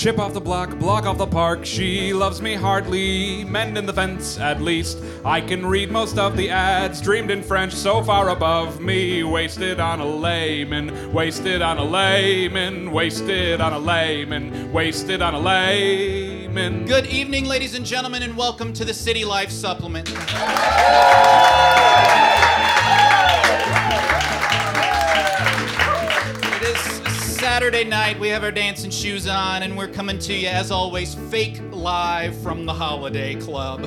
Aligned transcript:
Chip 0.00 0.18
off 0.18 0.32
the 0.32 0.40
block, 0.40 0.78
block 0.78 1.04
off 1.04 1.18
the 1.18 1.26
park. 1.26 1.66
She 1.66 2.14
loves 2.14 2.40
me 2.40 2.54
hardly, 2.54 3.44
mending 3.44 3.84
the 3.84 3.92
fence 3.92 4.38
at 4.38 4.62
least. 4.62 4.96
I 5.26 5.42
can 5.42 5.66
read 5.66 5.90
most 5.90 6.16
of 6.16 6.38
the 6.38 6.48
ads, 6.48 7.02
dreamed 7.02 7.30
in 7.30 7.42
French 7.42 7.74
so 7.74 8.02
far 8.02 8.30
above 8.30 8.80
me. 8.80 9.22
Wasted 9.24 9.78
on 9.78 10.00
a 10.00 10.06
layman, 10.06 11.12
wasted 11.12 11.60
on 11.60 11.76
a 11.76 11.84
layman, 11.84 12.90
wasted 12.92 13.60
on 13.60 13.74
a 13.74 13.78
layman, 13.78 14.72
wasted 14.72 15.20
on 15.20 15.34
a 15.34 15.38
layman. 15.38 16.86
Good 16.86 17.04
evening, 17.04 17.44
ladies 17.44 17.74
and 17.74 17.84
gentlemen, 17.84 18.22
and 18.22 18.38
welcome 18.38 18.72
to 18.72 18.86
the 18.86 18.94
City 18.94 19.26
Life 19.26 19.50
Supplement. 19.50 20.08
Saturday 27.70 27.88
night. 27.88 28.18
We 28.18 28.26
have 28.30 28.42
our 28.42 28.50
dancing 28.50 28.90
shoes 28.90 29.28
on, 29.28 29.62
and 29.62 29.78
we're 29.78 29.86
coming 29.86 30.18
to 30.18 30.34
you, 30.34 30.48
as 30.48 30.72
always, 30.72 31.14
fake 31.14 31.60
live 31.70 32.36
from 32.42 32.66
the 32.66 32.74
Holiday 32.74 33.36
Club. 33.36 33.84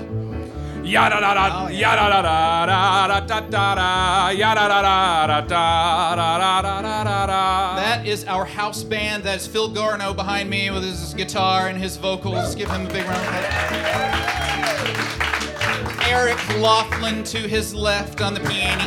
Yada 0.85 1.19
da 1.19 1.33
da, 1.33 1.67
yada 1.67 2.09
da 2.09 2.21
da 2.21 2.65
da 2.65 3.19
da 3.19 3.39
da 3.41 3.75
da, 3.75 4.29
yada 4.29 4.69
da 4.69 4.81
da 4.81 5.27
da 5.27 5.41
da 5.41 6.15
da 6.15 6.37
da 6.61 6.61
da 6.61 7.03
da 7.03 7.25
da. 7.25 7.75
That 7.75 8.07
is 8.07 8.23
our 8.23 8.45
house 8.45 8.83
band. 8.83 9.23
That 9.23 9.41
is 9.41 9.47
Phil 9.47 9.69
Garno 9.69 10.15
behind 10.15 10.49
me 10.49 10.71
with 10.71 10.83
his 10.83 11.13
guitar 11.13 11.67
and 11.67 11.77
his 11.77 11.97
vocals. 11.97 12.55
Give 12.55 12.71
him 12.71 12.85
a 12.85 12.89
big 12.89 13.03
round 13.05 13.19
of 13.19 13.33
applause. 13.35 13.99
Eric 16.07 16.39
Loughlin 16.59 17.25
to 17.25 17.37
his 17.37 17.75
left 17.75 18.21
on 18.21 18.33
the 18.33 18.39
piano. 18.39 18.85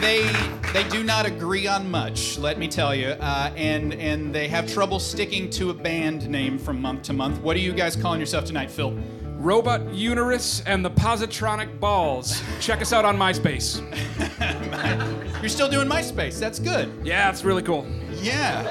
They 0.00 0.57
they 0.78 0.88
do 0.90 1.02
not 1.02 1.26
agree 1.26 1.66
on 1.66 1.90
much, 1.90 2.38
let 2.38 2.56
me 2.56 2.68
tell 2.68 2.94
you, 2.94 3.08
uh, 3.08 3.52
and 3.56 3.92
and 3.94 4.32
they 4.32 4.46
have 4.46 4.72
trouble 4.72 5.00
sticking 5.00 5.50
to 5.50 5.70
a 5.70 5.74
band 5.74 6.28
name 6.30 6.56
from 6.56 6.80
month 6.80 7.02
to 7.02 7.12
month. 7.12 7.40
What 7.40 7.56
are 7.56 7.60
you 7.60 7.72
guys 7.72 7.96
calling 7.96 8.20
yourself 8.20 8.44
tonight, 8.44 8.70
Phil? 8.70 8.96
Robot 9.38 9.92
Uterus 9.92 10.62
and 10.66 10.84
the 10.84 10.90
Positronic 10.92 11.80
Balls. 11.80 12.40
Check 12.60 12.80
us 12.80 12.92
out 12.92 13.04
on 13.04 13.16
MySpace. 13.16 13.82
You're 15.40 15.48
still 15.48 15.68
doing 15.68 15.88
MySpace. 15.88 16.38
That's 16.38 16.60
good. 16.60 16.92
Yeah, 17.04 17.28
it's 17.28 17.42
really 17.42 17.62
cool. 17.62 17.84
Yeah. 18.20 18.62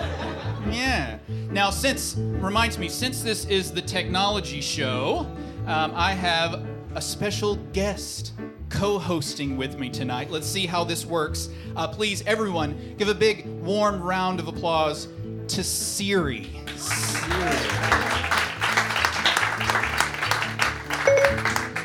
Yeah. 0.72 1.20
Now, 1.52 1.70
since, 1.70 2.16
reminds 2.18 2.78
me, 2.78 2.88
since 2.88 3.22
this 3.22 3.46
is 3.46 3.72
the 3.72 3.82
technology 3.82 4.62
show, 4.62 5.28
um, 5.66 5.92
I 5.94 6.14
have 6.14 6.66
a 6.96 7.02
special 7.02 7.56
guest 7.74 8.34
co 8.70 9.00
hosting 9.00 9.58
with 9.58 9.80
me 9.80 9.90
tonight. 9.90 10.30
Let's 10.30 10.48
see 10.48 10.66
how 10.66 10.84
this 10.84 11.06
works. 11.06 11.50
Uh, 11.76 11.88
please, 11.88 12.24
everyone, 12.26 12.96
give 12.98 13.10
a 13.10 13.14
big, 13.14 13.46
warm 13.62 14.02
round 14.02 14.40
of 14.40 14.48
applause 14.48 15.08
to 15.50 15.64
Siri. 15.64 16.50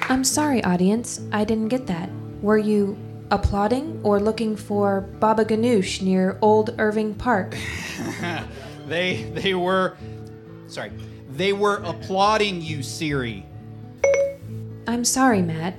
I'm 0.09 0.25
sorry, 0.25 0.63
audience. 0.65 1.21
I 1.33 1.45
didn't 1.45 1.69
get 1.69 1.87
that. 1.87 2.11
Were 2.43 2.59
you 2.59 2.99
applauding 3.31 4.01
or 4.03 4.21
looking 4.21 4.57
for 4.57 5.01
Baba 5.01 5.45
Ganoush 5.45 6.03
near 6.03 6.39
Old 6.43 6.75
Irving 6.79 7.15
Park? 7.15 7.57
They, 8.87 9.23
they 9.35 9.55
were, 9.55 9.97
sorry, 10.67 10.93
they 11.31 11.53
were 11.53 11.77
applauding 11.77 12.61
you, 12.61 12.83
Siri. 12.83 13.47
I'm 14.87 15.05
sorry, 15.05 15.41
Matt. 15.41 15.75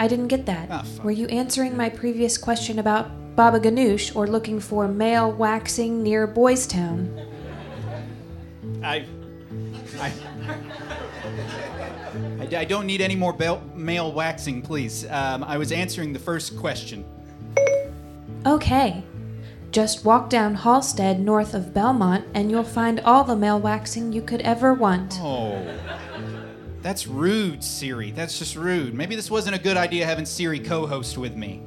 I 0.00 0.08
didn't 0.08 0.28
get 0.28 0.46
that. 0.46 0.68
Ah. 0.70 0.84
Were 1.04 1.10
you 1.10 1.26
answering 1.26 1.76
my 1.76 1.90
previous 1.90 2.38
question 2.38 2.78
about 2.78 3.36
Baba 3.36 3.60
Ganoush 3.60 4.16
or 4.16 4.26
looking 4.26 4.58
for 4.58 4.88
male 4.88 5.30
waxing 5.30 6.02
near 6.02 6.26
Boys 6.26 6.66
Town? 6.66 7.20
I, 8.82 9.04
I, 10.00 10.12
I, 12.40 12.56
I 12.56 12.64
don't 12.64 12.86
need 12.86 13.02
any 13.02 13.14
more 13.14 13.34
bel- 13.34 13.62
male 13.74 14.10
waxing, 14.10 14.62
please. 14.62 15.04
Um, 15.10 15.44
I 15.44 15.58
was 15.58 15.70
answering 15.70 16.14
the 16.14 16.18
first 16.18 16.56
question. 16.56 17.04
Okay. 18.46 19.02
Just 19.70 20.06
walk 20.06 20.30
down 20.30 20.56
Halsted 20.56 21.18
north 21.18 21.52
of 21.52 21.74
Belmont 21.74 22.24
and 22.32 22.50
you'll 22.50 22.64
find 22.64 23.00
all 23.00 23.22
the 23.22 23.36
male 23.36 23.60
waxing 23.60 24.14
you 24.14 24.22
could 24.22 24.40
ever 24.40 24.72
want. 24.72 25.18
Oh, 25.20 25.62
that's 26.82 27.06
rude, 27.06 27.62
Siri. 27.62 28.10
That's 28.10 28.38
just 28.38 28.56
rude. 28.56 28.94
Maybe 28.94 29.14
this 29.16 29.30
wasn't 29.30 29.54
a 29.56 29.58
good 29.58 29.76
idea 29.76 30.06
having 30.06 30.24
Siri 30.26 30.58
co-host 30.60 31.18
with 31.18 31.36
me. 31.36 31.60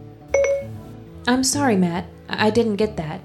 I'm 1.28 1.44
sorry, 1.44 1.76
Matt. 1.78 2.06
I 2.30 2.48
I 2.48 2.50
didn't 2.50 2.78
get 2.78 2.98
that. 2.98 3.22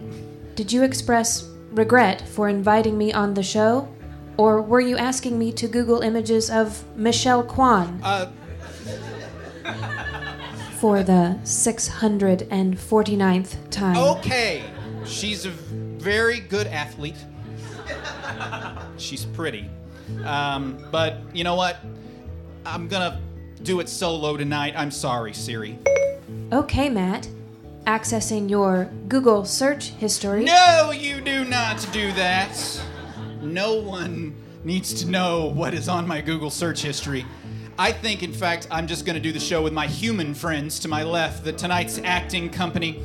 Did 0.54 0.70
you 0.72 0.82
express 0.82 1.48
regret 1.72 2.22
for 2.28 2.48
inviting 2.48 2.96
me 2.98 3.12
on 3.12 3.34
the 3.34 3.42
show? 3.42 3.88
Or 4.36 4.60
were 4.62 4.80
you 4.80 4.96
asking 4.96 5.36
me 5.38 5.50
to 5.52 5.66
Google 5.66 6.00
images 6.02 6.48
of 6.50 6.84
Michelle 6.96 7.42
Kwan 7.42 8.00
Uh, 8.04 8.30
for 10.78 11.02
the 11.02 11.36
649th 11.42 13.70
time? 13.70 13.96
okay. 13.96 14.62
She's 15.04 15.44
a 15.46 15.50
very 15.50 16.38
good 16.40 16.66
athlete. 16.68 17.16
She's 18.98 19.24
pretty. 19.24 19.68
Um, 20.24 20.78
but 20.90 21.18
you 21.32 21.44
know 21.44 21.54
what? 21.54 21.78
I'm 22.64 22.88
gonna 22.88 23.20
do 23.62 23.80
it 23.80 23.88
solo 23.88 24.36
tonight. 24.36 24.74
I'm 24.76 24.90
sorry, 24.90 25.32
Siri. 25.32 25.78
Okay, 26.52 26.88
Matt. 26.88 27.28
Accessing 27.86 28.50
your 28.50 28.90
Google 29.08 29.44
search 29.44 29.88
history. 29.90 30.44
No, 30.44 30.90
you 30.90 31.20
do 31.20 31.44
not 31.44 31.86
do 31.92 32.12
that. 32.12 32.82
No 33.40 33.74
one 33.74 34.34
needs 34.64 34.92
to 35.02 35.08
know 35.08 35.46
what 35.46 35.72
is 35.72 35.88
on 35.88 36.06
my 36.06 36.20
Google 36.20 36.50
search 36.50 36.82
history. 36.82 37.24
I 37.78 37.92
think, 37.92 38.22
in 38.22 38.32
fact, 38.32 38.66
I'm 38.70 38.86
just 38.86 39.06
going 39.06 39.14
to 39.14 39.20
do 39.20 39.32
the 39.32 39.40
show 39.40 39.62
with 39.62 39.72
my 39.72 39.86
human 39.86 40.34
friends 40.34 40.80
to 40.80 40.88
my 40.88 41.04
left, 41.04 41.44
the 41.44 41.52
tonight's 41.52 41.98
acting 42.02 42.50
company. 42.50 43.02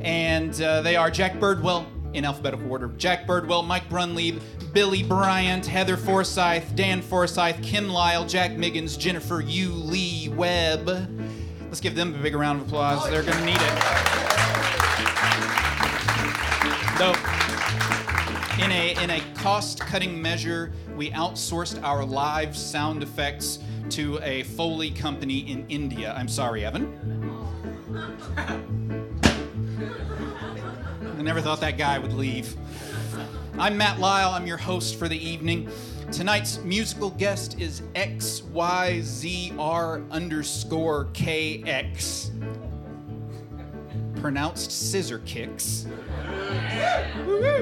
And 0.00 0.60
uh, 0.60 0.82
they 0.82 0.96
are 0.96 1.10
Jack 1.10 1.34
Birdwell, 1.34 1.86
in 2.14 2.24
alphabetical 2.24 2.70
order 2.70 2.88
Jack 2.96 3.26
Birdwell, 3.26 3.66
Mike 3.66 3.88
Brunlieb, 3.88 4.40
Billie 4.74 5.04
Bryant, 5.04 5.64
Heather 5.64 5.96
Forsythe, 5.96 6.74
Dan 6.74 7.00
Forsythe, 7.00 7.62
Kim 7.62 7.88
Lyle, 7.88 8.26
Jack 8.26 8.56
Miggins, 8.56 8.96
Jennifer 8.96 9.40
Yu 9.40 9.70
Lee 9.70 10.28
Webb. 10.30 10.88
Let's 11.62 11.80
give 11.80 11.94
them 11.94 12.12
a 12.12 12.18
big 12.18 12.34
round 12.34 12.60
of 12.60 12.66
applause. 12.66 13.08
They're 13.08 13.22
going 13.22 13.38
to 13.38 13.44
need 13.44 13.54
it. 13.54 13.60
Though, 16.98 17.14
in 18.64 18.72
a 18.72 18.96
in 19.00 19.10
a 19.10 19.20
cost-cutting 19.36 20.20
measure, 20.20 20.72
we 20.96 21.12
outsourced 21.12 21.80
our 21.84 22.04
live 22.04 22.56
sound 22.56 23.04
effects 23.04 23.60
to 23.90 24.18
a 24.22 24.42
Foley 24.42 24.90
company 24.90 25.48
in 25.50 25.64
India. 25.68 26.12
I'm 26.18 26.28
sorry, 26.28 26.64
Evan. 26.64 26.92
I 31.16 31.22
never 31.22 31.40
thought 31.40 31.60
that 31.60 31.78
guy 31.78 31.96
would 31.96 32.12
leave. 32.12 32.56
I'm 33.56 33.78
Matt 33.78 34.00
Lyle. 34.00 34.30
I'm 34.30 34.48
your 34.48 34.56
host 34.56 34.96
for 34.96 35.06
the 35.06 35.16
evening. 35.16 35.68
Tonight's 36.10 36.58
musical 36.64 37.10
guest 37.10 37.60
is 37.60 37.82
XYZR 37.94 38.50
underscore 40.10 41.04
KX. 41.12 42.30
Pronounced 44.24 44.72
scissor 44.72 45.18
kicks. 45.26 45.84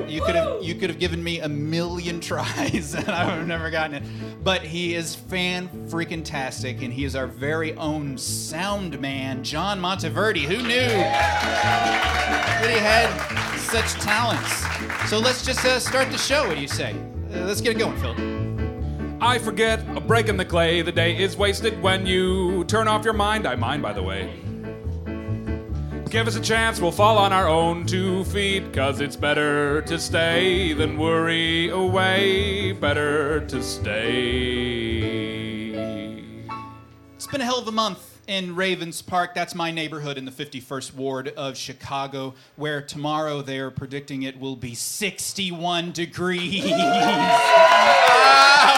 You 0.07 0.23
could 0.23 0.37
have 0.37 0.63
you 0.63 0.77
could 0.77 0.91
have 0.91 1.01
given 1.01 1.21
me 1.21 1.41
a 1.41 1.49
million 1.49 2.21
tries 2.31 2.95
and 2.95 3.09
I 3.11 3.25
would 3.25 3.39
have 3.39 3.49
never 3.49 3.69
gotten 3.69 3.97
it. 3.97 4.05
But 4.45 4.63
he 4.63 4.95
is 4.95 5.13
fan 5.13 5.69
freaking 5.89 6.25
tastic, 6.25 6.83
and 6.83 6.93
he 6.93 7.05
is 7.05 7.17
our 7.17 7.27
very 7.27 7.75
own 7.75 8.17
sound 8.17 9.01
man, 9.01 9.43
John 9.43 9.81
Monteverdi. 9.81 10.43
Who 10.43 10.59
knew 10.59 10.87
that 10.87 12.71
he 12.71 12.79
had 12.79 13.59
such 13.59 14.01
talents? 14.01 15.11
So 15.11 15.19
let's 15.19 15.45
just 15.45 15.65
uh, 15.65 15.81
start 15.81 16.13
the 16.13 16.19
show. 16.19 16.47
What 16.47 16.55
do 16.55 16.63
you 16.63 16.69
say? 16.69 16.93
Uh, 17.35 17.39
let's 17.41 17.61
get 17.61 17.75
it 17.75 17.81
going, 17.81 17.97
Phil. 17.97 18.15
I 19.21 19.41
forget 19.41 19.81
a 19.97 20.01
break 20.01 20.29
in 20.29 20.37
the 20.37 20.45
clay. 20.45 20.81
The 20.83 20.93
day 20.93 21.17
is 21.21 21.37
wasted 21.37 21.83
when 21.83 22.07
you 22.07 22.63
turn 22.67 22.87
off 22.87 23.05
your 23.05 23.15
mind. 23.15 23.49
I 23.49 23.57
mind, 23.57 23.83
by 23.83 23.93
the 23.93 24.03
way. 24.05 24.42
Give 26.13 26.29
us 26.29 26.37
a 26.37 26.41
chance, 26.43 26.79
we'll 26.79 26.93
fall 26.93 27.17
on 27.17 27.33
our 27.33 27.49
own 27.49 27.87
two 27.87 28.25
feet. 28.25 28.71
Cause 28.75 29.01
it's 29.01 29.17
better 29.17 29.81
to 29.81 29.99
stay 29.99 30.75
than 30.75 30.99
worry 30.99 31.71
away. 31.71 32.73
Better 32.73 33.41
to 33.47 33.63
stay. 33.63 34.99
It's 37.17 37.27
been 37.27 37.41
a 37.41 37.47
hell 37.47 37.61
of 37.61 37.67
a 37.67 37.73
month 37.73 38.12
in 38.27 38.55
Ravens 38.55 39.03
Park. 39.03 39.35
That's 39.35 39.55
my 39.55 39.71
neighborhood 39.71 40.17
in 40.19 40.25
the 40.25 40.31
51st 40.31 40.95
Ward 40.95 41.29
of 41.29 41.57
Chicago, 41.57 42.35
where 42.57 42.81
tomorrow 42.81 43.43
they 43.43 43.59
are 43.59 43.71
predicting 43.71 44.23
it 44.23 44.39
will 44.39 44.57
be 44.57 44.75
61 44.75 45.93
degrees. 45.93 46.65
oh 46.67 46.71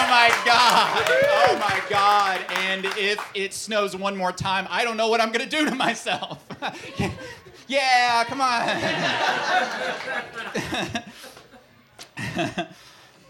my 0.09 0.31
God. 0.45 1.05
Oh 1.07 1.59
my 1.61 1.83
God. 1.91 2.41
And 2.51 2.85
if 2.97 3.19
it 3.35 3.53
snows 3.53 3.95
one 3.95 4.17
more 4.17 4.33
time, 4.33 4.67
I 4.71 4.85
don't 4.85 4.97
know 4.97 5.09
what 5.09 5.21
I'm 5.21 5.33
going 5.33 5.49
to 5.49 5.57
do 5.57 5.69
to 5.69 5.75
myself. 5.75 6.45
yeah, 7.69 8.25
come 8.25 8.41
on. 8.41 8.69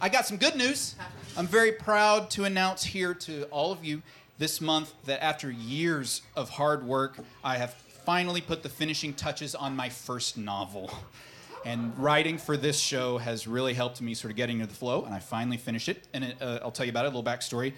I 0.00 0.08
got 0.08 0.26
some 0.26 0.36
good 0.36 0.56
news. 0.56 0.94
I'm 1.38 1.46
very 1.46 1.72
proud 1.72 2.30
to 2.30 2.44
announce 2.44 2.82
here 2.82 3.12
to 3.12 3.42
all 3.50 3.70
of 3.70 3.84
you 3.84 4.00
this 4.38 4.62
month 4.62 4.94
that 5.04 5.22
after 5.22 5.50
years 5.50 6.22
of 6.34 6.48
hard 6.48 6.82
work, 6.82 7.18
I 7.44 7.58
have 7.58 7.74
finally 7.74 8.40
put 8.40 8.62
the 8.62 8.70
finishing 8.70 9.12
touches 9.12 9.54
on 9.54 9.76
my 9.76 9.90
first 9.90 10.38
novel. 10.38 10.90
And 11.66 11.92
writing 11.98 12.38
for 12.38 12.56
this 12.56 12.80
show 12.80 13.18
has 13.18 13.46
really 13.46 13.74
helped 13.74 14.00
me 14.00 14.14
sort 14.14 14.30
of 14.30 14.36
getting 14.38 14.60
into 14.60 14.72
the 14.72 14.78
flow, 14.78 15.04
and 15.04 15.14
I 15.14 15.18
finally 15.18 15.58
finished 15.58 15.90
it. 15.90 16.08
And 16.14 16.24
it, 16.24 16.40
uh, 16.40 16.60
I'll 16.62 16.70
tell 16.70 16.86
you 16.86 16.90
about 16.90 17.04
it, 17.04 17.12
a 17.12 17.18
little 17.18 17.22
backstory. 17.22 17.74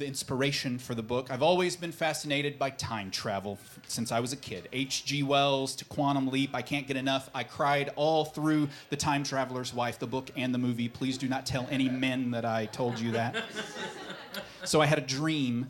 The 0.00 0.06
inspiration 0.06 0.78
for 0.78 0.94
the 0.94 1.02
book. 1.02 1.30
I've 1.30 1.42
always 1.42 1.76
been 1.76 1.92
fascinated 1.92 2.58
by 2.58 2.70
time 2.70 3.10
travel 3.10 3.58
since 3.86 4.10
I 4.10 4.20
was 4.20 4.32
a 4.32 4.36
kid. 4.36 4.66
H.G. 4.72 5.22
Wells 5.24 5.76
to 5.76 5.84
Quantum 5.84 6.28
Leap. 6.28 6.54
I 6.54 6.62
can't 6.62 6.86
get 6.86 6.96
enough. 6.96 7.28
I 7.34 7.44
cried 7.44 7.92
all 7.96 8.24
through 8.24 8.70
The 8.88 8.96
Time 8.96 9.22
Traveler's 9.22 9.74
Wife, 9.74 9.98
the 9.98 10.06
book 10.06 10.30
and 10.38 10.54
the 10.54 10.58
movie. 10.58 10.88
Please 10.88 11.18
do 11.18 11.28
not 11.28 11.44
tell 11.44 11.68
any 11.70 11.90
men 11.90 12.30
that 12.30 12.46
I 12.46 12.64
told 12.64 12.98
you 12.98 13.12
that. 13.12 13.36
so 14.64 14.80
I 14.80 14.86
had 14.86 14.96
a 14.96 15.02
dream 15.02 15.68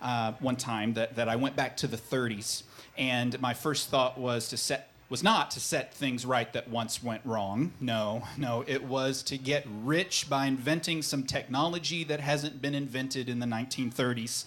uh, 0.00 0.32
one 0.40 0.56
time 0.56 0.94
that, 0.94 1.16
that 1.16 1.28
I 1.28 1.36
went 1.36 1.54
back 1.54 1.76
to 1.76 1.86
the 1.86 1.98
30s, 1.98 2.62
and 2.96 3.38
my 3.42 3.52
first 3.52 3.90
thought 3.90 4.16
was 4.16 4.48
to 4.48 4.56
set 4.56 4.88
was 5.08 5.22
not 5.22 5.50
to 5.52 5.60
set 5.60 5.94
things 5.94 6.26
right 6.26 6.52
that 6.52 6.68
once 6.68 7.02
went 7.02 7.24
wrong. 7.24 7.72
No, 7.80 8.24
no, 8.36 8.64
it 8.66 8.82
was 8.82 9.22
to 9.24 9.38
get 9.38 9.64
rich 9.84 10.28
by 10.28 10.46
inventing 10.46 11.02
some 11.02 11.22
technology 11.22 12.02
that 12.04 12.20
hasn't 12.20 12.60
been 12.60 12.74
invented 12.74 13.28
in 13.28 13.38
the 13.38 13.46
1930s. 13.46 14.44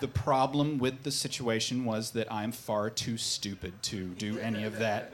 The 0.00 0.08
problem 0.08 0.78
with 0.78 1.02
the 1.02 1.10
situation 1.10 1.84
was 1.84 2.12
that 2.12 2.32
I'm 2.32 2.52
far 2.52 2.88
too 2.88 3.18
stupid 3.18 3.82
to 3.84 4.06
do 4.06 4.38
any 4.38 4.64
of 4.64 4.78
that. 4.78 5.12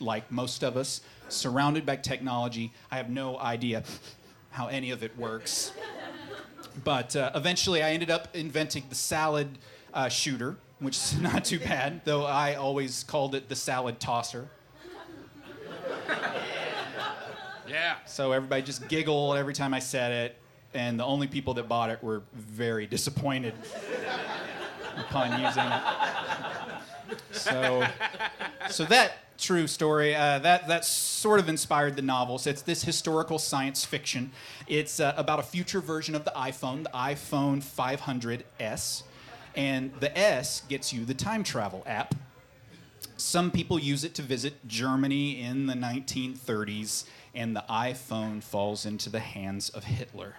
Like 0.00 0.30
most 0.30 0.62
of 0.62 0.76
us, 0.76 1.00
surrounded 1.30 1.86
by 1.86 1.96
technology, 1.96 2.72
I 2.90 2.96
have 2.96 3.08
no 3.08 3.38
idea 3.38 3.82
how 4.50 4.66
any 4.66 4.90
of 4.90 5.02
it 5.02 5.16
works. 5.16 5.72
But 6.84 7.16
uh, 7.16 7.30
eventually, 7.34 7.82
I 7.82 7.92
ended 7.92 8.10
up 8.10 8.36
inventing 8.36 8.84
the 8.90 8.94
salad 8.94 9.58
uh, 9.94 10.10
shooter, 10.10 10.56
which 10.78 10.96
is 10.96 11.18
not 11.20 11.44
too 11.44 11.58
bad, 11.58 12.02
though 12.04 12.24
I 12.24 12.54
always 12.54 13.04
called 13.04 13.34
it 13.34 13.48
the 13.48 13.56
salad 13.56 14.00
tosser. 14.00 14.48
Yeah. 17.68 17.96
So 18.06 18.32
everybody 18.32 18.62
just 18.62 18.88
giggled 18.88 19.36
every 19.36 19.52
time 19.52 19.74
I 19.74 19.80
said 19.80 20.12
it, 20.12 20.36
and 20.72 20.98
the 20.98 21.04
only 21.04 21.26
people 21.26 21.54
that 21.54 21.68
bought 21.68 21.90
it 21.90 22.02
were 22.02 22.22
very 22.32 22.86
disappointed 22.86 23.54
upon 24.96 25.40
using 25.42 25.64
it. 25.64 25.82
So, 27.32 27.86
so 28.70 28.84
that 28.84 29.12
true 29.38 29.66
story 29.66 30.14
uh, 30.14 30.38
that 30.38 30.66
that 30.68 30.84
sort 30.84 31.40
of 31.40 31.48
inspired 31.48 31.96
the 31.96 32.02
novel. 32.02 32.38
So 32.38 32.50
it's 32.50 32.62
this 32.62 32.82
historical 32.82 33.38
science 33.38 33.84
fiction. 33.84 34.30
It's 34.66 35.00
uh, 35.00 35.14
about 35.16 35.38
a 35.38 35.42
future 35.42 35.80
version 35.80 36.14
of 36.14 36.24
the 36.24 36.32
iPhone, 36.36 36.84
the 36.84 36.90
iPhone 36.90 37.62
500s, 37.62 39.02
and 39.56 39.92
the 40.00 40.16
S 40.16 40.62
gets 40.68 40.92
you 40.92 41.04
the 41.04 41.14
time 41.14 41.42
travel 41.42 41.82
app. 41.86 42.14
Some 43.16 43.50
people 43.50 43.78
use 43.78 44.04
it 44.04 44.14
to 44.16 44.22
visit 44.22 44.68
Germany 44.68 45.40
in 45.40 45.66
the 45.66 45.74
1930s, 45.74 47.04
and 47.34 47.56
the 47.56 47.64
iPhone 47.68 48.42
falls 48.42 48.84
into 48.84 49.08
the 49.08 49.20
hands 49.20 49.70
of 49.70 49.84
Hitler. 49.84 50.36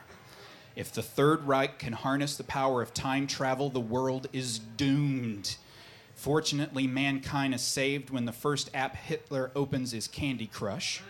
If 0.75 0.93
the 0.93 1.01
Third 1.01 1.45
Reich 1.45 1.79
can 1.79 1.93
harness 1.93 2.37
the 2.37 2.43
power 2.43 2.83
of 2.83 2.93
time 2.93 3.25
travel, 3.25 3.71
the 3.71 3.79
world 3.79 4.27
is 4.31 4.59
doomed. 4.59 5.57
Fortunately, 6.13 6.85
mankind 6.85 7.55
is 7.55 7.61
saved 7.61 8.11
when 8.11 8.25
the 8.25 8.31
first 8.31 8.69
app 8.75 8.95
Hitler 8.95 9.51
opens 9.55 9.93
is 9.93 10.07
Candy 10.07 10.45
Crush. 10.47 11.01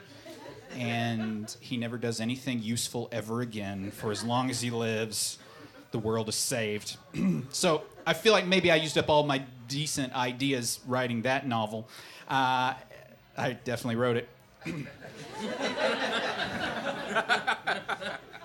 And 0.77 1.55
he 1.59 1.75
never 1.75 1.97
does 1.97 2.21
anything 2.21 2.61
useful 2.61 3.09
ever 3.11 3.41
again. 3.41 3.91
For 3.91 4.11
as 4.11 4.23
long 4.23 4.49
as 4.49 4.61
he 4.61 4.69
lives, 4.69 5.37
the 5.91 5.99
world 5.99 6.29
is 6.29 6.35
saved. 6.35 6.97
so 7.51 7.83
I 8.05 8.13
feel 8.13 8.33
like 8.33 8.45
maybe 8.45 8.71
I 8.71 8.75
used 8.75 8.97
up 8.97 9.09
all 9.09 9.23
my 9.23 9.43
decent 9.67 10.13
ideas 10.13 10.79
writing 10.87 11.23
that 11.23 11.47
novel. 11.47 11.87
Uh, 12.27 12.73
I 13.37 13.53
definitely 13.63 13.95
wrote 13.95 14.17
it. 14.17 14.29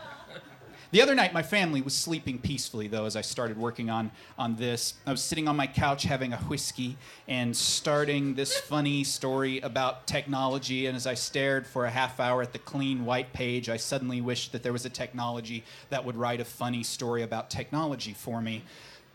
The 0.93 1.01
other 1.01 1.15
night, 1.15 1.33
my 1.33 1.43
family 1.43 1.81
was 1.81 1.97
sleeping 1.97 2.39
peacefully, 2.39 2.87
though, 2.87 3.07
as 3.07 3.17
I 3.17 3.23
started 3.23 3.57
working 3.57 3.89
on, 3.89 4.11
on 4.37 4.57
this. 4.57 4.93
I 5.07 5.11
was 5.11 5.23
sitting 5.23 5.49
on 5.49 5.57
my 5.57 5.67
couch 5.67 6.03
having 6.03 6.35
a 6.35 6.37
whiskey 6.37 6.99
and 7.27 7.57
starting 7.57 8.35
this 8.35 8.59
funny 8.59 9.03
story 9.03 9.59
about 9.61 10.07
technology. 10.07 10.85
And 10.85 10.95
as 10.95 11.07
I 11.07 11.15
stared 11.15 11.67
for 11.67 11.87
a 11.87 11.91
half 11.91 12.21
hour 12.21 12.43
at 12.43 12.53
the 12.53 12.59
clean 12.59 13.07
white 13.07 13.33
page, 13.33 13.71
I 13.71 13.79
suddenly 13.79 14.21
wished 14.21 14.53
that 14.53 14.63
there 14.63 14.75
was 14.75 14.85
a 14.85 14.91
technology 14.91 15.65
that 15.89 16.05
would 16.05 16.15
write 16.15 16.43
a 16.43 16.45
funny 16.45 16.83
story 16.83 17.23
about 17.23 17.49
technology 17.49 18.13
for 18.13 18.43
me. 18.43 18.63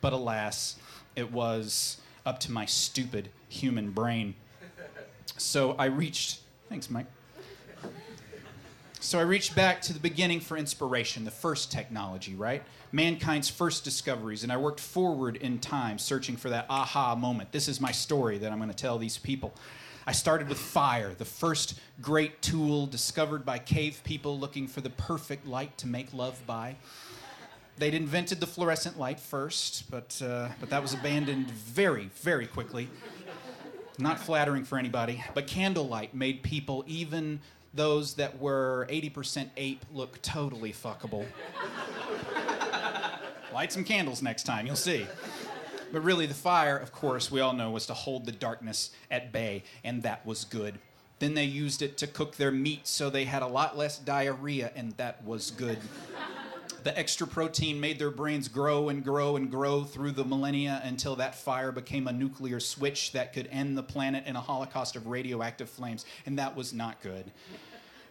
But 0.02 0.14
alas, 0.14 0.78
it 1.16 1.32
was 1.32 1.98
up 2.26 2.40
to 2.40 2.52
my 2.52 2.66
stupid 2.66 3.30
human 3.50 3.92
brain. 3.92 4.34
So 5.38 5.76
I 5.78 5.86
reached. 5.86 6.40
Thanks, 6.70 6.90
Mike. 6.90 7.06
So 9.00 9.20
I 9.20 9.22
reached 9.22 9.56
back 9.56 9.82
to 9.84 9.94
the 9.94 10.00
beginning 10.00 10.40
for 10.40 10.58
inspiration, 10.58 11.24
the 11.24 11.32
first 11.32 11.72
technology, 11.72 12.34
right? 12.34 12.64
Mankind's 12.92 13.48
first 13.48 13.84
discoveries, 13.84 14.42
and 14.42 14.52
I 14.52 14.58
worked 14.58 14.80
forward 14.80 15.36
in 15.36 15.60
time, 15.60 16.00
searching 16.00 16.36
for 16.36 16.50
that 16.50 16.66
aha 16.68 17.16
moment. 17.16 17.52
This 17.52 17.68
is 17.68 17.80
my 17.80 17.92
story 17.92 18.40
that 18.40 18.52
I'm 18.52 18.58
going 18.58 18.72
to 18.72 18.76
tell 18.76 18.98
these 18.98 19.18
people. 19.18 19.54
I 20.08 20.14
started 20.14 20.50
with 20.50 20.58
fire, 20.58 21.14
the 21.14 21.26
first 21.26 21.80
great 22.02 22.42
tool 22.42 22.88
discovered 22.88 23.46
by 23.46 23.60
cave 23.60 24.02
people 24.04 24.40
looking 24.40 24.68
for 24.68 24.82
the 24.82 24.90
perfect 24.90 25.46
light 25.46 25.78
to 25.78 25.88
make 25.88 26.12
love 26.12 26.42
by. 26.48 26.76
They'd 27.78 27.94
invented 27.94 28.40
the 28.40 28.48
fluorescent 28.48 28.98
light 28.98 29.20
first, 29.20 29.92
but, 29.92 30.20
uh, 30.26 30.50
but 30.60 30.72
that 30.72 30.82
was 30.82 30.96
abandoned 30.96 31.52
very, 31.52 32.10
very 32.16 32.48
quickly. 32.48 32.88
Not 34.00 34.20
flattering 34.20 34.64
for 34.64 34.78
anybody, 34.78 35.24
but 35.34 35.46
candlelight 35.46 36.16
made 36.16 36.42
people, 36.42 36.84
even 36.88 37.40
those 37.78 38.16
that 38.16 38.38
were 38.40 38.86
80% 38.90 39.50
ape, 39.56 39.86
look 39.94 40.22
totally 40.22 40.74
fuckable. 40.74 41.26
Light 43.54 43.72
some 43.72 43.86
candles 43.86 44.22
next 44.22 44.44
time, 44.44 44.68
you'll 44.68 44.76
see. 44.76 45.08
But 45.94 46.02
really, 46.02 46.26
the 46.26 46.34
fire, 46.34 46.76
of 46.78 46.92
course, 46.92 47.32
we 47.32 47.40
all 47.40 47.54
know, 47.54 47.72
was 47.72 47.86
to 47.86 47.94
hold 47.94 48.26
the 48.26 48.34
darkness 48.34 48.92
at 49.10 49.32
bay, 49.32 49.64
and 49.86 50.04
that 50.04 50.26
was 50.26 50.44
good. 50.44 50.80
Then 51.20 51.34
they 51.34 51.46
used 51.46 51.82
it 51.82 51.98
to 52.00 52.08
cook 52.08 52.36
their 52.36 52.52
meat 52.52 52.88
so 52.88 53.10
they 53.10 53.24
had 53.24 53.42
a 53.42 53.48
lot 53.48 53.78
less 53.78 53.98
diarrhea, 53.98 54.72
and 54.76 54.92
that 54.98 55.24
was 55.24 55.52
good. 55.52 55.80
The 56.84 56.98
extra 56.98 57.28
protein 57.28 57.80
made 57.80 58.00
their 58.00 58.12
brains 58.12 58.48
grow 58.48 58.90
and 58.90 59.04
grow 59.04 59.36
and 59.36 59.50
grow 59.52 59.84
through 59.84 60.12
the 60.12 60.24
millennia 60.24 60.82
until 60.86 61.16
that 61.18 61.36
fire 61.36 61.72
became 61.72 62.08
a 62.08 62.14
nuclear 62.14 62.60
switch 62.60 63.12
that 63.14 63.34
could 63.34 63.50
end 63.52 63.78
the 63.78 63.84
planet 63.84 64.26
in 64.26 64.36
a 64.36 64.42
holocaust 64.42 64.96
of 64.96 65.08
radioactive 65.08 65.70
flames, 65.70 66.06
and 66.26 66.38
that 66.40 66.56
was 66.56 66.74
not 66.74 67.02
good. 67.02 67.32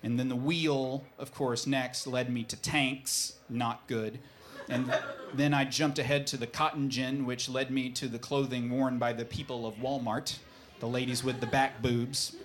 And 0.06 0.20
then 0.20 0.28
the 0.28 0.36
wheel, 0.36 1.02
of 1.18 1.34
course, 1.34 1.66
next 1.66 2.06
led 2.06 2.30
me 2.30 2.44
to 2.44 2.54
tanks, 2.54 3.32
not 3.48 3.88
good. 3.88 4.20
And 4.68 4.96
then 5.34 5.52
I 5.52 5.64
jumped 5.64 5.98
ahead 5.98 6.28
to 6.28 6.36
the 6.36 6.46
cotton 6.46 6.90
gin, 6.90 7.26
which 7.26 7.48
led 7.48 7.72
me 7.72 7.90
to 7.90 8.06
the 8.06 8.20
clothing 8.20 8.70
worn 8.70 9.00
by 9.00 9.12
the 9.12 9.25
people 9.25 9.66
of 9.66 9.75
Walmart, 9.78 10.36
the 10.78 10.86
ladies 10.86 11.25
with 11.25 11.40
the 11.40 11.48
back 11.48 11.82
boobs. 11.82 12.36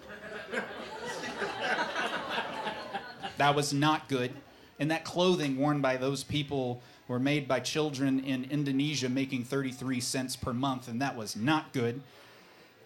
That 3.38 3.54
was 3.54 3.72
not 3.72 4.10
good. 4.10 4.32
And 4.80 4.90
that 4.90 5.06
clothing 5.06 5.60
worn 5.60 5.82
by 5.82 5.98
those 5.98 6.24
people 6.24 6.82
were 7.08 7.20
made 7.20 7.48
by 7.48 7.60
children 7.60 8.22
in 8.22 8.46
Indonesia 8.46 9.08
making 9.08 9.44
33 9.44 10.00
cents 10.02 10.36
per 10.36 10.52
month, 10.52 10.88
and 10.88 11.00
that 11.00 11.16
was 11.16 11.36
not 11.36 11.74
good. 11.74 12.02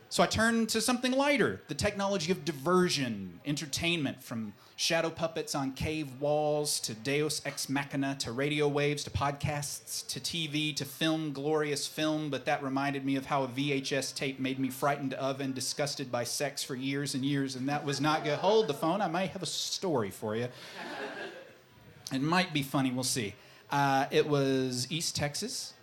So 0.09 0.23
I 0.23 0.27
turned 0.27 0.69
to 0.69 0.81
something 0.81 1.11
lighter 1.11 1.61
the 1.67 1.73
technology 1.73 2.31
of 2.31 2.45
diversion, 2.45 3.39
entertainment, 3.45 4.23
from 4.23 4.53
shadow 4.77 5.09
puppets 5.09 5.55
on 5.55 5.71
cave 5.71 6.09
walls 6.19 6.79
to 6.81 6.93
Deus 6.93 7.41
Ex 7.45 7.69
Machina 7.69 8.15
to 8.19 8.31
radio 8.31 8.67
waves 8.67 9.03
to 9.05 9.09
podcasts 9.09 10.05
to 10.07 10.19
TV 10.19 10.75
to 10.75 10.85
film, 10.85 11.33
glorious 11.33 11.87
film. 11.87 12.29
But 12.29 12.45
that 12.45 12.63
reminded 12.63 13.03
me 13.05 13.15
of 13.15 13.25
how 13.25 13.43
a 13.43 13.47
VHS 13.47 14.15
tape 14.15 14.39
made 14.39 14.59
me 14.59 14.69
frightened 14.69 15.13
of 15.15 15.41
and 15.41 15.55
disgusted 15.55 16.11
by 16.11 16.23
sex 16.23 16.63
for 16.63 16.75
years 16.75 17.15
and 17.15 17.25
years, 17.25 17.55
and 17.55 17.67
that 17.67 17.83
was 17.83 17.99
not 17.99 18.23
good. 18.23 18.37
Hold 18.39 18.67
the 18.67 18.73
phone, 18.73 19.01
I 19.01 19.07
might 19.07 19.31
have 19.31 19.43
a 19.43 19.47
story 19.47 20.11
for 20.11 20.35
you. 20.35 20.47
It 22.13 22.21
might 22.21 22.53
be 22.53 22.61
funny, 22.61 22.91
we'll 22.91 23.03
see. 23.03 23.33
Uh, 23.71 24.05
it 24.11 24.27
was 24.27 24.87
East 24.91 25.15
Texas. 25.15 25.73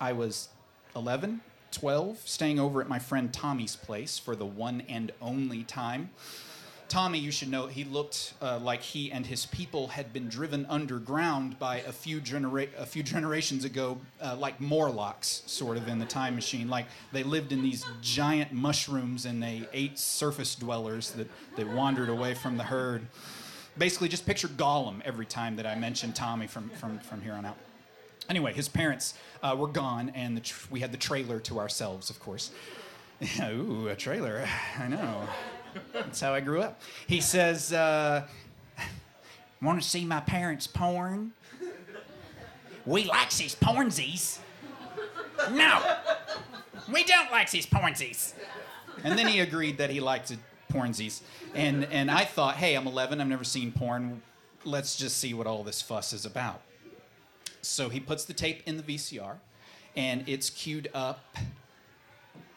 I 0.00 0.12
was 0.12 0.48
11, 0.96 1.40
12, 1.72 2.18
staying 2.24 2.58
over 2.58 2.80
at 2.80 2.88
my 2.88 2.98
friend 2.98 3.32
Tommy's 3.32 3.76
place 3.76 4.18
for 4.18 4.34
the 4.34 4.46
one 4.46 4.82
and 4.88 5.12
only 5.20 5.64
time. 5.64 6.10
Tommy, 6.88 7.18
you 7.18 7.30
should 7.30 7.50
know, 7.50 7.66
he 7.66 7.84
looked 7.84 8.32
uh, 8.40 8.58
like 8.58 8.80
he 8.80 9.12
and 9.12 9.26
his 9.26 9.44
people 9.44 9.88
had 9.88 10.10
been 10.10 10.28
driven 10.28 10.64
underground 10.66 11.58
by 11.58 11.80
a 11.80 11.92
few, 11.92 12.18
genera- 12.18 12.68
a 12.78 12.86
few 12.86 13.02
generations 13.02 13.66
ago, 13.66 13.98
uh, 14.22 14.34
like 14.36 14.58
Morlocks, 14.58 15.42
sort 15.44 15.76
of 15.76 15.86
in 15.86 15.98
the 15.98 16.06
time 16.06 16.34
machine. 16.34 16.68
Like 16.70 16.86
they 17.12 17.22
lived 17.22 17.52
in 17.52 17.62
these 17.62 17.84
giant 18.00 18.52
mushrooms 18.52 19.26
and 19.26 19.42
they 19.42 19.68
ate 19.74 19.98
surface 19.98 20.54
dwellers 20.54 21.10
that, 21.10 21.28
that 21.56 21.68
wandered 21.68 22.08
away 22.08 22.32
from 22.32 22.56
the 22.56 22.64
herd. 22.64 23.02
Basically, 23.76 24.08
just 24.08 24.24
picture 24.24 24.48
Gollum 24.48 25.02
every 25.04 25.26
time 25.26 25.56
that 25.56 25.66
I 25.66 25.74
mention 25.74 26.14
Tommy 26.14 26.46
from, 26.46 26.70
from, 26.70 26.98
from 27.00 27.20
here 27.20 27.34
on 27.34 27.44
out. 27.44 27.58
Anyway, 28.30 28.54
his 28.54 28.68
parents 28.68 29.14
uh, 29.42 29.54
were 29.58 29.68
gone, 29.68 30.10
and 30.14 30.42
tr- 30.42 30.66
we 30.70 30.80
had 30.80 30.92
the 30.92 30.98
trailer 30.98 31.40
to 31.40 31.58
ourselves, 31.58 32.10
of 32.10 32.20
course. 32.20 32.50
Ooh, 33.42 33.88
a 33.88 33.96
trailer. 33.96 34.46
I 34.78 34.88
know. 34.88 35.28
That's 35.92 36.20
how 36.20 36.34
I 36.34 36.40
grew 36.40 36.60
up. 36.60 36.80
He 37.06 37.20
says, 37.20 37.72
uh, 37.72 38.26
Want 39.62 39.82
to 39.82 39.88
see 39.88 40.04
my 40.04 40.20
parents' 40.20 40.66
porn? 40.66 41.32
We 42.86 43.04
like 43.04 43.30
these 43.34 43.54
pornsies. 43.54 44.38
No, 45.50 45.96
we 46.90 47.04
don't 47.04 47.30
like 47.30 47.50
these 47.50 47.66
pornsies. 47.66 48.32
And 49.04 49.18
then 49.18 49.26
he 49.26 49.40
agreed 49.40 49.76
that 49.76 49.90
he 49.90 50.00
liked 50.00 50.34
pornsies. 50.70 51.20
And, 51.54 51.84
and 51.84 52.10
I 52.10 52.24
thought, 52.24 52.56
hey, 52.56 52.74
I'm 52.76 52.86
11, 52.86 53.20
I've 53.20 53.28
never 53.28 53.44
seen 53.44 53.72
porn. 53.72 54.22
Let's 54.64 54.96
just 54.96 55.18
see 55.18 55.34
what 55.34 55.46
all 55.46 55.64
this 55.64 55.82
fuss 55.82 56.14
is 56.14 56.24
about. 56.24 56.62
So 57.68 57.90
he 57.90 58.00
puts 58.00 58.24
the 58.24 58.32
tape 58.32 58.62
in 58.66 58.78
the 58.78 58.82
VCR, 58.82 59.36
and 59.94 60.26
it's 60.26 60.48
queued 60.48 60.88
up 60.94 61.36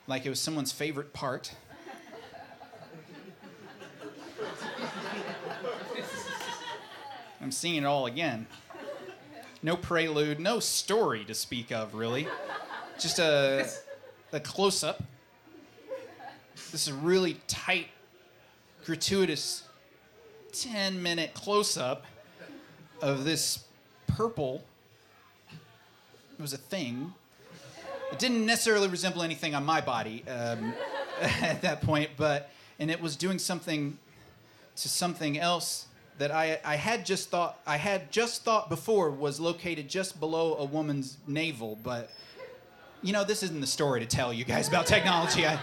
like 0.07 0.25
it 0.25 0.29
was 0.29 0.39
someone's 0.39 0.71
favorite 0.71 1.11
part. 1.11 1.53
I'm 7.41 7.51
seeing 7.51 7.75
it 7.75 7.85
all 7.85 8.05
again. 8.05 8.47
No 9.61 9.75
prelude, 9.75 10.39
no 10.39 10.61
story 10.61 11.25
to 11.25 11.33
speak 11.33 11.73
of, 11.73 11.93
really. 11.93 12.27
Just 12.97 13.19
a, 13.19 13.67
a 14.31 14.39
close 14.39 14.81
up. 14.81 15.03
This 16.71 16.87
is 16.87 16.93
a 16.93 16.97
really 16.97 17.37
tight, 17.47 17.87
gratuitous 18.85 19.63
10 20.53 21.03
minute 21.03 21.33
close 21.33 21.75
up 21.75 22.05
of 23.01 23.25
this 23.25 23.65
purple. 24.07 24.63
It 26.41 26.49
was 26.49 26.53
a 26.53 26.57
thing. 26.57 27.13
It 28.11 28.17
didn't 28.17 28.47
necessarily 28.47 28.87
resemble 28.87 29.21
anything 29.21 29.53
on 29.53 29.63
my 29.63 29.79
body 29.79 30.23
um, 30.27 30.73
at 31.21 31.61
that 31.61 31.83
point, 31.83 32.09
but, 32.17 32.49
and 32.79 32.89
it 32.89 32.99
was 32.99 33.15
doing 33.15 33.37
something 33.37 33.99
to 34.77 34.89
something 34.89 35.37
else 35.37 35.85
that 36.17 36.31
I, 36.31 36.59
I 36.65 36.77
had 36.77 37.05
just 37.05 37.29
thought 37.29 37.59
I 37.67 37.77
had 37.77 38.11
just 38.11 38.43
thought 38.43 38.69
before 38.69 39.11
was 39.11 39.39
located 39.39 39.87
just 39.87 40.19
below 40.19 40.55
a 40.55 40.65
woman's 40.65 41.19
navel, 41.27 41.77
but 41.83 42.09
you 43.03 43.13
know 43.13 43.23
this 43.23 43.43
isn't 43.43 43.61
the 43.61 43.67
story 43.67 43.99
to 43.99 44.07
tell 44.07 44.33
you 44.33 44.43
guys 44.43 44.67
about 44.67 44.87
technology. 44.87 45.45
I, 45.45 45.59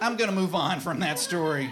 I'm 0.00 0.16
gonna 0.16 0.32
move 0.32 0.56
on 0.56 0.80
from 0.80 0.98
that 1.00 1.20
story. 1.20 1.70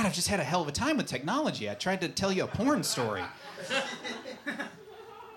God, 0.00 0.06
I've 0.06 0.14
just 0.14 0.28
had 0.28 0.40
a 0.40 0.44
hell 0.44 0.62
of 0.62 0.68
a 0.68 0.72
time 0.72 0.96
with 0.96 1.04
technology. 1.04 1.68
I 1.68 1.74
tried 1.74 2.00
to 2.00 2.08
tell 2.08 2.32
you 2.32 2.44
a 2.44 2.46
porn 2.46 2.82
story. 2.82 3.20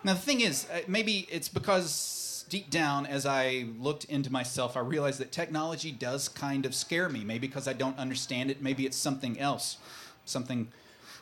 now 0.06 0.14
the 0.14 0.20
thing 0.20 0.40
is, 0.40 0.68
uh, 0.72 0.80
maybe 0.88 1.28
it's 1.30 1.50
because 1.50 2.46
deep 2.48 2.70
down, 2.70 3.06
as 3.06 3.26
I 3.26 3.66
looked 3.78 4.06
into 4.06 4.32
myself, 4.32 4.78
I 4.78 4.80
realized 4.80 5.20
that 5.20 5.34
technology 5.34 5.92
does 5.92 6.30
kind 6.30 6.66
of 6.66 6.74
scare 6.74 7.10
me. 7.10 7.26
Maybe 7.26 7.46
because 7.46 7.68
I 7.68 7.74
don't 7.74 8.00
understand 8.00 8.52
it, 8.52 8.62
maybe 8.62 8.86
it's 8.86 8.96
something 8.96 9.38
else, 9.38 9.80
something 10.24 10.70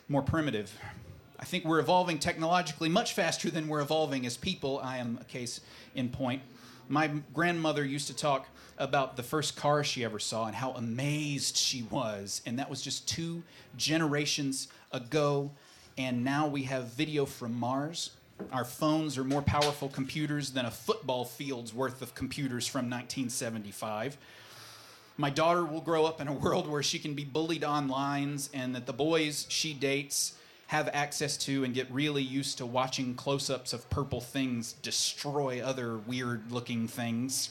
more 0.08 0.22
primitive. 0.22 0.78
I 1.40 1.44
think 1.44 1.64
we're 1.64 1.80
evolving 1.80 2.20
technologically 2.20 2.90
much 2.90 3.12
faster 3.12 3.50
than 3.50 3.66
we're 3.66 3.80
evolving 3.80 4.24
as 4.24 4.36
people. 4.36 4.78
I 4.84 4.98
am 4.98 5.18
a 5.20 5.24
case 5.24 5.62
in 5.96 6.10
point. 6.10 6.42
My 6.88 7.10
grandmother 7.34 7.84
used 7.84 8.06
to 8.06 8.14
talk 8.14 8.46
about 8.82 9.16
the 9.16 9.22
first 9.22 9.54
car 9.56 9.84
she 9.84 10.04
ever 10.04 10.18
saw 10.18 10.46
and 10.46 10.56
how 10.56 10.72
amazed 10.72 11.56
she 11.56 11.84
was. 11.84 12.42
And 12.44 12.58
that 12.58 12.68
was 12.68 12.82
just 12.82 13.08
two 13.08 13.44
generations 13.76 14.66
ago. 14.90 15.52
And 15.96 16.24
now 16.24 16.48
we 16.48 16.64
have 16.64 16.88
video 16.88 17.24
from 17.24 17.54
Mars. 17.54 18.10
Our 18.50 18.64
phones 18.64 19.16
are 19.16 19.24
more 19.24 19.40
powerful 19.40 19.88
computers 19.88 20.50
than 20.50 20.66
a 20.66 20.70
football 20.70 21.24
field's 21.24 21.72
worth 21.72 22.02
of 22.02 22.16
computers 22.16 22.66
from 22.66 22.90
1975. 22.90 24.18
My 25.16 25.30
daughter 25.30 25.64
will 25.64 25.80
grow 25.80 26.04
up 26.04 26.20
in 26.20 26.26
a 26.26 26.32
world 26.32 26.66
where 26.66 26.82
she 26.82 26.98
can 26.98 27.14
be 27.14 27.24
bullied 27.24 27.62
online 27.62 28.36
and 28.52 28.74
that 28.74 28.86
the 28.86 28.92
boys 28.92 29.46
she 29.48 29.74
dates 29.74 30.34
have 30.68 30.88
access 30.92 31.36
to 31.36 31.62
and 31.62 31.72
get 31.72 31.88
really 31.90 32.22
used 32.22 32.58
to 32.58 32.66
watching 32.66 33.14
close 33.14 33.48
ups 33.48 33.72
of 33.72 33.88
purple 33.90 34.20
things 34.20 34.72
destroy 34.72 35.60
other 35.62 35.98
weird 35.98 36.50
looking 36.50 36.88
things. 36.88 37.50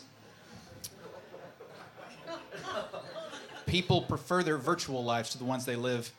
People 3.66 4.02
prefer 4.02 4.44
their 4.44 4.58
virtual 4.58 5.04
lives 5.04 5.30
to 5.32 5.38
the 5.38 5.46
ones 5.46 5.66
they 5.66 5.76
live 5.76 6.12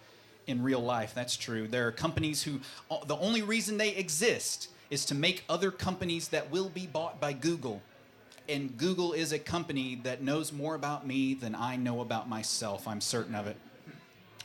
in 0.47 0.63
real 0.63 0.81
life. 0.81 1.15
That's 1.15 1.37
true. 1.37 1.69
There 1.69 1.87
are 1.87 1.93
companies 1.93 2.43
who, 2.43 2.61
uh, 2.91 3.05
the 3.05 3.17
only 3.17 3.43
reason 3.43 3.79
they 3.79 3.91
exist 3.91 4.69
is 4.91 5.05
to 5.07 5.15
make 5.15 5.45
other 5.49 5.71
companies 5.71 6.29
that 6.29 6.51
will 6.51 6.69
be 6.69 6.87
bought 6.87 7.21
by 7.21 7.33
Google. 7.33 7.83
And 8.49 8.77
Google 8.77 9.13
is 9.13 9.33
a 9.33 9.39
company 9.39 10.01
that 10.03 10.23
knows 10.23 10.53
more 10.53 10.75
about 10.75 11.07
me 11.07 11.35
than 11.35 11.55
I 11.55 11.77
know 11.77 12.01
about 12.01 12.29
myself. 12.29 12.89
I'm 12.89 13.01
certain 13.01 13.35
of 13.35 13.47
it. 13.47 13.57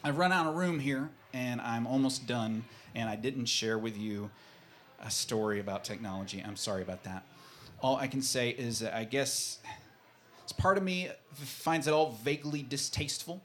I've 0.04 0.18
run 0.18 0.32
out 0.32 0.46
of 0.48 0.56
room 0.56 0.80
here, 0.80 1.10
and 1.34 1.60
I'm 1.60 1.88
almost 1.88 2.27
done, 2.27 2.63
and 2.94 3.10
I 3.10 3.16
didn't 3.16 3.48
share 3.48 3.77
with 3.77 3.98
you 3.98 4.30
a 5.04 5.10
story 5.10 5.60
about 5.60 5.84
technology. 5.84 6.44
I'm 6.46 6.56
sorry 6.56 6.82
about 6.82 7.04
that. 7.04 7.24
All 7.82 7.98
I 7.98 8.08
can 8.08 8.22
say 8.22 8.50
is 8.50 8.80
that 8.80 8.94
I 8.94 9.04
guess 9.04 9.60
part 10.54 10.77
of 10.77 10.84
me 10.84 11.10
finds 11.34 11.88
it 11.88 11.94
all 11.94 12.12
vaguely 12.24 12.63
distasteful 12.63 13.42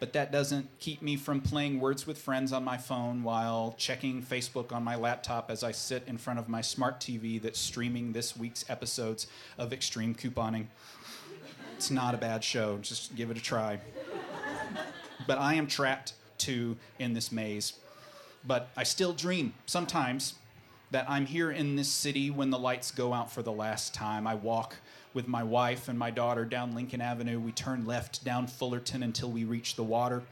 but 0.00 0.14
that 0.14 0.32
doesn't 0.32 0.66
keep 0.80 1.02
me 1.02 1.14
from 1.14 1.42
playing 1.42 1.78
Words 1.78 2.06
with 2.06 2.16
Friends 2.16 2.54
on 2.54 2.64
my 2.64 2.78
phone 2.78 3.22
while 3.22 3.74
checking 3.76 4.22
Facebook 4.22 4.72
on 4.72 4.82
my 4.82 4.96
laptop 4.96 5.50
as 5.50 5.62
I 5.62 5.72
sit 5.72 6.02
in 6.06 6.16
front 6.16 6.38
of 6.38 6.48
my 6.48 6.62
smart 6.62 7.00
TV 7.00 7.40
that's 7.40 7.58
streaming 7.58 8.12
this 8.12 8.34
week's 8.34 8.64
episodes 8.70 9.26
of 9.58 9.74
Extreme 9.74 10.14
Couponing. 10.14 10.66
It's 11.76 11.90
not 11.90 12.14
a 12.14 12.16
bad 12.16 12.42
show, 12.42 12.78
just 12.78 13.14
give 13.14 13.30
it 13.30 13.36
a 13.36 13.42
try. 13.42 13.78
But 15.26 15.36
I 15.36 15.54
am 15.54 15.66
trapped 15.66 16.14
too 16.38 16.78
in 16.98 17.12
this 17.12 17.30
maze. 17.30 17.74
But 18.42 18.70
I 18.78 18.84
still 18.84 19.12
dream 19.12 19.52
sometimes 19.66 20.34
that 20.90 21.08
I'm 21.08 21.26
here 21.26 21.50
in 21.50 21.76
this 21.76 21.88
city 21.88 22.30
when 22.30 22.50
the 22.50 22.58
lights 22.58 22.90
go 22.90 23.12
out 23.12 23.30
for 23.30 23.42
the 23.42 23.52
last 23.52 23.94
time. 23.94 24.26
I 24.26 24.34
walk 24.34 24.76
with 25.14 25.28
my 25.28 25.42
wife 25.42 25.88
and 25.88 25.98
my 25.98 26.10
daughter 26.10 26.44
down 26.44 26.74
Lincoln 26.74 27.00
Avenue. 27.00 27.38
We 27.38 27.52
turn 27.52 27.86
left 27.86 28.24
down 28.24 28.46
Fullerton 28.46 29.02
until 29.02 29.30
we 29.30 29.44
reach 29.44 29.76
the 29.76 29.84
water. 29.84 30.22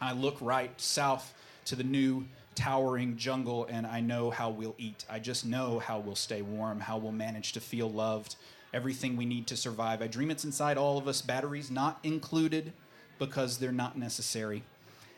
I 0.00 0.12
look 0.12 0.36
right 0.40 0.72
south 0.80 1.34
to 1.66 1.76
the 1.76 1.84
new 1.84 2.24
towering 2.54 3.16
jungle, 3.16 3.66
and 3.70 3.86
I 3.86 4.00
know 4.00 4.30
how 4.30 4.50
we'll 4.50 4.74
eat. 4.78 5.04
I 5.08 5.18
just 5.18 5.46
know 5.46 5.78
how 5.78 5.98
we'll 5.98 6.14
stay 6.14 6.42
warm, 6.42 6.80
how 6.80 6.98
we'll 6.98 7.12
manage 7.12 7.52
to 7.52 7.60
feel 7.60 7.90
loved, 7.90 8.36
everything 8.74 9.16
we 9.16 9.24
need 9.24 9.46
to 9.48 9.56
survive. 9.56 10.02
I 10.02 10.06
dream 10.06 10.30
it's 10.30 10.44
inside 10.44 10.76
all 10.76 10.98
of 10.98 11.08
us, 11.08 11.22
batteries 11.22 11.70
not 11.70 11.98
included 12.02 12.72
because 13.18 13.58
they're 13.58 13.72
not 13.72 13.96
necessary. 13.96 14.64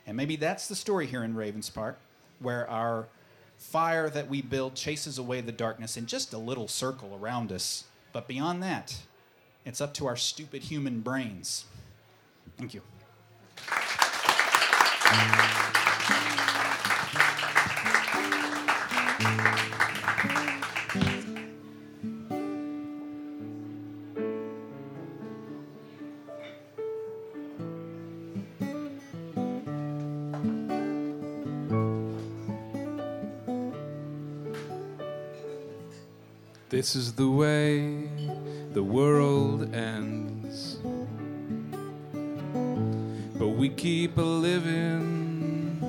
And 0.06 0.16
maybe 0.16 0.36
that's 0.36 0.68
the 0.68 0.74
story 0.74 1.06
here 1.06 1.24
in 1.24 1.34
Ravens 1.34 1.70
Park, 1.70 1.98
where 2.38 2.68
our 2.68 3.08
fire 3.56 4.08
that 4.10 4.28
we 4.28 4.42
build 4.42 4.74
chases 4.74 5.18
away 5.18 5.40
the 5.40 5.52
darkness 5.52 5.96
in 5.96 6.06
just 6.06 6.32
a 6.32 6.38
little 6.38 6.68
circle 6.68 7.18
around 7.20 7.50
us 7.50 7.84
but 8.14 8.28
beyond 8.28 8.62
that, 8.62 8.96
it's 9.66 9.80
up 9.80 9.92
to 9.94 10.06
our 10.06 10.16
stupid 10.16 10.62
human 10.62 11.00
brains. 11.00 11.64
Thank 12.56 12.74
you. 12.74 12.82
This 36.84 36.96
is 36.96 37.14
the 37.14 37.30
way 37.30 38.10
the 38.74 38.82
world 38.82 39.74
ends. 39.74 40.76
But 43.38 43.48
we 43.48 43.70
keep 43.70 44.18
a 44.18 44.20
living. 44.20 45.80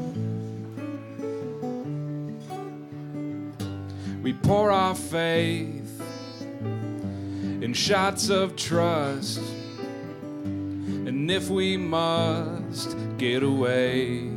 We 4.24 4.32
pour 4.32 4.72
our 4.72 4.96
faith 4.96 6.02
in 7.62 7.74
shots 7.74 8.30
of 8.30 8.56
trust 8.56 9.42
And 10.46 11.30
if 11.30 11.50
we 11.50 11.76
must 11.76 12.96
get 13.18 13.44
away, 13.44 14.32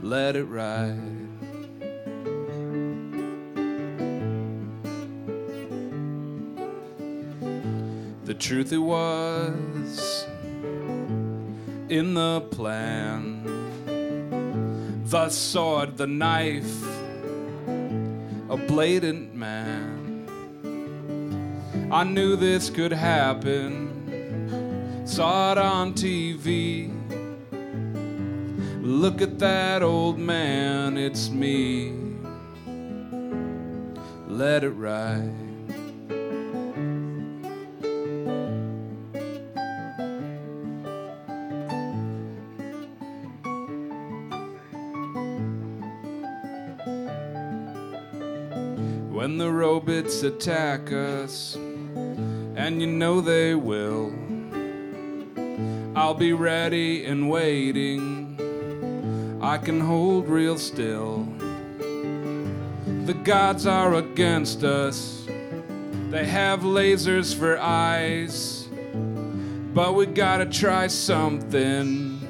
let 0.00 0.36
it 0.36 0.44
ride. 0.44 1.21
Truth 8.42 8.72
it 8.72 8.78
was 8.78 10.26
in 11.88 12.14
the 12.14 12.40
plan. 12.50 13.40
The 15.04 15.28
sword, 15.28 15.96
the 15.96 16.08
knife, 16.08 16.84
a 18.50 18.56
blatant 18.56 19.32
man. 19.36 20.26
I 21.92 22.02
knew 22.02 22.34
this 22.34 22.68
could 22.68 22.90
happen. 22.90 23.92
Saw 25.06 25.52
it 25.52 25.58
on 25.58 25.94
TV. 25.94 26.90
Look 28.82 29.22
at 29.22 29.38
that 29.38 29.84
old 29.84 30.18
man, 30.18 30.96
it's 30.96 31.30
me. 31.30 31.92
Let 34.26 34.64
it 34.64 34.70
ride. 34.70 35.41
Robots 49.84 50.22
attack 50.22 50.92
us, 50.92 51.56
and 51.56 52.80
you 52.80 52.86
know 52.86 53.20
they 53.20 53.54
will, 53.54 54.12
I'll 55.96 56.14
be 56.14 56.32
ready 56.32 57.04
and 57.04 57.28
waiting. 57.28 58.38
I 59.42 59.58
can 59.58 59.80
hold 59.80 60.28
real 60.28 60.56
still. 60.56 61.26
The 63.06 63.14
gods 63.24 63.66
are 63.66 63.94
against 63.94 64.62
us, 64.62 65.26
they 66.10 66.26
have 66.26 66.60
lasers 66.60 67.34
for 67.34 67.58
eyes, 67.58 68.68
but 69.74 69.94
we 69.94 70.06
gotta 70.06 70.46
try 70.46 70.86
something. 70.86 72.20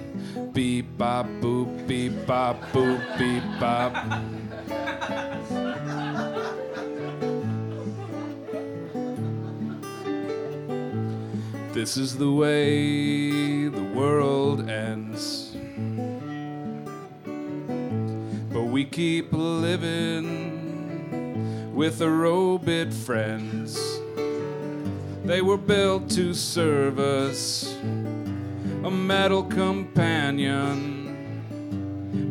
Beep 0.52 0.96
bop 0.96 1.26
boop, 1.40 1.86
beep 1.86 2.26
bop 2.26 2.60
boop, 2.72 3.18
beep 3.18 3.42
bop. 3.60 3.94
This 11.82 11.96
is 11.96 12.16
the 12.16 12.30
way 12.30 13.66
the 13.66 13.82
world 13.92 14.70
ends. 14.70 15.56
But 18.52 18.66
we 18.66 18.84
keep 18.84 19.32
living 19.32 20.14
with 21.74 22.00
our 22.00 22.08
robot 22.08 22.94
friends. 22.94 23.98
They 25.24 25.42
were 25.42 25.56
built 25.56 26.08
to 26.10 26.34
serve 26.34 27.00
us, 27.00 27.74
a 27.82 28.88
metal 28.88 29.42
companion. 29.42 31.00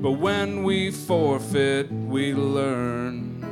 But 0.01 0.13
when 0.13 0.63
we 0.63 0.91
forfeit, 0.91 1.91
we 1.91 2.33
learn 2.33 3.43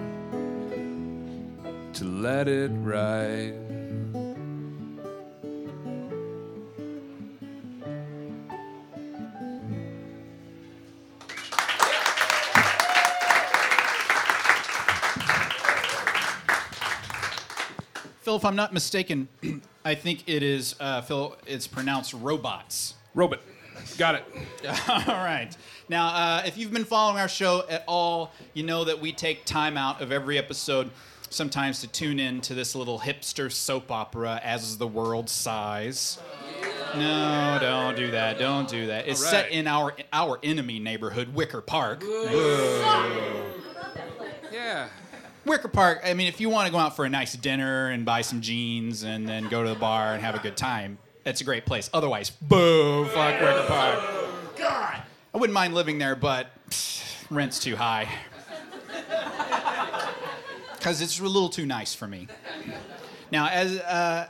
to 1.92 2.06
let 2.06 2.48
it 2.48 2.72
ride. 2.76 3.69
Phil, 18.30 18.36
if 18.36 18.46
I'm 18.46 18.56
not 18.56 18.74
mistaken, 18.74 19.28
I 19.84 19.96
think 19.96 20.30
it 20.30 20.44
is, 20.44 20.76
uh, 20.80 21.02
Phil, 21.02 21.36
it's 21.48 21.66
pronounced 21.66 22.14
robots. 22.14 22.94
Robot. 23.16 23.40
Got 23.98 24.14
it. 24.14 24.24
all 24.88 25.16
right. 25.16 25.50
Now, 25.90 26.10
uh, 26.10 26.44
if 26.46 26.56
you've 26.56 26.72
been 26.72 26.86
following 26.86 27.20
our 27.20 27.28
show 27.28 27.66
at 27.68 27.84
all, 27.88 28.32
you 28.54 28.62
know 28.62 28.84
that 28.84 29.02
we 29.02 29.14
take 29.14 29.46
time 29.46 29.78
out 29.78 30.00
of 30.00 30.12
every 30.12 30.38
episode 30.38 30.92
sometimes 31.32 31.82
to 31.82 31.88
tune 31.88 32.20
in 32.20 32.40
to 32.42 32.54
this 32.54 32.76
little 32.76 33.00
hipster 33.00 33.52
soap 33.52 33.90
opera, 33.90 34.40
As 34.44 34.78
the 34.78 34.86
World 34.86 35.28
Sighs. 35.28 36.20
No, 36.96 37.58
don't 37.60 37.98
do 37.98 38.12
that. 38.12 38.38
Don't 38.38 38.70
do 38.70 38.86
that. 38.86 39.08
It's 39.08 39.24
All 39.24 39.32
set 39.32 39.50
in 39.50 39.66
our 39.66 39.96
our 40.14 40.38
enemy 40.44 40.78
neighborhood, 40.78 41.34
Wicker 41.34 41.62
Park. 41.62 42.04
Yeah. 44.52 44.90
Wicker 45.50 45.68
Park, 45.68 46.02
I 46.06 46.14
mean, 46.14 46.28
if 46.28 46.40
you 46.40 46.48
want 46.48 46.68
to 46.68 46.72
go 46.72 46.78
out 46.78 46.96
for 46.96 47.06
a 47.06 47.10
nice 47.10 47.34
dinner 47.36 47.90
and 47.90 48.06
buy 48.06 48.22
some 48.22 48.40
jeans 48.40 49.02
and 49.02 49.28
then 49.28 49.48
go 49.48 49.64
to 49.64 49.70
the 49.70 49.76
bar 49.76 50.14
and 50.14 50.24
have 50.24 50.36
a 50.36 50.40
good 50.40 50.56
time, 50.56 51.00
that's 51.24 51.42
a 51.42 51.44
great 51.44 51.66
place. 51.66 51.90
Otherwise, 51.92 52.30
boo, 52.30 53.06
fuck 53.06 53.42
Wicker 53.42 53.66
Park. 53.68 54.00
God. 54.56 55.02
I 55.34 55.38
wouldn't 55.38 55.56
mind 55.56 55.74
living 55.74 55.98
there, 55.98 56.16
but 56.16 56.52
pfft, 56.70 57.32
rent's 57.32 57.60
too 57.60 57.76
high. 57.76 58.08
Because 60.74 61.02
it's 61.02 61.20
a 61.20 61.24
little 61.24 61.50
too 61.50 61.66
nice 61.66 61.96
for 61.96 62.08
me. 62.08 62.28
Now, 63.32 63.48
as 63.50 63.80
uh, 63.80 64.30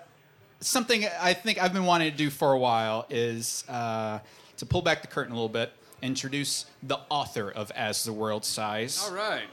something 0.62 1.06
I 1.20 1.34
think 1.34 1.62
I've 1.62 1.74
been 1.74 1.86
wanting 1.86 2.12
to 2.12 2.18
do 2.18 2.30
for 2.30 2.54
a 2.54 2.58
while 2.58 3.06
is 3.10 3.66
uh, 3.68 4.20
to 4.56 4.66
pull 4.66 4.82
back 4.82 5.02
the 5.02 5.08
curtain 5.08 5.34
a 5.34 5.36
little 5.36 5.50
bit, 5.50 5.74
introduce 6.02 6.66
the 6.82 7.00
author 7.10 7.52
of 7.52 7.72
As 7.72 8.06
the 8.06 8.14
World 8.14 8.46
Sighs. 8.46 9.04
All 9.06 9.14
right. 9.14 9.44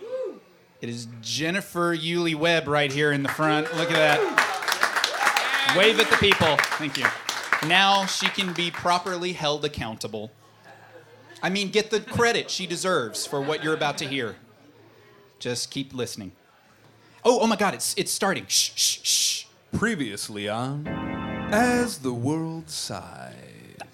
It 0.81 0.89
is 0.89 1.09
Jennifer 1.23 1.95
Yulee 1.95 2.35
Webb 2.35 2.69
right 2.69 2.93
here 2.93 3.13
in 3.13 3.23
the 3.23 3.29
front. 3.29 3.75
Look 3.77 3.91
at 3.91 3.97
that. 3.97 5.75
Wave 5.77 5.99
at 5.99 6.11
the 6.11 6.17
people. 6.17 6.57
Thank 6.79 6.99
you. 6.99 7.07
Now 7.67 8.05
she 8.07 8.29
can 8.29 8.53
be 8.53 8.71
properly 8.71 9.33
held 9.33 9.65
accountable. 9.65 10.31
I 11.43 11.49
mean, 11.49 11.71
get 11.71 11.91
the 11.91 12.01
credit 12.01 12.51
she 12.51 12.67
deserves 12.67 13.27
for 13.27 13.41
what 13.41 13.65
you're 13.65 13.75
about 13.75 13.99
to 13.99 14.07
hear. 14.07 14.37
Just 15.39 15.71
keep 15.71 15.95
listening. 15.95 16.33
Oh, 17.25 17.41
oh 17.41 17.47
my 17.47 17.57
God, 17.57 17.75
it's, 17.75 17.95
it's 17.97 18.13
starting. 18.13 18.47
Shh, 18.47 18.73
shh, 18.75 18.99
shh. 19.03 19.45
Previously 19.73 20.49
on 20.49 20.87
As 21.51 21.99
the 21.99 22.13
World 22.13 22.71
Sighed. 22.71 23.46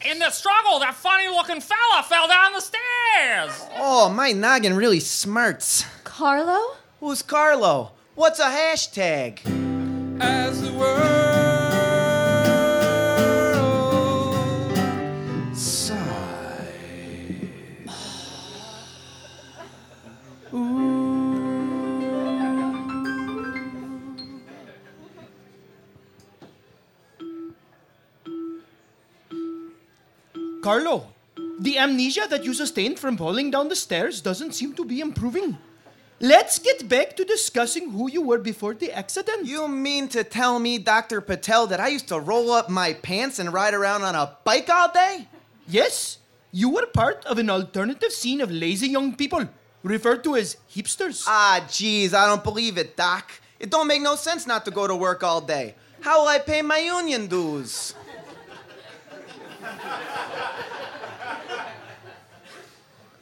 In 0.04 0.18
the 0.18 0.30
struggle, 0.30 0.80
that 0.80 0.96
funny 0.96 1.28
looking 1.28 1.60
fella 1.60 2.02
fell 2.02 2.26
down 2.26 2.52
the 2.54 2.60
stairs. 2.60 3.68
Oh, 3.76 4.08
my 4.08 4.32
noggin 4.32 4.74
really 4.74 4.98
smarts. 4.98 5.84
Carlo? 6.02 6.76
Who's 6.98 7.22
Carlo? 7.22 7.92
What's 8.16 8.40
a 8.40 8.44
hashtag? 8.50 9.38
As 10.20 10.60
the 10.60 10.72
world 10.72 11.41
Carlo, 30.62 31.08
the 31.58 31.76
amnesia 31.76 32.28
that 32.30 32.44
you 32.44 32.54
sustained 32.54 32.96
from 32.96 33.16
falling 33.16 33.50
down 33.50 33.68
the 33.68 33.74
stairs 33.74 34.20
doesn't 34.20 34.54
seem 34.54 34.74
to 34.74 34.84
be 34.84 35.00
improving. 35.00 35.58
Let's 36.20 36.60
get 36.60 36.88
back 36.88 37.16
to 37.16 37.24
discussing 37.24 37.90
who 37.90 38.08
you 38.08 38.22
were 38.22 38.38
before 38.38 38.74
the 38.74 38.92
accident. 38.92 39.46
You 39.46 39.66
mean 39.66 40.06
to 40.10 40.22
tell 40.22 40.60
me, 40.60 40.78
Dr. 40.78 41.20
Patel, 41.20 41.66
that 41.66 41.80
I 41.80 41.88
used 41.88 42.06
to 42.08 42.20
roll 42.20 42.52
up 42.52 42.70
my 42.70 42.92
pants 42.92 43.40
and 43.40 43.52
ride 43.52 43.74
around 43.74 44.04
on 44.04 44.14
a 44.14 44.36
bike 44.44 44.70
all 44.70 44.92
day? 44.92 45.26
Yes, 45.66 46.18
you 46.52 46.70
were 46.70 46.86
part 46.86 47.26
of 47.26 47.38
an 47.38 47.50
alternative 47.50 48.12
scene 48.12 48.40
of 48.40 48.52
lazy 48.52 48.86
young 48.86 49.16
people, 49.16 49.48
referred 49.82 50.22
to 50.22 50.36
as 50.36 50.58
hipsters. 50.72 51.24
Ah, 51.26 51.64
jeez, 51.66 52.14
I 52.14 52.26
don't 52.26 52.44
believe 52.44 52.78
it, 52.78 52.96
Doc. 52.96 53.32
It 53.58 53.68
don't 53.68 53.88
make 53.88 54.00
no 54.00 54.14
sense 54.14 54.46
not 54.46 54.64
to 54.66 54.70
go 54.70 54.86
to 54.86 54.94
work 54.94 55.24
all 55.24 55.40
day. 55.40 55.74
How 56.02 56.20
will 56.20 56.28
I 56.28 56.38
pay 56.38 56.62
my 56.62 56.78
union 56.78 57.26
dues? 57.26 57.94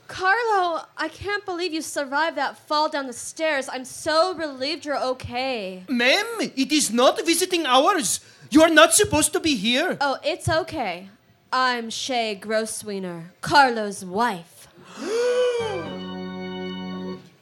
Carlo, 0.07 0.83
I 0.99 1.09
can't 1.09 1.47
believe 1.47 1.73
you 1.73 1.81
survived 1.83 2.37
that 2.37 2.59
fall 2.59 2.89
down 2.89 3.07
the 3.07 3.13
stairs. 3.13 3.69
I'm 3.73 3.85
so 3.85 4.35
relieved 4.35 4.85
you're 4.85 5.03
okay. 5.15 5.85
Ma'am, 5.89 6.27
it 6.41 6.73
is 6.73 6.93
not 6.93 7.25
visiting 7.25 7.65
hours. 7.65 8.21
You 8.51 8.63
are 8.63 8.69
not 8.69 8.93
supposed 8.93 9.33
to 9.33 9.41
be 9.41 9.55
here. 9.55 9.97
Oh, 10.01 10.19
it's 10.25 10.49
okay. 10.49 11.09
I'm 11.53 11.91
Shay 11.91 12.39
Grosswiener, 12.41 13.27
Carlo's 13.41 14.05
wife. 14.05 14.69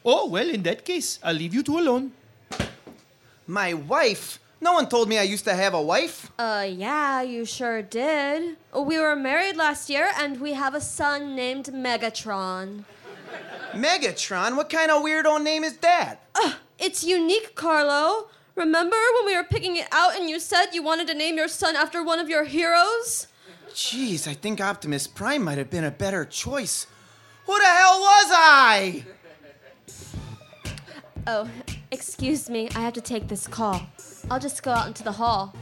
Oh, 0.05 0.27
well, 0.27 0.49
in 0.49 0.63
that 0.63 0.85
case, 0.85 1.19
I'll 1.21 1.35
leave 1.35 1.53
you 1.53 1.61
two 1.61 1.77
alone. 1.77 2.13
My 3.45 3.73
wife? 3.73 4.39
No 4.61 4.73
one 4.73 4.89
told 4.89 5.07
me 5.07 5.17
I 5.17 5.23
used 5.23 5.45
to 5.45 5.53
have 5.53 5.73
a 5.73 5.81
wife. 5.81 6.31
Uh, 6.37 6.67
yeah, 6.69 7.21
you 7.21 7.45
sure 7.45 7.81
did. 7.81 8.57
We 8.75 8.99
were 8.99 9.15
married 9.15 9.55
last 9.55 9.89
year, 9.89 10.09
and 10.17 10.41
we 10.41 10.53
have 10.53 10.75
a 10.75 10.81
son 10.81 11.35
named 11.35 11.65
Megatron. 11.67 12.83
Megatron? 13.73 14.57
What 14.57 14.69
kind 14.69 14.91
of 14.91 15.01
weirdo 15.03 15.41
name 15.41 15.63
is 15.63 15.77
that? 15.77 16.23
It's 16.77 17.03
unique, 17.03 17.55
Carlo. 17.55 18.29
Remember 18.55 18.97
when 19.15 19.25
we 19.25 19.35
were 19.37 19.43
picking 19.43 19.77
it 19.77 19.87
out 19.91 20.17
and 20.19 20.29
you 20.29 20.39
said 20.39 20.67
you 20.73 20.83
wanted 20.83 21.07
to 21.07 21.13
name 21.13 21.37
your 21.37 21.47
son 21.47 21.75
after 21.77 22.03
one 22.03 22.19
of 22.19 22.27
your 22.27 22.43
heroes? 22.43 23.27
Jeez, 23.71 24.27
I 24.27 24.33
think 24.33 24.59
Optimus 24.59 25.07
Prime 25.07 25.43
might 25.43 25.57
have 25.57 25.69
been 25.69 25.83
a 25.85 25.91
better 25.91 26.25
choice. 26.25 26.87
Who 27.45 27.57
the 27.57 27.65
hell 27.65 27.99
was 27.99 28.25
I? 28.31 29.05
Oh, 31.27 31.49
excuse 31.91 32.49
me, 32.49 32.69
I 32.75 32.79
have 32.79 32.93
to 32.93 33.01
take 33.01 33.27
this 33.27 33.47
call. 33.47 33.81
I'll 34.31 34.39
just 34.39 34.61
go 34.61 34.71
out 34.71 34.87
into 34.87 35.03
the 35.03 35.13
hall. 35.13 35.55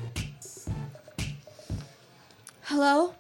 Hello? 2.64 3.16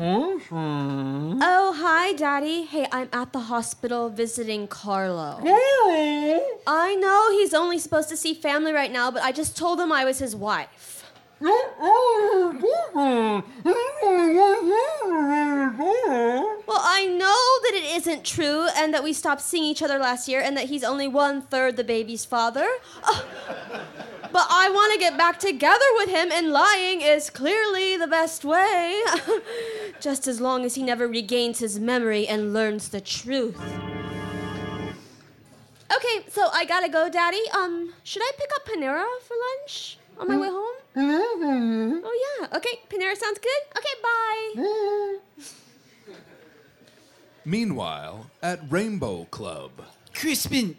Mm-hmm. 0.00 1.40
Oh, 1.42 1.74
hi, 1.76 2.14
Daddy. 2.14 2.62
Hey, 2.62 2.86
I'm 2.90 3.10
at 3.12 3.32
the 3.34 3.40
hospital 3.40 4.08
visiting 4.08 4.66
Carlo. 4.66 5.40
Really? 5.42 6.40
I 6.66 6.94
know 6.94 7.30
he's 7.32 7.52
only 7.52 7.78
supposed 7.78 8.08
to 8.08 8.16
see 8.16 8.32
family 8.32 8.72
right 8.72 8.90
now, 8.90 9.10
but 9.10 9.22
I 9.22 9.30
just 9.32 9.58
told 9.58 9.78
him 9.78 9.92
I 9.92 10.06
was 10.06 10.20
his 10.20 10.34
wife. 10.34 11.04
Mm-hmm. 11.40 12.64
Well, 16.66 16.80
I 16.82 17.06
know 17.06 17.60
that 17.62 17.72
it 17.74 17.96
isn't 17.96 18.24
true 18.24 18.68
and 18.74 18.94
that 18.94 19.04
we 19.04 19.12
stopped 19.12 19.42
seeing 19.42 19.64
each 19.64 19.82
other 19.82 19.98
last 19.98 20.28
year 20.28 20.40
and 20.40 20.56
that 20.56 20.64
he's 20.66 20.82
only 20.82 21.08
one 21.08 21.42
third 21.42 21.76
the 21.76 21.84
baby's 21.84 22.24
father. 22.24 22.66
Ugh. 23.04 23.24
But 24.32 24.46
I 24.50 24.70
want 24.70 24.92
to 24.92 24.98
get 24.98 25.16
back 25.16 25.38
together 25.38 25.84
with 25.96 26.08
him, 26.08 26.30
and 26.32 26.50
lying 26.50 27.00
is 27.00 27.30
clearly 27.30 27.96
the 27.96 28.06
best 28.06 28.44
way. 28.44 29.02
Just 30.00 30.26
as 30.26 30.40
long 30.40 30.64
as 30.64 30.74
he 30.74 30.82
never 30.82 31.06
regains 31.08 31.58
his 31.58 31.78
memory 31.78 32.26
and 32.26 32.52
learns 32.52 32.88
the 32.90 33.00
truth. 33.00 33.60
Okay, 35.90 36.24
so 36.28 36.48
I 36.52 36.64
gotta 36.66 36.88
go, 36.88 37.08
Daddy. 37.08 37.42
Um, 37.54 37.94
should 38.04 38.22
I 38.22 38.30
pick 38.36 38.50
up 38.54 38.66
Panera 38.68 39.04
for 39.22 39.34
lunch 39.58 39.98
on 40.18 40.28
my 40.28 40.36
way 40.36 40.48
home? 40.48 40.76
Oh 40.96 42.38
yeah. 42.40 42.56
Okay, 42.56 42.80
Panera 42.90 43.16
sounds 43.16 43.38
good. 43.38 43.62
Okay, 43.76 43.94
bye. 44.02 45.18
Meanwhile, 47.44 48.30
at 48.42 48.60
Rainbow 48.70 49.26
Club, 49.30 49.70
Crispin, 50.12 50.76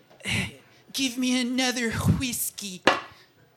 give 0.94 1.18
me 1.18 1.42
another 1.42 1.90
whiskey. 1.92 2.84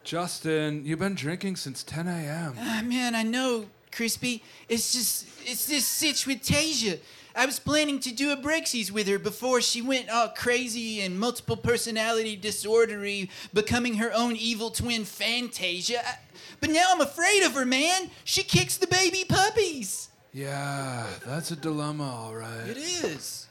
Justin, 0.05 0.85
you've 0.85 0.99
been 0.99 1.15
drinking 1.15 1.57
since 1.57 1.83
10 1.85 2.09
a.m. 2.09 2.55
Ah, 2.59 2.83
man, 2.85 3.15
I 3.15 3.23
know, 3.23 3.67
Crispy. 3.93 4.43
It's 4.69 4.93
just, 4.93 5.27
it's 5.45 5.67
this 5.67 5.85
sitch 5.87 6.27
with 6.27 6.43
Tasia. 6.43 6.99
I 7.35 7.47
was 7.47 7.59
planning 7.59 7.99
to 8.01 8.13
do 8.13 8.31
a 8.33 8.37
Brexies 8.37 8.91
with 8.91 9.07
her 9.09 9.19
before 9.19 9.63
she 9.63 9.81
went 9.81 10.11
all 10.11 10.29
crazy 10.29 11.01
and 11.01 11.19
multiple 11.19 11.57
personality 11.57 12.37
disordery, 12.37 13.31
becoming 13.55 13.95
her 13.95 14.13
own 14.15 14.37
evil 14.37 14.71
twin 14.71 15.05
Fantasia. 15.05 16.07
I- 16.07 16.19
But 16.61 16.71
now 16.71 16.85
I'm 16.91 17.01
afraid 17.01 17.43
of 17.45 17.55
her, 17.55 17.65
man. 17.65 18.11
She 18.25 18.43
kicks 18.43 18.77
the 18.77 18.87
baby 18.87 19.25
puppies. 19.27 20.09
Yeah, 20.35 21.07
that's 21.27 21.51
a 21.53 21.57
dilemma, 21.57 22.05
all 22.05 22.35
right. 22.35 22.69
It 22.69 22.77
is. 22.77 23.47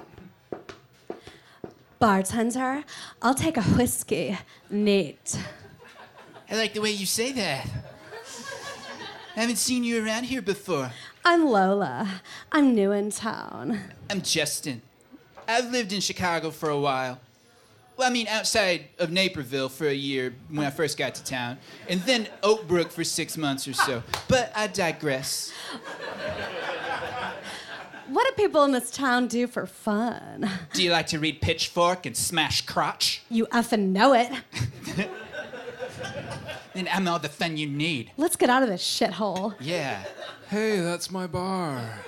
Bartender, 2.00 2.84
I'll 3.22 3.36
take 3.36 3.58
a 3.58 3.62
whiskey. 3.64 4.38
Neat. 4.70 5.38
I 6.52 6.56
like 6.56 6.74
the 6.74 6.82
way 6.82 6.92
you 6.92 7.06
say 7.06 7.32
that. 7.32 7.66
I 9.38 9.40
Haven't 9.40 9.56
seen 9.56 9.86
you 9.86 10.06
around 10.06 10.26
here 10.26 10.42
before. 10.42 10.92
I'm 11.24 11.46
Lola. 11.46 12.22
I'm 12.52 12.76
new 12.76 12.92
in 12.92 13.10
town. 13.10 13.80
I'm 14.10 14.22
Justin. 14.22 14.82
I've 15.48 15.72
lived 15.72 15.94
in 15.94 16.02
Chicago 16.02 16.52
for 16.52 16.68
a 16.68 16.78
while. 16.78 17.22
Well, 17.96 18.10
I 18.10 18.12
mean, 18.12 18.28
outside 18.28 18.88
of 19.00 19.12
Naperville 19.12 19.70
for 19.70 19.88
a 19.88 19.94
year 19.94 20.34
when 20.50 20.68
I 20.68 20.72
first 20.72 20.98
got 20.98 21.16
to 21.16 21.24
town, 21.24 21.58
and 21.88 22.02
then 22.02 22.28
Oak 22.44 22.68
Brook 22.68 22.92
for 22.92 23.06
six 23.06 23.38
months 23.38 23.66
or 23.66 23.74
so. 23.74 24.04
But 24.28 24.52
I 24.54 24.68
digress. 24.68 25.54
What 28.10 28.28
do 28.28 28.34
people 28.44 28.66
in 28.66 28.74
this 28.74 28.92
town 28.92 29.28
do 29.28 29.48
for 29.48 29.66
fun? 29.66 30.50
Do 30.74 30.84
you 30.84 30.92
like 30.92 31.08
to 31.08 31.20
read 31.20 31.40
Pitchfork 31.40 32.06
and 32.06 32.18
smash 32.18 32.66
crotch? 32.66 33.22
You 33.30 33.46
effing 33.48 33.94
know 33.94 34.14
it. 34.14 34.30
Then 36.74 36.88
I'm 36.92 37.08
all 37.08 37.20
the 37.20 37.30
fun 37.30 37.58
you 37.58 37.68
need. 37.68 38.12
Let's 38.18 38.36
get 38.36 38.50
out 38.50 38.64
of 38.64 38.70
this 38.70 38.82
shithole. 38.84 39.56
Yeah. 39.60 40.04
Hey, 40.50 40.80
that's 40.80 41.12
my 41.12 41.28
bar. 41.28 42.00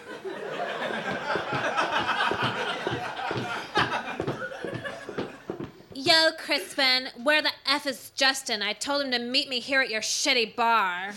Yo, 5.95 6.31
Crispin, 6.37 7.07
where 7.23 7.41
the 7.41 7.51
F 7.67 7.85
is 7.85 8.11
Justin? 8.15 8.61
I 8.61 8.73
told 8.73 9.05
him 9.05 9.11
to 9.11 9.19
meet 9.19 9.47
me 9.47 9.59
here 9.59 9.79
at 9.79 9.89
your 9.89 10.01
shitty 10.01 10.55
bar. 10.55 11.11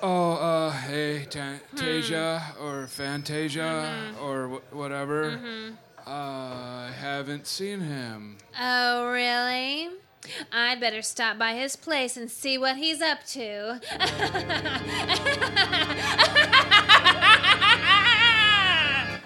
Oh, 0.00 0.32
uh, 0.34 0.70
hey, 0.70 1.26
Ta- 1.28 1.58
Tasia 1.74 2.40
or 2.60 2.86
Fantasia 2.86 4.14
or 4.22 4.48
wh- 4.70 4.74
whatever. 4.76 5.38
Uh, 6.06 6.10
I 6.10 6.92
haven't 6.96 7.46
seen 7.46 7.80
him. 7.80 8.36
Oh, 8.60 9.10
really? 9.10 9.88
I'd 10.52 10.80
better 10.80 11.02
stop 11.02 11.38
by 11.38 11.54
his 11.54 11.76
place 11.76 12.16
and 12.16 12.30
see 12.30 12.58
what 12.58 12.76
he's 12.76 13.00
up 13.00 13.24
to. 13.28 13.80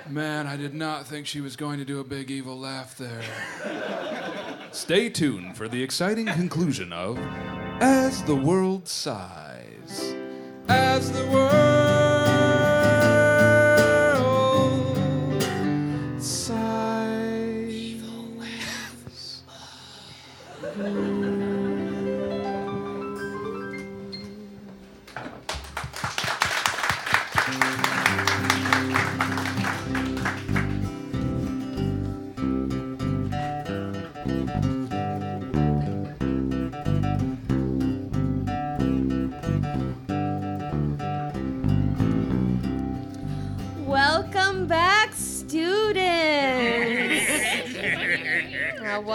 Man, 0.09 0.47
I 0.47 0.57
did 0.57 0.75
not 0.75 1.07
think 1.07 1.27
she 1.27 1.41
was 1.41 1.55
going 1.55 1.79
to 1.79 1.85
do 1.85 2.01
a 2.01 2.05
big 2.05 2.31
evil 2.31 2.59
laugh 2.59 2.97
there. 2.97 3.23
Stay 4.73 5.11
tuned 5.11 5.57
for 5.57 5.69
the 5.69 5.83
exciting 5.83 6.27
conclusion 6.27 6.93
of 6.93 7.19
As 7.81 8.23
the 8.25 8.35
World 8.35 8.89
Sighs. 8.89 10.15
As 10.69 11.13
the 11.13 11.27
world 11.31 11.78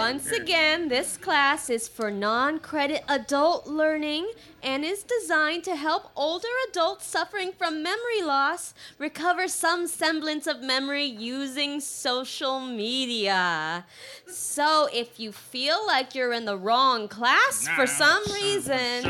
once 0.04 0.30
again, 0.32 0.88
this 0.88 1.16
class 1.16 1.70
is 1.70 1.88
for 1.88 2.10
non 2.10 2.58
credit 2.58 3.02
adult 3.08 3.66
learning 3.66 4.30
and 4.62 4.84
is 4.84 5.02
designed 5.02 5.64
to 5.64 5.74
help 5.74 6.10
older 6.14 6.54
adults 6.68 7.06
suffering 7.06 7.52
from 7.52 7.82
memory 7.82 8.20
loss 8.20 8.74
recover 8.98 9.48
some 9.48 9.86
semblance 9.86 10.46
of 10.46 10.60
memory 10.60 11.06
using 11.06 11.80
social 11.80 12.60
media. 12.60 13.86
So, 14.26 14.90
if 14.92 15.18
you 15.18 15.32
feel 15.32 15.86
like 15.86 16.14
you're 16.14 16.34
in 16.34 16.44
the 16.44 16.58
wrong 16.58 17.08
class 17.08 17.66
for 17.68 17.86
some 17.86 18.22
reason. 18.26 19.06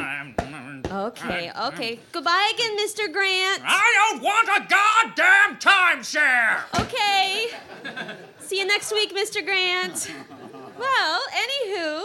Okay, 0.93 1.51
okay. 1.61 1.99
Goodbye 2.13 2.53
again, 2.55 2.77
Mr. 2.79 3.13
Grant. 3.13 3.63
I 3.65 4.13
don't 4.13 4.23
want 4.23 4.49
a 4.49 4.61
goddamn 4.71 5.59
timeshare! 5.59 6.63
Okay. 6.81 7.49
See 8.39 8.61
you 8.61 8.67
next 8.67 8.93
week, 8.93 9.13
Mr. 9.13 9.45
Grant. 9.45 10.13
Well, 10.79 11.21
anywho, 11.33 12.05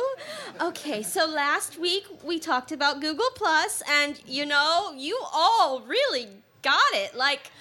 okay, 0.62 1.02
so 1.02 1.26
last 1.26 1.80
week 1.80 2.06
we 2.24 2.40
talked 2.40 2.72
about 2.72 3.02
Google 3.02 3.30
Plus, 3.36 3.82
and 3.90 4.20
you 4.26 4.46
know, 4.46 4.94
you 4.96 5.20
all 5.34 5.82
really 5.82 6.28
got 6.62 6.94
it, 6.94 7.16
like 7.16 7.52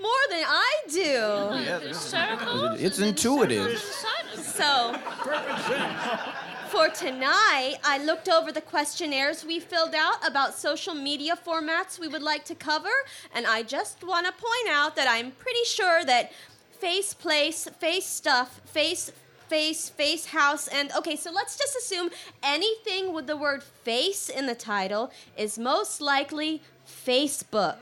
more 0.00 0.10
than 0.30 0.44
I 0.46 0.72
do. 0.90 1.00
Yeah, 1.00 1.78
it's, 1.82 2.14
It's 2.78 2.98
intuitive. 2.98 3.78
So, 4.34 4.94
for 6.68 6.88
tonight, 6.90 7.76
I 7.84 7.98
looked 8.04 8.28
over 8.28 8.52
the 8.52 8.60
questionnaires 8.60 9.44
we 9.44 9.60
filled 9.60 9.94
out 9.94 10.26
about 10.26 10.54
social 10.54 10.94
media 10.94 11.34
formats 11.36 11.98
we 11.98 12.08
would 12.08 12.22
like 12.22 12.44
to 12.46 12.54
cover, 12.54 12.90
and 13.34 13.46
I 13.46 13.62
just 13.62 14.04
want 14.04 14.26
to 14.26 14.32
point 14.32 14.68
out 14.70 14.96
that 14.96 15.08
I'm 15.08 15.30
pretty 15.32 15.64
sure 15.64 16.04
that 16.04 16.32
face 16.78 17.14
place, 17.14 17.66
face 17.80 18.06
stuff, 18.06 18.60
face 18.66 19.10
face, 19.48 19.88
face, 19.88 20.26
house, 20.26 20.68
and 20.68 20.90
okay, 20.96 21.16
so 21.16 21.30
let's 21.30 21.56
just 21.56 21.76
assume 21.76 22.10
anything 22.42 23.12
with 23.12 23.26
the 23.26 23.36
word 23.36 23.62
face 23.62 24.28
in 24.28 24.46
the 24.46 24.54
title 24.54 25.10
is 25.36 25.58
most 25.58 26.00
likely 26.00 26.62
Facebook. 26.86 27.76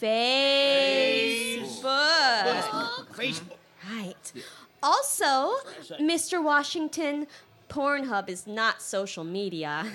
Facebook. 0.00 1.72
Facebook. 3.12 3.42
Right. 3.90 4.32
Also, 4.82 5.54
Mr. 6.00 6.42
Washington, 6.42 7.26
Pornhub 7.68 8.28
is 8.28 8.46
not 8.46 8.80
social 8.80 9.24
media. 9.24 9.86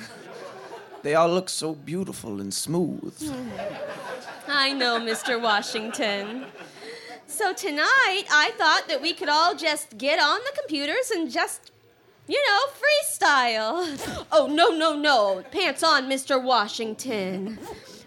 They 1.04 1.16
all 1.16 1.30
look 1.30 1.50
so 1.50 1.74
beautiful 1.74 2.40
and 2.40 2.54
smooth. 2.54 3.14
I 4.48 4.74
know, 4.74 5.00
Mr. 5.00 5.42
Washington. 5.42 6.46
So 7.34 7.52
tonight, 7.52 8.26
I 8.32 8.52
thought 8.60 8.88
that 8.88 9.02
we 9.02 9.12
could 9.12 9.28
all 9.28 9.56
just 9.56 9.98
get 9.98 10.20
on 10.20 10.40
the 10.42 10.52
computers 10.56 11.10
and 11.10 11.32
just, 11.32 11.72
you 12.28 12.40
know, 12.48 12.60
freestyle. 12.80 14.26
Oh, 14.32 14.46
no, 14.46 14.70
no, 14.70 14.96
no. 14.96 15.44
Pants 15.52 15.82
on, 15.82 16.08
Mr. 16.08 16.42
Washington. 16.42 17.58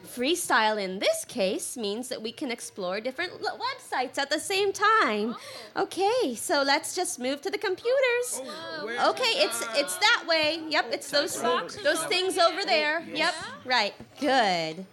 Freestyle 0.06 0.80
in 0.80 1.00
this 1.00 1.24
case 1.24 1.76
means 1.76 2.08
that 2.08 2.22
we 2.22 2.30
can 2.30 2.52
explore 2.52 3.00
different 3.00 3.32
l- 3.44 3.58
websites 3.58 4.16
at 4.16 4.30
the 4.30 4.38
same 4.38 4.72
time. 4.72 5.34
Okay, 5.76 6.36
so 6.36 6.62
let's 6.62 6.94
just 6.94 7.18
move 7.18 7.42
to 7.42 7.50
the 7.50 7.58
computers. 7.58 8.40
Oh, 8.44 9.10
okay, 9.10 9.40
it's 9.44 9.60
it's 9.74 9.96
that 9.96 10.24
way. 10.28 10.62
Yep, 10.68 10.86
it's 10.92 11.10
those 11.10 11.42
those 11.82 12.04
things 12.04 12.38
over 12.38 12.64
there. 12.64 13.02
Yep, 13.12 13.34
right. 13.64 13.94
Good. 14.20 14.86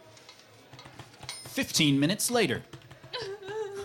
15 1.45 1.99
minutes 1.99 2.31
later. 2.31 2.63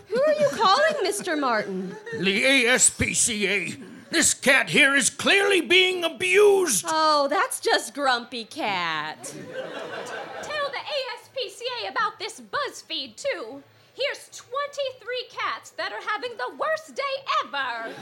Who 0.09 0.23
are 0.27 0.35
you 0.35 0.49
calling, 0.53 0.95
Mr. 1.05 1.39
Martin? 1.39 1.95
The 2.19 2.43
ASPCA. 2.43 3.83
This 4.11 4.33
cat 4.33 4.71
here 4.71 4.95
is 4.95 5.11
clearly 5.11 5.61
being 5.61 6.03
abused. 6.03 6.87
Oh, 6.89 7.29
that's 7.29 7.61
just 7.61 7.95
Grumpy 7.95 8.45
Cat. 8.45 9.35
Tell 10.43 10.71
the 10.71 10.79
ASPCA 10.79 11.91
about 11.91 12.19
this 12.19 12.41
BuzzFeed, 12.41 13.17
too. 13.17 13.63
Here's 13.93 14.29
23 14.33 15.29
cats 15.31 15.71
that 15.71 15.93
are 15.93 16.01
having 16.09 16.31
the 16.39 16.57
worst 16.57 16.95
day 16.95 17.03
ever. 17.45 17.93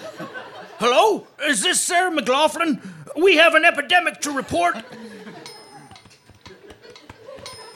Hello? 0.78 1.26
Is 1.46 1.62
this 1.62 1.80
Sarah 1.80 2.10
McLaughlin? 2.12 2.80
We 3.16 3.36
have 3.36 3.54
an 3.54 3.64
epidemic 3.64 4.20
to 4.20 4.30
report. 4.30 4.76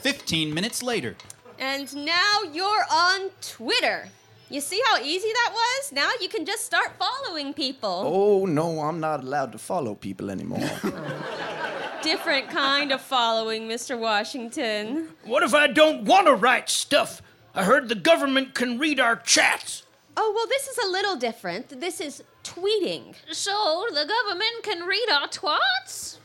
15 0.03 0.55
minutes 0.55 0.83
later. 0.83 1.17
And 1.59 2.05
now 2.05 2.43
you're 2.53 2.85
on 2.91 3.31
Twitter. 3.41 4.09
You 4.51 4.61
see 4.61 4.83
how 4.87 4.99
easy 4.99 5.29
that 5.33 5.53
was? 5.55 5.93
Now 5.93 6.11
you 6.21 6.29
can 6.29 6.45
just 6.45 6.67
start 6.67 6.95
following 6.99 7.55
people. 7.55 8.03
Oh, 8.05 8.47
no, 8.47 8.81
I'm 8.81 8.99
not 8.99 9.23
allowed 9.23 9.53
to 9.53 9.59
follow 9.59 9.95
people 9.95 10.29
anymore. 10.29 10.69
Different 12.03 12.51
kind 12.51 12.91
of 12.91 13.01
following, 13.01 13.69
Mr. 13.69 13.97
Washington. 13.97 15.11
What 15.25 15.45
if 15.45 15.55
I 15.55 15.69
don't 15.69 16.05
want 16.05 16.27
to 16.27 16.35
write 16.35 16.69
stuff? 16.69 17.23
I 17.55 17.63
heard 17.63 17.89
the 17.89 17.95
government 17.95 18.55
can 18.55 18.81
read 18.81 18.99
our 18.99 19.15
chats. 19.15 19.85
Oh, 20.17 20.33
well, 20.35 20.49
this 20.49 20.67
is 20.67 20.79
a 20.79 20.89
little 20.89 21.15
different. 21.15 21.81
This 21.81 22.01
is 22.01 22.25
tweeting. 22.43 23.15
So 23.31 23.87
the 23.91 24.05
government 24.05 24.65
can 24.65 24.85
read 24.85 25.09
our 25.13 25.29
twats? 25.29 26.19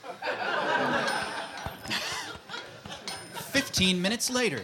15 3.51 4.01
minutes 4.01 4.31
later. 4.31 4.61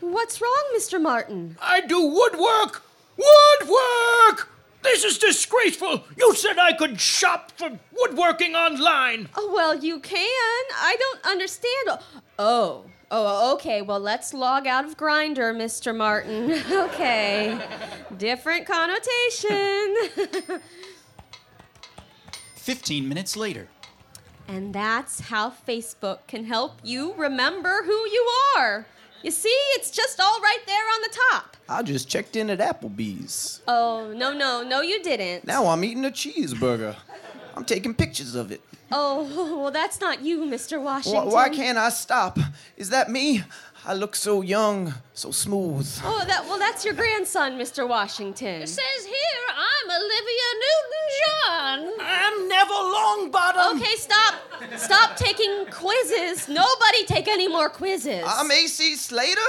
What's 0.00 0.40
wrong, 0.40 0.64
Mr. 0.76 1.00
Martin? 1.00 1.56
I 1.62 1.82
do 1.82 2.00
woodwork! 2.02 2.82
Woodwork! 3.16 4.48
This 4.82 5.04
is 5.04 5.18
disgraceful! 5.18 6.04
You 6.16 6.34
said 6.34 6.58
I 6.58 6.72
could 6.72 7.00
shop 7.00 7.52
for 7.56 7.78
woodworking 7.92 8.54
online! 8.54 9.28
Oh, 9.36 9.50
well, 9.54 9.74
you 9.74 9.98
can. 10.00 10.18
I 10.74 10.96
don't 10.98 11.24
understand. 11.26 11.98
Oh. 12.38 12.84
Oh, 13.10 13.54
okay. 13.54 13.82
Well, 13.82 14.00
let's 14.00 14.34
log 14.34 14.66
out 14.66 14.84
of 14.84 14.96
Grindr, 14.96 15.54
Mr. 15.54 15.96
Martin. 15.96 16.50
okay. 16.70 17.58
Different 18.16 18.66
connotation. 18.66 19.94
15 22.56 23.08
minutes 23.08 23.36
later. 23.36 23.68
and 24.48 24.74
that's 24.74 25.20
how 25.20 25.50
Facebook 25.50 26.26
can 26.26 26.44
help 26.44 26.78
you 26.82 27.14
remember 27.14 27.82
who 27.84 27.92
you 27.92 28.28
are. 28.56 28.86
You 29.22 29.30
see, 29.30 29.48
it's 29.74 29.90
just 29.90 30.20
all 30.20 30.40
right 30.40 30.58
there 30.66 30.76
on 30.94 31.00
the 31.02 31.18
top. 31.30 31.56
I 31.68 31.82
just 31.82 32.08
checked 32.08 32.36
in 32.36 32.50
at 32.50 32.58
Applebee's. 32.58 33.60
Oh, 33.66 34.12
no, 34.14 34.32
no, 34.32 34.62
no, 34.62 34.82
you 34.82 35.02
didn't. 35.02 35.46
Now 35.46 35.66
I'm 35.66 35.82
eating 35.84 36.04
a 36.04 36.10
cheeseburger. 36.10 36.94
I'm 37.56 37.64
taking 37.64 37.94
pictures 37.94 38.34
of 38.34 38.52
it. 38.52 38.60
Oh, 38.92 39.56
well, 39.62 39.70
that's 39.70 40.00
not 40.00 40.22
you, 40.22 40.40
Mr. 40.44 40.80
Wh- 40.80 40.84
Washington. 40.84 41.30
why 41.30 41.48
can't 41.48 41.78
I 41.78 41.88
stop? 41.88 42.38
Is 42.76 42.90
that 42.90 43.10
me? 43.10 43.42
I 43.88 43.94
look 43.94 44.16
so 44.16 44.42
young, 44.42 44.92
so 45.14 45.30
smooth. 45.30 45.88
Oh, 46.02 46.24
that 46.26 46.44
well, 46.46 46.58
that's 46.58 46.84
your 46.84 46.92
grandson, 46.92 47.56
Mr. 47.56 47.88
Washington. 47.88 48.62
It 48.62 48.68
says 48.68 49.04
here 49.04 49.44
I'm 49.56 49.90
Olivia 50.02 50.48
Newton-John. 50.64 52.00
I'm 52.00 52.48
Neville 52.48 52.92
Longbottom! 52.96 53.76
Okay, 53.80 53.94
stop. 53.94 54.34
Stop 54.76 55.16
taking 55.16 55.66
quizzes. 55.70 56.48
Nobody 56.48 57.04
take 57.06 57.28
any 57.28 57.46
more 57.46 57.68
quizzes. 57.68 58.24
I'm 58.26 58.50
AC 58.50 58.96
Slater? 58.96 59.40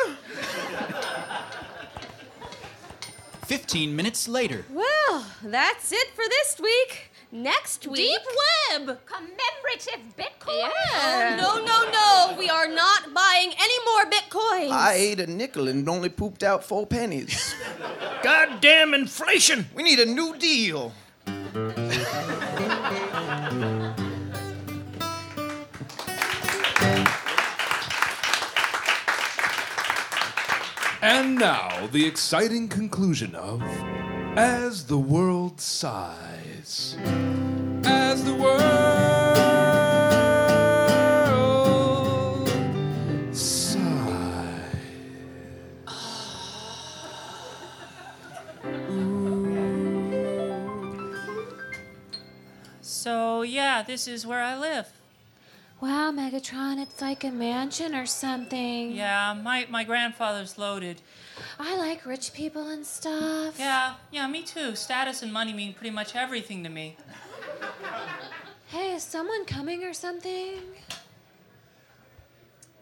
15 3.48 3.96
minutes 3.96 4.28
later. 4.28 4.66
well, 4.72 5.26
that's 5.42 5.92
it 5.92 6.10
for 6.14 6.26
this 6.30 6.60
week. 6.62 7.07
Next 7.32 7.86
week. 7.86 8.10
Deep 8.10 8.22
web. 8.86 9.00
Commemorative 9.06 10.16
Bitcoin. 10.18 10.70
Oh, 10.94 11.36
no, 11.38 11.66
no, 11.66 11.92
no. 11.92 12.40
We 12.40 12.50
are 12.50 12.70
not 12.70 13.14
buying 13.14 13.52
any 13.60 13.86
more 13.86 14.06
bitcoins. 14.06 14.72
I 14.72 14.94
ate 14.96 15.20
a 15.20 15.28
nickel 15.28 15.68
and 15.68 15.88
only 15.90 16.08
pooped 16.08 16.42
out 16.42 16.64
four 16.64 16.88
pennies. 16.88 17.54
Goddamn 18.24 18.94
inflation! 18.94 19.68
We 19.76 19.84
need 19.84 20.00
a 20.00 20.06
new 20.06 20.38
deal. 20.38 20.94
And 31.02 31.36
now, 31.36 31.88
the 31.92 32.06
exciting 32.06 32.70
conclusion 32.70 33.36
of 33.36 33.62
As 34.38 34.86
the 34.86 35.00
World 35.00 35.60
Sighs. 35.60 36.96
As 37.84 38.24
the 38.24 38.36
world 38.36 38.62
ah. 38.62 39.34
sighs. 43.32 43.82
So, 52.82 53.42
yeah, 53.42 53.82
this 53.82 54.08
is 54.08 54.28
where 54.28 54.44
I 54.44 54.56
live. 54.56 54.97
Wow, 55.80 56.12
Megatron, 56.12 56.82
it's 56.82 57.02
like 57.02 57.24
a 57.24 57.30
mansion 57.30 57.94
or 57.94 58.08
something. 58.08 58.94
Yeah, 58.94 59.38
my, 59.40 59.68
my 59.70 59.84
grandfather's 59.84 60.58
loaded. 60.58 61.02
I 61.60 61.78
like 61.78 62.04
rich 62.04 62.34
people 62.34 62.68
and 62.70 62.84
stuff. 62.84 63.60
Yeah, 63.60 63.94
yeah, 64.12 64.26
me 64.28 64.42
too. 64.42 64.76
Status 64.76 65.22
and 65.22 65.32
money 65.32 65.54
mean 65.54 65.76
pretty 65.76 65.92
much 65.92 66.16
everything 66.16 66.64
to 66.64 66.70
me. 66.70 66.98
Hey, 68.66 68.94
is 68.96 69.04
someone 69.04 69.46
coming 69.46 69.84
or 69.84 69.94
something? 69.94 70.56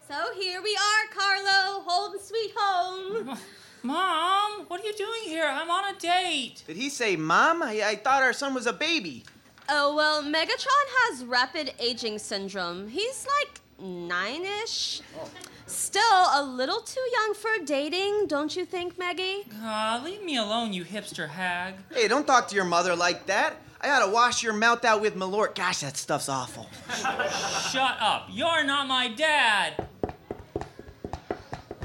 So 0.08 0.14
here 0.34 0.62
we 0.62 0.74
are, 0.74 1.14
Carlo, 1.14 1.82
home 1.86 2.16
sweet 2.18 2.52
home. 2.56 3.36
Mom, 3.82 4.64
what 4.68 4.80
are 4.80 4.84
you 4.84 4.94
doing 4.94 5.20
here? 5.24 5.44
I'm 5.46 5.70
on 5.70 5.94
a 5.94 5.98
date. 5.98 6.64
Did 6.66 6.76
he 6.76 6.88
say 6.88 7.14
mom? 7.14 7.62
I, 7.62 7.82
I 7.84 7.96
thought 7.96 8.22
our 8.22 8.32
son 8.32 8.52
was 8.52 8.66
a 8.66 8.72
baby. 8.72 9.24
Oh, 9.68 9.94
well, 9.96 10.22
Megatron 10.22 10.86
has 11.08 11.24
rapid 11.24 11.72
aging 11.78 12.18
syndrome. 12.18 12.88
He's 12.88 13.26
like 13.40 13.60
nine 13.80 14.44
ish. 14.62 15.02
Still 15.66 16.02
a 16.34 16.42
little 16.44 16.80
too 16.80 17.02
young 17.12 17.34
for 17.34 17.50
dating, 17.64 18.26
don't 18.28 18.54
you 18.54 18.64
think, 18.64 18.96
Maggie? 18.98 19.44
Aw, 19.62 20.00
leave 20.04 20.22
me 20.22 20.36
alone, 20.36 20.72
you 20.72 20.84
hipster 20.84 21.28
hag. 21.28 21.74
Hey, 21.92 22.06
don't 22.06 22.26
talk 22.26 22.46
to 22.48 22.54
your 22.54 22.64
mother 22.64 22.94
like 22.94 23.26
that. 23.26 23.56
I 23.80 23.88
gotta 23.88 24.10
wash 24.10 24.42
your 24.42 24.52
mouth 24.52 24.84
out 24.84 25.00
with 25.00 25.16
Malort. 25.16 25.54
Gosh, 25.56 25.80
that 25.80 25.96
stuff's 25.96 26.28
awful. 26.28 26.68
Shut 27.70 27.96
up. 28.00 28.28
You're 28.30 28.64
not 28.64 28.86
my 28.86 29.08
dad. 29.08 29.88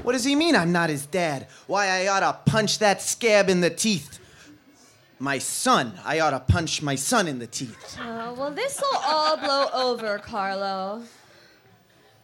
What 0.02 0.12
does 0.12 0.24
he 0.24 0.34
mean 0.34 0.56
I'm 0.56 0.72
not 0.72 0.88
his 0.90 1.06
dad? 1.06 1.48
Why, 1.66 1.88
I 1.88 2.08
oughta 2.08 2.38
punch 2.46 2.78
that 2.78 3.02
scab 3.02 3.48
in 3.48 3.60
the 3.60 3.70
teeth. 3.70 4.18
My 5.22 5.38
son. 5.38 5.92
I 6.04 6.18
ought 6.18 6.30
to 6.30 6.40
punch 6.40 6.82
my 6.82 6.96
son 6.96 7.28
in 7.28 7.38
the 7.38 7.46
teeth. 7.46 7.96
Oh, 8.00 8.34
well, 8.34 8.50
this'll 8.50 8.98
all 9.06 9.36
blow 9.36 9.68
over, 9.72 10.18
Carlo. 10.18 11.04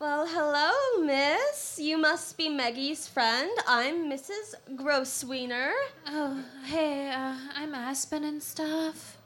Well, 0.01 0.27
hello, 0.27 1.07
miss. 1.07 1.79
You 1.79 1.97
must 1.97 2.37
be 2.37 2.49
Maggie's 2.49 3.07
friend. 3.07 3.49
I'm 3.69 4.11
Mrs. 4.11 4.57
Grosswiener. 4.75 5.71
Oh, 6.09 6.43
hey, 6.65 7.11
uh, 7.11 7.37
I'm 7.55 7.73
Aspen 7.73 8.25
and 8.25 8.43
stuff. 8.43 9.17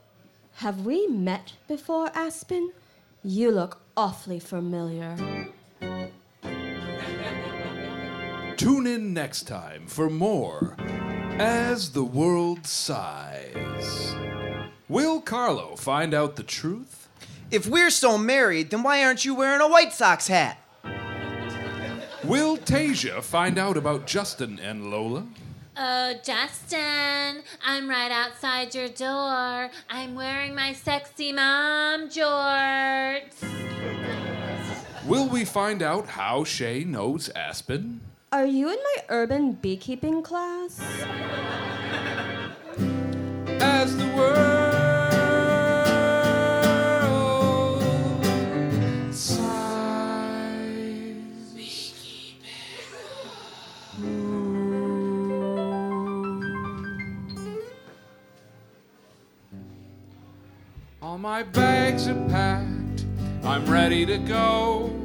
Have 0.57 0.85
we 0.85 1.07
met 1.07 1.53
before, 1.67 2.11
Aspen? 2.13 2.73
You 3.23 3.49
look 3.49 3.81
awfully 3.97 4.39
familiar. 4.39 5.15
Tune 8.55 8.85
in 8.85 9.15
next 9.15 9.47
time 9.47 9.87
for 9.87 10.11
more 10.11 10.77
As 11.39 11.93
the 11.93 12.03
World 12.03 12.67
Sighs. 12.67 14.15
Will 14.87 15.19
Carlo 15.19 15.75
find 15.75 16.13
out 16.13 16.35
the 16.35 16.43
truth? 16.43 17.09
If 17.49 17.65
we're 17.65 17.89
so 17.89 18.19
married, 18.19 18.69
then 18.69 18.83
why 18.83 19.03
aren't 19.03 19.25
you 19.25 19.33
wearing 19.33 19.59
a 19.59 19.67
White 19.67 19.93
Sox 19.93 20.27
hat? 20.27 20.59
Will 22.23 22.55
Tasia 22.55 23.23
find 23.23 23.57
out 23.57 23.77
about 23.77 24.05
Justin 24.05 24.59
and 24.59 24.91
Lola? 24.91 25.25
Oh, 25.75 26.13
Justin, 26.23 27.41
I'm 27.65 27.89
right 27.89 28.11
outside 28.11 28.75
your 28.75 28.89
door. 28.89 29.71
I'm 29.89 30.13
wearing 30.13 30.53
my 30.53 30.73
sexy 30.73 31.33
mom 31.33 32.09
jorts. 32.09 33.41
Will 35.07 35.27
we 35.27 35.45
find 35.45 35.81
out 35.81 36.05
how 36.09 36.43
Shay 36.43 36.83
knows 36.83 37.29
Aspen? 37.29 38.01
Are 38.33 38.47
you 38.47 38.69
in 38.69 38.77
my 38.77 39.03
urban 39.09 39.51
beekeeping 39.53 40.23
class? 40.23 40.79
As 43.61 43.95
the 43.95 44.07
world 44.17 44.73
sighs. 49.13 49.43
Beekeeping. 51.55 52.49
All 61.03 61.19
my 61.19 61.43
bags 61.43 62.07
are 62.07 62.15
packed, 62.29 63.05
I'm 63.43 63.67
ready 63.67 64.07
to 64.07 64.17
go. 64.17 65.02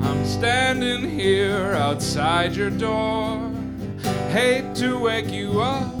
I'm 0.00 0.24
standing 0.24 1.08
here 1.08 1.74
outside 1.74 2.54
your 2.54 2.70
door. 2.70 3.50
Hate 4.30 4.74
to 4.76 4.98
wake 4.98 5.30
you 5.30 5.60
up 5.60 5.92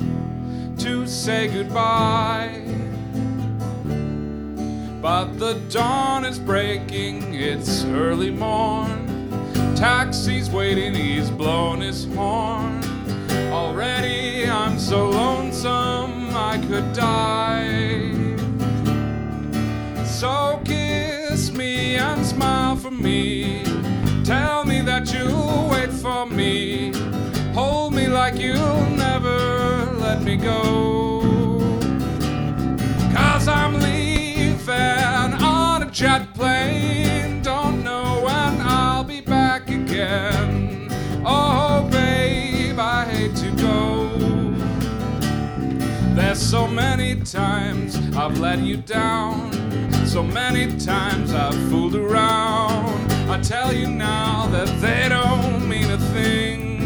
to 0.78 1.06
say 1.06 1.48
goodbye. 1.48 2.62
But 5.00 5.38
the 5.38 5.54
dawn 5.70 6.24
is 6.24 6.38
breaking, 6.38 7.34
it's 7.34 7.84
early 7.84 8.30
morn. 8.30 9.06
Taxi's 9.74 10.50
waiting, 10.50 10.94
he's 10.94 11.30
blown 11.30 11.80
his 11.80 12.04
horn. 12.14 12.82
Already 13.52 14.48
I'm 14.48 14.78
so 14.78 15.08
lonesome 15.08 16.30
I 16.34 16.58
could 16.68 16.92
die. 16.92 18.12
So 20.04 20.60
kiss 20.64 21.52
me 21.52 21.94
and 21.96 22.26
smile 22.26 22.76
for 22.76 22.90
me. 22.90 23.67
Tell 24.28 24.62
me 24.62 24.82
that 24.82 25.10
you'll 25.10 25.70
wait 25.70 25.90
for 25.90 26.26
me. 26.26 26.92
Hold 27.54 27.94
me 27.94 28.08
like 28.08 28.38
you'll 28.38 28.90
never 28.90 29.86
let 29.92 30.22
me 30.22 30.36
go. 30.36 31.22
Cause 33.14 33.48
I'm 33.48 33.80
leaving 33.80 35.32
on 35.42 35.82
a 35.82 35.90
jet 35.90 36.34
plane. 36.34 37.40
Don't 37.40 37.82
know 37.82 38.20
when 38.22 38.60
I'll 38.60 39.02
be 39.02 39.22
back 39.22 39.70
again. 39.70 40.90
Oh, 41.24 41.88
babe, 41.90 42.78
I 42.78 43.06
hate 43.06 43.34
to 43.36 43.50
go. 43.56 44.10
There's 46.14 46.38
so 46.38 46.68
many 46.68 47.14
times 47.22 47.96
I've 48.14 48.38
let 48.38 48.58
you 48.58 48.76
down. 48.76 49.54
So 50.04 50.22
many 50.22 50.76
times 50.78 51.32
I've 51.32 51.54
fooled 51.70 51.94
around. 51.94 53.17
I 53.30 53.38
tell 53.42 53.74
you 53.74 53.86
now 53.86 54.46
that 54.46 54.68
they 54.80 55.06
don't 55.10 55.68
mean 55.68 55.90
a 55.90 55.98
thing. 55.98 56.78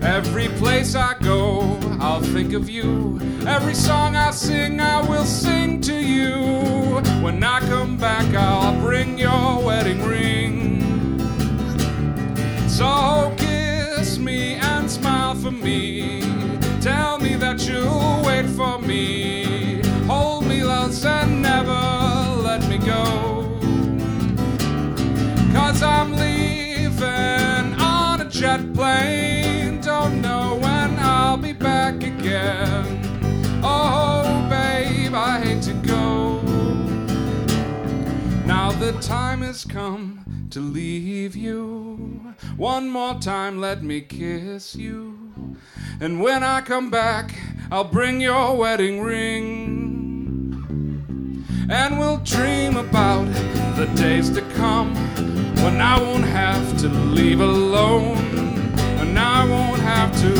Every 0.00 0.46
place 0.46 0.94
I 0.94 1.14
go, 1.18 1.76
I'll 1.98 2.20
think 2.20 2.52
of 2.52 2.70
you. 2.70 3.18
Every 3.48 3.74
song 3.74 4.14
I 4.14 4.30
sing, 4.30 4.78
I 4.78 5.00
will 5.08 5.24
sing 5.24 5.80
to 5.82 5.94
you. 5.94 7.00
When 7.20 7.42
I 7.42 7.58
come 7.60 7.96
back, 7.96 8.32
I'll 8.32 8.80
bring 8.80 9.18
your 9.18 9.60
wedding 9.60 10.04
ring. 10.04 11.18
So 12.68 13.34
kiss 13.36 14.18
me 14.18 14.54
and 14.54 14.88
smile 14.88 15.34
for 15.34 15.50
me. 15.50 16.20
Tell 16.80 17.18
me 17.18 17.34
that 17.36 17.66
you'll 17.68 18.22
wait 18.24 18.46
for 18.46 18.78
me. 18.78 19.82
Hold 20.06 20.46
me 20.46 20.60
close 20.60 21.04
and 21.04 21.42
never 21.42 21.72
let 22.40 22.68
me 22.68 22.78
go. 22.78 23.33
Cause 25.54 25.84
I'm 25.84 26.12
leaving 26.14 27.74
on 27.80 28.20
a 28.20 28.28
jet 28.28 28.74
plane. 28.74 29.80
Don't 29.80 30.20
know 30.20 30.56
when 30.60 30.98
I'll 30.98 31.36
be 31.36 31.52
back 31.52 32.02
again. 32.02 33.00
Oh, 33.62 34.46
babe, 34.50 35.14
I 35.14 35.38
hate 35.38 35.62
to 35.62 35.72
go. 35.74 36.40
Now 38.44 38.72
the 38.72 38.94
time 39.00 39.42
has 39.42 39.64
come 39.64 40.48
to 40.50 40.58
leave 40.58 41.36
you. 41.36 42.34
One 42.56 42.90
more 42.90 43.14
time, 43.20 43.60
let 43.60 43.84
me 43.84 44.00
kiss 44.00 44.74
you. 44.74 45.56
And 46.00 46.20
when 46.20 46.42
I 46.42 46.62
come 46.62 46.90
back, 46.90 47.32
I'll 47.70 47.84
bring 47.84 48.20
your 48.20 48.56
wedding 48.56 49.02
ring. 49.02 49.54
And 51.70 51.96
we'll 52.00 52.18
dream 52.18 52.76
about 52.76 53.26
the 53.76 53.86
days 53.94 54.30
to 54.30 54.42
come 54.56 54.94
when 55.62 55.80
I 55.80 56.00
won't 56.00 56.24
have 56.24 56.76
to 56.78 56.88
leave 56.88 57.40
alone. 57.40 58.18
And 59.00 59.18
I 59.18 59.44
won't 59.48 59.80
have 59.80 60.10
to. 60.22 60.32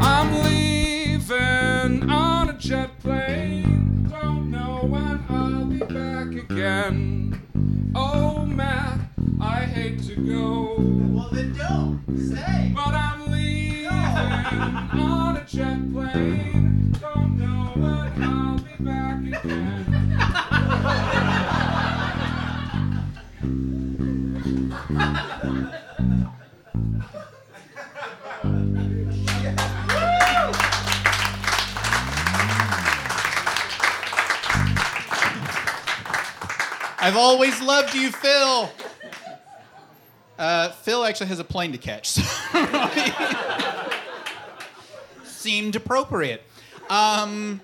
I'm 0.00 0.42
leaving 0.44 2.10
on 2.10 2.50
a 2.50 2.52
jet 2.58 2.98
plane. 3.00 4.08
Don't 4.10 4.50
know 4.50 4.84
when 4.86 5.24
I'll 5.28 5.64
be 5.64 5.78
back 5.78 6.28
again. 6.50 7.40
Oh, 7.94 8.44
Matt, 8.44 8.98
I 9.40 9.60
hate 9.60 10.02
to 10.04 10.16
go. 10.16 10.76
Well, 10.78 11.28
then 11.32 11.54
don't. 11.56 12.00
Stay. 12.18 12.72
But 12.74 12.94
I'm 12.94 13.30
leaving 13.30 13.86
on 15.00 15.36
a 15.36 15.44
jet 15.46 15.92
plane. 15.92 16.92
Don't 17.00 17.38
know 17.38 17.72
when 17.74 18.22
I'll 18.22 18.58
be 18.58 18.84
back 18.84 19.42
again. 19.42 19.73
I've 37.04 37.18
always 37.18 37.60
loved 37.60 37.94
you, 37.94 38.10
Phil. 38.10 38.70
Uh, 40.38 40.70
Phil 40.70 41.04
actually 41.04 41.26
has 41.26 41.38
a 41.38 41.44
plane 41.44 41.70
to 41.72 41.76
catch. 41.76 42.08
so- 42.08 42.22
Seemed 45.26 45.76
appropriate. 45.76 46.42
Um, 46.88 47.60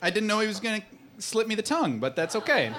I 0.00 0.10
didn't 0.10 0.28
know 0.28 0.38
he 0.38 0.46
was 0.46 0.60
going 0.60 0.80
to 0.80 0.86
slip 1.20 1.48
me 1.48 1.56
the 1.56 1.62
tongue, 1.62 1.98
but 1.98 2.14
that's 2.14 2.36
okay. 2.36 2.72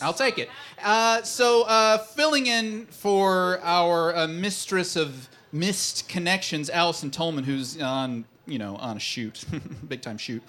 I'll 0.00 0.14
take 0.14 0.38
it. 0.38 0.48
Uh, 0.80 1.22
so, 1.22 1.64
uh, 1.64 1.98
filling 1.98 2.46
in 2.46 2.86
for 2.86 3.58
our 3.64 4.14
uh, 4.14 4.28
mistress 4.28 4.94
of 4.94 5.28
missed 5.50 6.08
connections, 6.08 6.70
Allison 6.70 7.10
Tolman, 7.10 7.42
who's 7.42 7.82
on, 7.82 8.24
you 8.46 8.60
know, 8.60 8.76
on 8.76 8.96
a 8.96 9.00
shoot, 9.00 9.44
big 9.88 10.02
time 10.02 10.18
shoot. 10.18 10.40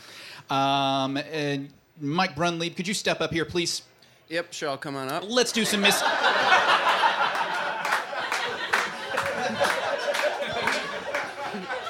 Um, 0.52 1.18
and 1.18 1.70
Mike 2.00 2.36
Brunlieb, 2.36 2.76
could 2.76 2.88
you 2.88 2.94
step 2.94 3.22
up 3.22 3.32
here, 3.32 3.46
please? 3.46 3.82
Yep, 4.30 4.54
sure, 4.54 4.70
I'll 4.70 4.78
come 4.78 4.96
on 4.96 5.10
up. 5.10 5.24
Let's 5.28 5.52
do 5.52 5.66
some 5.66 5.82
mis. 5.82 6.02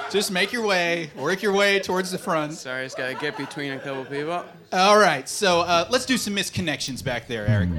Just 0.10 0.32
make 0.32 0.54
your 0.54 0.65
way, 0.65 1.12
work 1.17 1.41
your 1.41 1.52
way 1.52 1.80
towards 1.80 2.12
the 2.12 2.18
front. 2.18 2.53
Sorry, 2.53 2.82
I 2.82 2.86
just 2.86 2.95
gotta 2.95 3.16
get 3.16 3.36
between 3.36 3.74
a 3.74 3.80
couple 3.80 4.05
people. 4.05 4.45
All 4.72 4.97
right, 4.97 5.28
so 5.28 5.62
uh, 5.62 5.86
let's 5.89 6.05
do 6.05 6.18
some 6.18 6.34
misconnections 6.34 7.03
back 7.03 7.28
there, 7.28 7.45
Eric. 7.45 7.70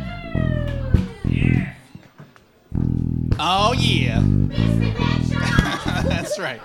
Oh 3.41 3.73
yeah. 3.79 4.21
That's 6.07 6.39
right. 6.39 6.61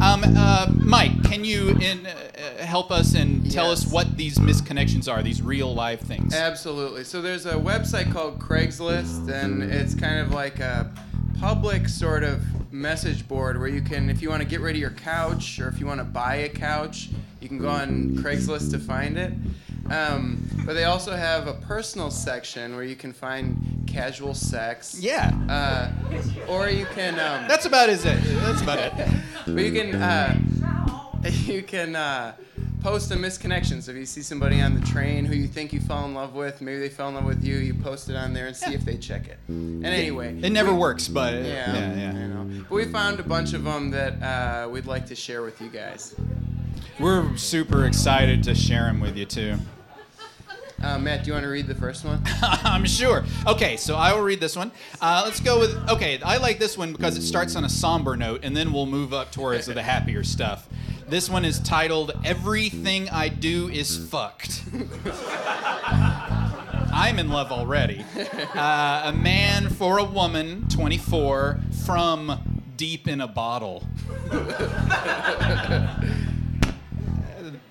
Um, 0.00 0.24
uh, 0.24 0.70
Mike, 0.76 1.22
can 1.24 1.44
you 1.44 1.70
in, 1.80 2.06
uh, 2.06 2.64
help 2.64 2.90
us 2.90 3.14
and 3.14 3.50
tell 3.50 3.70
us 3.70 3.86
what 3.86 4.16
these 4.16 4.38
misconnections 4.38 5.10
are? 5.10 5.22
These 5.22 5.40
real 5.40 5.72
live 5.72 6.00
things. 6.00 6.34
Absolutely. 6.34 7.04
So 7.04 7.22
there's 7.22 7.46
a 7.46 7.54
website 7.54 8.12
called 8.12 8.38
Craigslist, 8.38 9.30
and 9.30 9.62
it's 9.62 9.94
kind 9.94 10.18
of 10.18 10.32
like 10.32 10.60
a 10.60 10.92
public 11.38 11.88
sort 11.88 12.24
of 12.24 12.42
message 12.72 13.26
board 13.28 13.58
where 13.58 13.68
you 13.68 13.82
can, 13.82 14.10
if 14.10 14.20
you 14.20 14.28
want 14.28 14.42
to 14.42 14.48
get 14.48 14.60
rid 14.60 14.74
of 14.74 14.80
your 14.80 14.90
couch 14.90 15.60
or 15.60 15.68
if 15.68 15.78
you 15.78 15.86
want 15.86 16.00
to 16.00 16.04
buy 16.04 16.36
a 16.36 16.48
couch, 16.48 17.08
you 17.40 17.48
can 17.48 17.58
go 17.58 17.68
on 17.68 18.10
Craigslist 18.16 18.70
to 18.72 18.78
find 18.78 19.16
it. 19.16 19.32
Um, 19.90 20.48
but 20.64 20.74
they 20.74 20.84
also 20.84 21.14
have 21.14 21.46
a 21.46 21.54
personal 21.54 22.10
section 22.10 22.74
where 22.74 22.84
you 22.84 22.96
can 22.96 23.12
find 23.12 23.84
casual 23.86 24.34
sex. 24.34 24.98
Yeah. 24.98 25.30
Uh, 25.48 25.90
or 26.48 26.68
you 26.68 26.86
can. 26.94 27.14
Um, 27.14 27.46
That's 27.48 27.66
about 27.66 27.88
it. 27.90 28.00
That's 28.00 28.62
about 28.62 28.78
it. 28.78 28.92
but 29.46 29.62
you 29.62 29.72
can 29.72 29.94
uh, 29.94 30.38
you 31.44 31.62
can 31.62 31.96
uh, 31.96 32.34
post 32.82 33.10
a 33.10 33.16
misconnection. 33.16 33.82
So 33.82 33.92
if 33.92 33.96
you 33.96 34.06
see 34.06 34.22
somebody 34.22 34.60
on 34.60 34.74
the 34.78 34.86
train 34.86 35.24
who 35.24 35.34
you 35.34 35.46
think 35.46 35.72
you 35.72 35.80
fell 35.80 36.04
in 36.04 36.14
love 36.14 36.34
with, 36.34 36.60
maybe 36.60 36.78
they 36.78 36.88
fell 36.88 37.08
in 37.08 37.14
love 37.14 37.24
with 37.24 37.44
you, 37.44 37.56
you 37.56 37.74
post 37.74 38.08
it 38.08 38.16
on 38.16 38.32
there 38.32 38.46
and 38.46 38.56
see 38.56 38.74
if 38.74 38.84
they 38.84 38.96
check 38.96 39.28
it. 39.28 39.38
And 39.48 39.84
anyway, 39.86 40.38
It 40.42 40.50
never 40.50 40.74
works, 40.74 41.08
but 41.08 41.34
yeah, 41.34 41.72
yeah, 41.74 41.94
yeah. 41.94 42.12
You 42.12 42.28
know. 42.28 42.64
But 42.68 42.74
we 42.74 42.84
found 42.86 43.20
a 43.20 43.22
bunch 43.22 43.52
of 43.52 43.64
them 43.64 43.90
that 43.90 44.22
uh, 44.22 44.68
we'd 44.68 44.86
like 44.86 45.06
to 45.06 45.14
share 45.14 45.42
with 45.42 45.60
you 45.60 45.68
guys. 45.68 46.14
We're 46.98 47.36
super 47.36 47.86
excited 47.86 48.42
to 48.44 48.54
share 48.54 48.84
them 48.84 49.00
with 49.00 49.16
you 49.16 49.24
too. 49.24 49.56
Uh, 50.82 50.98
Matt, 50.98 51.24
do 51.24 51.28
you 51.28 51.32
want 51.32 51.44
to 51.44 51.48
read 51.48 51.66
the 51.66 51.74
first 51.74 52.04
one? 52.04 52.22
I'm 52.42 52.84
sure. 52.84 53.24
Okay, 53.46 53.76
so 53.76 53.96
I 53.96 54.12
will 54.12 54.20
read 54.22 54.38
this 54.38 54.54
one. 54.54 54.70
Uh, 55.00 55.22
let's 55.24 55.40
go 55.40 55.58
with. 55.58 55.74
Okay, 55.88 56.20
I 56.22 56.36
like 56.36 56.58
this 56.58 56.76
one 56.76 56.92
because 56.92 57.16
it 57.16 57.22
starts 57.22 57.56
on 57.56 57.64
a 57.64 57.68
somber 57.68 58.16
note, 58.16 58.40
and 58.44 58.56
then 58.56 58.72
we'll 58.72 58.86
move 58.86 59.14
up 59.14 59.32
towards 59.32 59.66
the 59.66 59.82
happier 59.82 60.22
stuff. 60.22 60.68
This 61.08 61.30
one 61.30 61.44
is 61.44 61.58
titled 61.60 62.12
"Everything 62.24 63.08
I 63.08 63.28
Do 63.28 63.68
Is 63.68 63.96
Fucked." 63.96 64.62
I'm 66.96 67.18
in 67.18 67.30
love 67.30 67.50
already. 67.50 68.04
Uh, 68.54 69.02
a 69.06 69.12
man 69.12 69.68
for 69.68 69.98
a 69.98 70.04
woman, 70.04 70.68
24, 70.68 71.58
from 71.84 72.62
deep 72.76 73.08
in 73.08 73.20
a 73.20 73.26
bottle. 73.26 73.82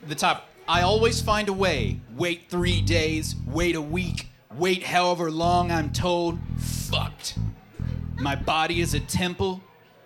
The 0.08 0.16
top. 0.16 0.50
I 0.68 0.82
always 0.82 1.22
find 1.22 1.50
a 1.50 1.54
way. 1.54 2.00
Wait 2.16 2.50
three 2.50 2.82
days, 2.82 3.36
wait 3.48 3.76
a 3.76 3.82
week, 3.82 4.28
wait 4.56 4.84
however 4.84 5.30
long 5.32 5.72
I'm 5.72 5.92
told. 5.92 6.40
Fucked. 6.58 7.38
My 8.20 8.36
body 8.36 8.80
is 8.80 8.94
a 8.94 9.00
temple, 9.00 9.62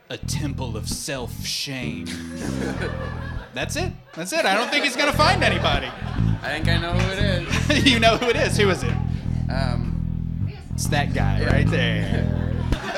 a 0.09 0.17
temple 0.17 0.75
of 0.77 0.89
self 0.89 1.45
shame. 1.45 2.05
That's 3.53 3.75
it. 3.75 3.91
That's 4.13 4.33
it. 4.33 4.45
I 4.45 4.55
don't 4.55 4.69
think 4.69 4.83
he's 4.85 4.95
gonna 4.95 5.13
find 5.13 5.43
anybody. 5.43 5.87
I 6.41 6.49
think 6.59 6.67
I 6.67 6.77
know 6.77 6.93
who 6.93 7.11
it 7.11 7.19
is. 7.19 7.83
you 7.91 7.99
know 7.99 8.17
who 8.17 8.27
it 8.29 8.35
is. 8.35 8.57
Who 8.57 8.69
is 8.69 8.83
it? 8.83 8.93
Um, 9.49 10.51
It's 10.73 10.87
that 10.87 11.13
guy 11.13 11.45
right 11.45 11.67
there. 11.67 12.33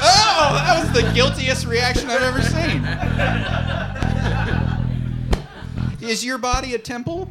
Oh, 0.02 0.54
that 0.54 0.80
was 0.94 0.94
the 1.04 1.12
guiltiest 1.14 1.66
reaction 1.68 2.10
I've 2.10 2.22
ever 2.22 2.42
seen. 2.42 2.82
Is 6.02 6.24
your 6.24 6.38
body 6.38 6.76
a 6.76 6.80
temple 6.80 7.30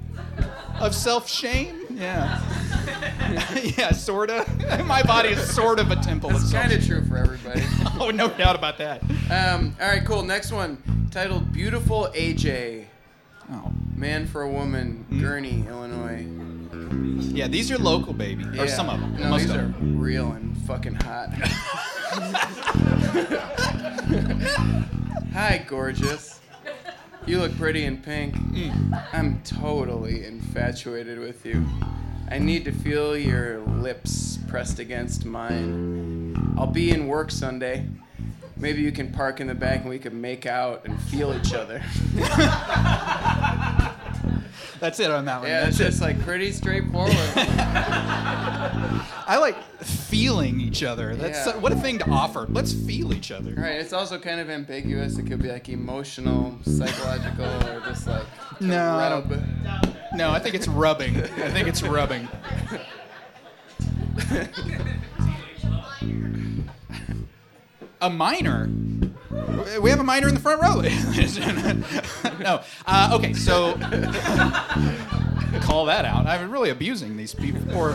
of 0.80 0.94
self 0.94 1.28
shame? 1.28 1.80
Yeah. 1.90 2.40
yeah, 3.76 3.92
sorta. 3.92 4.46
My 4.86 5.02
body 5.02 5.30
is 5.30 5.54
sort 5.54 5.78
of 5.80 5.90
a 5.90 5.96
temple 5.96 6.30
of 6.30 6.40
self 6.40 6.62
kind 6.64 6.72
of 6.72 6.84
true 6.84 7.04
for 7.06 7.16
everybody. 7.16 7.62
Oh, 8.00 8.10
no 8.10 8.28
doubt 8.28 8.56
about 8.56 8.78
that. 8.78 9.02
Um, 9.30 9.74
all 9.80 9.88
right, 9.88 10.04
cool. 10.04 10.22
Next 10.22 10.52
one, 10.52 10.82
titled 11.10 11.52
"Beautiful 11.52 12.08
AJ." 12.14 12.84
Oh. 13.50 13.72
Man 13.96 14.26
for 14.26 14.42
a 14.42 14.50
woman, 14.50 15.04
Gurnee, 15.10 15.66
Illinois. 15.68 16.26
Yeah, 17.34 17.48
these 17.48 17.72
are 17.72 17.78
local, 17.78 18.12
baby. 18.12 18.44
Or 18.44 18.52
Yeah. 18.52 18.66
some 18.66 18.88
of 18.88 19.00
them. 19.00 19.16
No, 19.16 19.30
Most 19.30 19.42
these 19.42 19.50
of 19.50 19.56
are 19.56 19.62
them. 19.62 19.98
real 19.98 20.32
and 20.32 20.56
fucking 20.66 20.94
hot. 20.94 21.30
Hi, 25.32 25.64
gorgeous. 25.66 26.37
You 27.28 27.40
look 27.40 27.54
pretty 27.58 27.84
in 27.84 27.98
pink. 27.98 28.34
I'm 29.12 29.42
totally 29.42 30.24
infatuated 30.24 31.18
with 31.18 31.44
you. 31.44 31.62
I 32.30 32.38
need 32.38 32.64
to 32.64 32.72
feel 32.72 33.18
your 33.18 33.58
lips 33.58 34.38
pressed 34.48 34.78
against 34.78 35.26
mine. 35.26 36.54
I'll 36.56 36.66
be 36.66 36.90
in 36.90 37.06
work 37.06 37.30
Sunday. 37.30 37.84
Maybe 38.56 38.80
you 38.80 38.92
can 38.92 39.12
park 39.12 39.42
in 39.42 39.46
the 39.46 39.54
back 39.54 39.82
and 39.82 39.90
we 39.90 39.98
can 39.98 40.18
make 40.18 40.46
out 40.46 40.86
and 40.86 40.98
feel 41.02 41.34
each 41.34 41.52
other. 41.52 41.82
That's 44.80 45.00
it 45.00 45.10
on 45.10 45.24
that 45.26 45.40
one. 45.40 45.48
Yeah, 45.48 45.60
That's 45.64 45.76
it's 45.76 45.80
it. 45.80 45.84
just 45.90 46.02
like 46.02 46.18
pretty 46.20 46.52
straightforward. 46.52 47.12
I 47.36 49.36
like 49.40 49.56
feeling 49.82 50.60
each 50.60 50.82
other. 50.82 51.14
That's 51.16 51.46
Yeah. 51.46 51.56
what 51.58 51.72
a 51.72 51.76
thing 51.76 51.98
to 51.98 52.08
offer. 52.10 52.46
Let's 52.48 52.72
feel 52.72 53.12
each 53.12 53.30
other. 53.30 53.52
Right, 53.54 53.76
it's 53.76 53.92
also 53.92 54.18
kind 54.18 54.40
of 54.40 54.48
ambiguous. 54.50 55.18
It 55.18 55.26
could 55.26 55.42
be 55.42 55.48
like 55.50 55.68
emotional, 55.68 56.58
psychological, 56.64 57.44
or 57.68 57.80
just 57.80 58.06
like 58.06 58.24
to 58.58 58.64
No, 58.66 58.96
I 58.96 59.10
rub. 59.10 59.28
don't. 59.28 59.96
No, 60.14 60.30
I 60.30 60.38
think 60.38 60.54
it's 60.54 60.68
rubbing. 60.68 61.16
I 61.22 61.50
think 61.50 61.68
it's 61.68 61.82
rubbing. 61.82 62.26
A 68.00 68.08
minor. 68.10 68.68
We 69.80 69.90
have 69.90 69.98
a 70.00 70.04
minor 70.04 70.28
in 70.28 70.34
the 70.34 70.40
front 70.40 70.62
row. 70.62 70.80
no. 72.38 72.62
Uh, 72.86 73.10
okay, 73.18 73.32
so 73.34 73.72
call 75.62 75.84
that 75.86 76.04
out. 76.04 76.26
I'm 76.26 76.50
really 76.50 76.70
abusing 76.70 77.16
these 77.16 77.34
people, 77.34 77.60
poor 77.72 77.92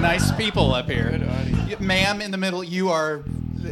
nice 0.00 0.32
people 0.32 0.74
up 0.74 0.90
here. 0.90 1.18
Ma'am, 1.80 2.20
in 2.20 2.30
the 2.30 2.36
middle, 2.36 2.62
you 2.64 2.90
are. 2.90 3.22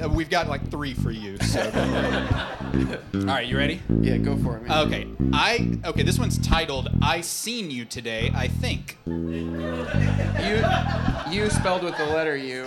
uh, 0.03 0.09
We've 0.09 0.31
got 0.31 0.49
like 0.49 0.71
three 0.71 0.95
for 0.95 1.11
you. 1.11 1.37
So. 1.39 1.61
All 3.15 3.21
right, 3.25 3.47
you 3.47 3.57
ready? 3.57 3.83
Yeah, 4.01 4.19
go 4.19 4.37
for 4.37 4.57
it, 4.59 4.63
man. 4.65 4.87
Okay, 4.87 5.07
I 5.33 5.79
okay. 5.85 6.03
This 6.03 6.19
one's 6.19 6.39
titled 6.39 6.89
"I 7.03 7.21
Seen 7.23 7.71
You 7.71 7.85
Today." 7.85 8.31
I 8.35 8.49
think. 8.49 8.99
You, 9.07 9.23
you 11.33 11.51
spelled 11.51 11.83
with 11.83 11.97
the 11.97 12.07
letter 12.07 12.37
U. 12.37 12.67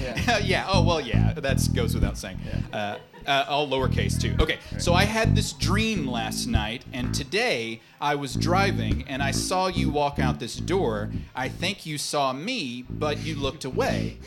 Yeah. 0.00 0.38
yeah. 0.42 0.66
Oh 0.68 0.82
well. 0.82 1.00
Yeah. 1.00 1.32
That 1.34 1.66
goes 1.74 1.94
without 1.94 2.18
saying. 2.18 2.38
Uh, 2.72 2.98
uh, 3.26 3.44
all 3.48 3.68
lowercase 3.68 4.20
too. 4.20 4.34
Okay. 4.40 4.58
So 4.78 4.94
I 4.94 5.04
had 5.04 5.36
this 5.36 5.52
dream 5.52 6.06
last 6.06 6.46
night, 6.46 6.84
and 6.92 7.14
today 7.14 7.80
I 8.00 8.14
was 8.14 8.34
driving 8.34 9.04
and 9.08 9.22
I 9.22 9.30
saw 9.30 9.68
you 9.68 9.90
walk 9.90 10.18
out 10.18 10.40
this 10.40 10.56
door. 10.56 11.10
I 11.34 11.48
think 11.48 11.86
you 11.86 11.98
saw 11.98 12.32
me, 12.32 12.84
but 12.88 13.18
you 13.18 13.36
looked 13.36 13.64
away. 13.64 14.18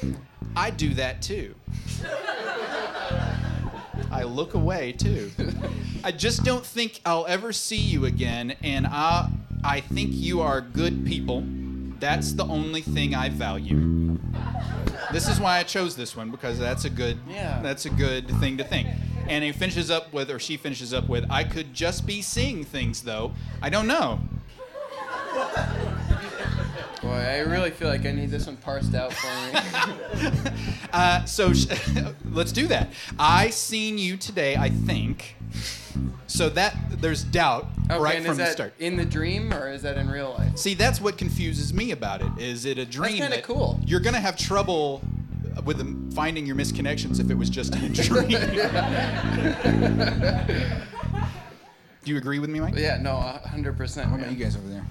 I 0.56 0.70
do 0.70 0.94
that 0.94 1.22
too. 1.22 1.56
I 4.12 4.24
look 4.24 4.54
away 4.54 4.94
too. 4.94 5.32
I 6.04 6.12
just 6.12 6.44
don't 6.44 6.66
think 6.66 7.02
I'll 7.06 7.26
ever 7.28 7.52
see 7.52 7.78
you 7.78 8.06
again, 8.06 8.56
and 8.64 8.88
I 8.88 9.30
I 9.64 9.82
think 9.82 10.12
you 10.14 10.42
are 10.42 10.62
good 10.62 11.06
people. 11.06 11.44
That's 12.06 12.34
the 12.34 12.46
only 12.46 12.82
thing 12.82 13.16
I 13.16 13.30
value. 13.30 14.20
This 15.12 15.28
is 15.28 15.40
why 15.40 15.58
I 15.58 15.64
chose 15.64 15.96
this 15.96 16.16
one 16.16 16.30
because 16.30 16.60
that's 16.60 16.86
a 16.86 16.90
good 16.90 17.18
Yeah. 17.28 17.60
that's 17.64 17.86
a 17.86 17.90
good 17.90 18.30
thing 18.40 18.58
to 18.58 18.64
think. 18.64 18.88
And 19.28 19.44
he 19.44 19.52
finishes 19.52 19.90
up 19.90 20.14
with 20.14 20.30
or 20.30 20.38
she 20.38 20.56
finishes 20.56 20.94
up 20.94 21.10
with 21.10 21.26
I 21.32 21.44
could 21.44 21.74
just 21.74 22.06
be 22.06 22.22
seeing 22.22 22.64
things 22.64 23.02
though. 23.02 23.32
I 23.60 23.72
don't 23.72 23.88
know. 23.88 24.20
Boy, 27.06 27.12
I 27.12 27.38
really 27.40 27.70
feel 27.70 27.88
like 27.88 28.06
I 28.06 28.12
need 28.12 28.32
this 28.32 28.48
one 28.48 28.58
parsed 28.58 28.96
out 28.96 29.14
for 29.14 29.28
me. 29.28 29.60
Uh, 30.94 31.26
so 31.26 31.52
sh- 31.52 31.66
let's 32.32 32.54
do 32.54 32.68
that. 32.68 32.88
I 33.20 33.50
seen 33.50 33.98
you 33.98 34.16
today, 34.16 34.56
I 34.56 34.70
think. 34.70 35.36
So 36.28 36.48
that 36.50 36.74
there's 37.02 37.26
doubt 37.26 37.68
Okay, 37.92 38.00
right 38.00 38.16
and 38.16 38.24
from 38.26 38.32
is 38.32 38.38
the 38.38 38.44
that 38.46 38.52
start. 38.54 38.74
in 38.80 38.96
the 38.96 39.04
dream 39.04 39.54
or 39.54 39.70
is 39.70 39.82
that 39.82 39.98
in 39.98 40.10
real 40.10 40.34
life? 40.40 40.58
See, 40.58 40.74
that's 40.74 41.02
what 41.02 41.18
confuses 41.18 41.74
me 41.74 41.92
about 41.92 42.22
it. 42.22 42.32
Is 42.38 42.64
it 42.64 42.78
a 42.78 42.86
dream? 42.86 43.18
kinda 43.18 43.30
that- 43.36 43.44
cool. 43.44 43.78
You're 43.86 44.00
gonna 44.00 44.22
have 44.22 44.38
trouble 44.38 45.02
with 45.66 45.80
the, 45.80 46.16
finding 46.16 46.46
your 46.46 46.56
misconnections 46.56 47.20
if 47.20 47.30
it 47.30 47.36
was 47.36 47.50
just 47.50 47.76
a 47.76 47.90
dream. 47.90 48.30
Do 52.06 52.12
you 52.12 52.16
agree 52.18 52.40
with 52.40 52.50
me, 52.50 52.62
Mike? 52.62 52.76
Yeah, 52.78 52.98
no, 53.02 53.18
hundred 53.18 53.76
percent. 53.76 54.12
What 54.12 54.22
about 54.22 54.32
you 54.32 54.38
guys 54.42 54.56
over 54.56 54.70
there? 54.70 54.86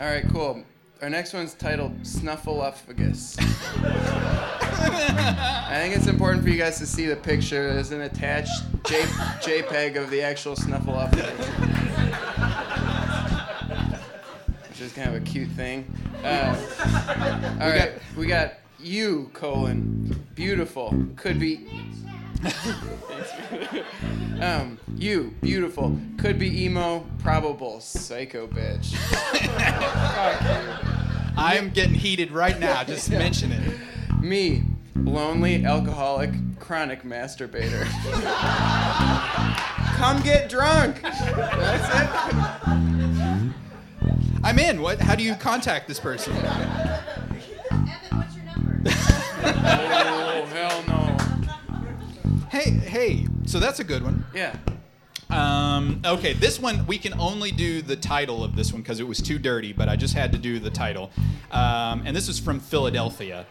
All 0.00 0.08
right, 0.08 0.24
cool. 0.32 0.64
Our 1.00 1.08
next 1.08 1.32
one's 1.32 1.54
titled 1.54 2.02
Snuffleupagus. 2.02 3.36
I 5.70 5.80
think 5.80 5.94
it's 5.96 6.08
important 6.08 6.42
for 6.42 6.50
you 6.50 6.58
guys 6.58 6.78
to 6.78 6.86
see 6.86 7.06
the 7.06 7.14
picture. 7.14 7.72
There's 7.72 7.92
an 7.92 8.00
attached 8.00 8.64
J- 8.84 9.02
JPEG 9.62 9.96
of 9.96 10.10
the 10.10 10.22
actual 10.22 10.56
Snuffleupagus. 10.56 11.38
Which 14.68 14.80
is 14.80 14.92
kind 14.92 15.14
of 15.14 15.14
a 15.14 15.20
cute 15.20 15.50
thing. 15.50 15.86
Uh, 16.24 16.56
all 17.60 17.70
right, 17.70 17.92
we 18.16 18.26
got 18.26 18.54
you, 18.80 19.30
colon, 19.34 20.26
beautiful, 20.34 20.92
could 21.14 21.38
be 21.38 21.68
um, 24.40 24.78
you, 24.96 25.34
beautiful, 25.40 25.98
could 26.18 26.38
be 26.38 26.64
emo, 26.64 27.04
probable, 27.18 27.80
psycho 27.80 28.46
bitch. 28.46 28.94
I 31.36 31.56
am 31.56 31.70
getting 31.70 31.94
heated 31.94 32.30
right 32.30 32.58
now. 32.58 32.84
Just 32.84 33.10
mention 33.24 33.50
it. 33.52 33.60
Me, 34.20 34.62
lonely, 34.94 35.64
alcoholic, 35.64 36.30
chronic 36.60 37.02
masturbator. 37.02 37.84
Come 39.96 40.22
get 40.22 40.48
drunk. 40.48 41.02
That's 41.02 41.94
it. 41.94 42.08
I'm 44.44 44.58
in. 44.58 44.80
What? 44.80 45.00
How 45.00 45.16
do 45.16 45.24
you 45.24 45.34
contact 45.34 45.88
this 45.88 45.98
person? 45.98 46.36
Evan, 46.36 46.56
what's 48.16 48.36
your 48.36 48.44
number? 48.44 48.80
oh, 48.86 50.46
hell 50.52 50.84
no. 50.86 51.17
Hey, 52.50 52.70
hey. 52.70 53.26
So 53.46 53.60
that's 53.60 53.80
a 53.80 53.84
good 53.84 54.02
one. 54.02 54.24
Yeah. 54.34 54.56
Um, 55.30 56.00
okay, 56.04 56.32
this 56.32 56.58
one 56.58 56.86
we 56.86 56.96
can 56.96 57.12
only 57.20 57.50
do 57.50 57.82
the 57.82 57.96
title 57.96 58.42
of 58.42 58.56
this 58.56 58.72
one 58.72 58.80
because 58.80 58.98
it 59.00 59.06
was 59.06 59.20
too 59.20 59.38
dirty, 59.38 59.72
but 59.74 59.88
I 59.88 59.96
just 59.96 60.14
had 60.14 60.32
to 60.32 60.38
do 60.38 60.58
the 60.58 60.70
title. 60.70 61.10
Um, 61.50 62.02
and 62.06 62.16
this 62.16 62.28
is 62.28 62.38
from 62.38 62.60
Philadelphia, 62.60 63.46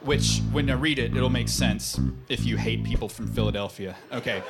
which 0.00 0.40
when 0.50 0.68
I 0.68 0.74
read 0.74 0.98
it, 0.98 1.16
it'll 1.16 1.30
make 1.30 1.48
sense 1.48 2.00
if 2.28 2.44
you 2.44 2.56
hate 2.56 2.82
people 2.82 3.08
from 3.08 3.28
Philadelphia. 3.28 3.96
Okay, 4.12 4.42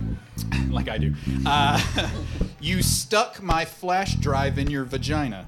like 0.68 0.88
I 0.88 0.98
do. 0.98 1.12
Uh, 1.44 2.08
you 2.60 2.80
stuck 2.80 3.42
my 3.42 3.64
flash 3.64 4.14
drive 4.14 4.58
in 4.58 4.70
your 4.70 4.84
vagina. 4.84 5.46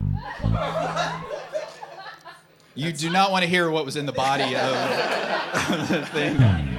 You 2.75 2.93
do 2.93 3.09
not 3.09 3.31
want 3.31 3.45
to 3.45 3.49
hear 3.49 3.71
what 3.71 3.85
was 3.85 3.97
in 3.97 4.05
the 4.05 4.13
body 4.13 4.55
of 4.57 5.89
the 5.89 6.07
thing. 6.13 6.76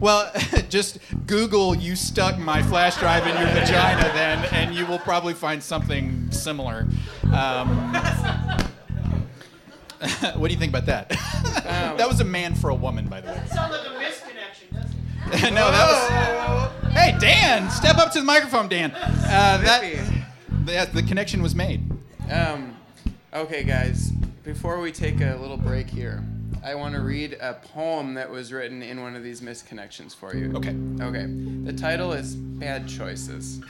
Well, 0.00 0.32
just 0.70 0.98
Google 1.26 1.74
"you 1.74 1.94
stuck 1.94 2.38
my 2.38 2.62
flash 2.62 2.96
drive 2.96 3.26
in 3.26 3.36
your 3.36 3.48
vagina" 3.48 4.10
then, 4.14 4.46
and 4.52 4.74
you 4.74 4.86
will 4.86 4.98
probably 4.98 5.34
find 5.34 5.62
something 5.62 6.30
similar. 6.30 6.86
Um, 7.32 7.92
what 10.34 10.48
do 10.48 10.54
you 10.54 10.58
think 10.58 10.70
about 10.70 10.86
that? 10.86 11.10
that 11.98 12.08
was 12.08 12.20
a 12.20 12.24
man 12.24 12.54
for 12.54 12.70
a 12.70 12.74
woman, 12.74 13.06
by 13.08 13.20
the 13.20 13.28
way. 13.28 13.42
Sounds 13.52 13.72
like 13.72 13.86
a 13.86 13.90
misconnection, 13.90 14.72
doesn't 14.72 15.44
it? 15.44 15.52
no, 15.54 15.70
that 15.70 16.72
was. 16.82 16.92
Hey, 16.94 17.14
Dan, 17.20 17.70
step 17.70 17.98
up 17.98 18.10
to 18.12 18.20
the 18.20 18.24
microphone, 18.24 18.68
Dan. 18.68 18.92
Uh, 18.92 19.58
that, 19.58 19.82
that 20.64 20.92
the 20.94 21.02
connection 21.02 21.42
was 21.42 21.54
made. 21.54 21.88
Um, 22.30 22.74
okay, 23.34 23.62
guys, 23.62 24.10
before 24.44 24.80
we 24.80 24.90
take 24.92 25.20
a 25.20 25.36
little 25.40 25.58
break 25.58 25.88
here, 25.88 26.24
I 26.62 26.74
want 26.74 26.94
to 26.94 27.00
read 27.00 27.38
a 27.40 27.54
poem 27.54 28.14
that 28.14 28.30
was 28.30 28.52
written 28.52 28.82
in 28.82 29.00
one 29.00 29.16
of 29.16 29.22
these 29.22 29.40
misconnections 29.40 30.14
for 30.14 30.36
you. 30.36 30.52
Okay. 30.54 30.76
Okay. 31.00 31.26
The 31.64 31.72
title 31.72 32.12
is 32.12 32.34
Bad 32.34 32.86
Choices. 32.86 33.60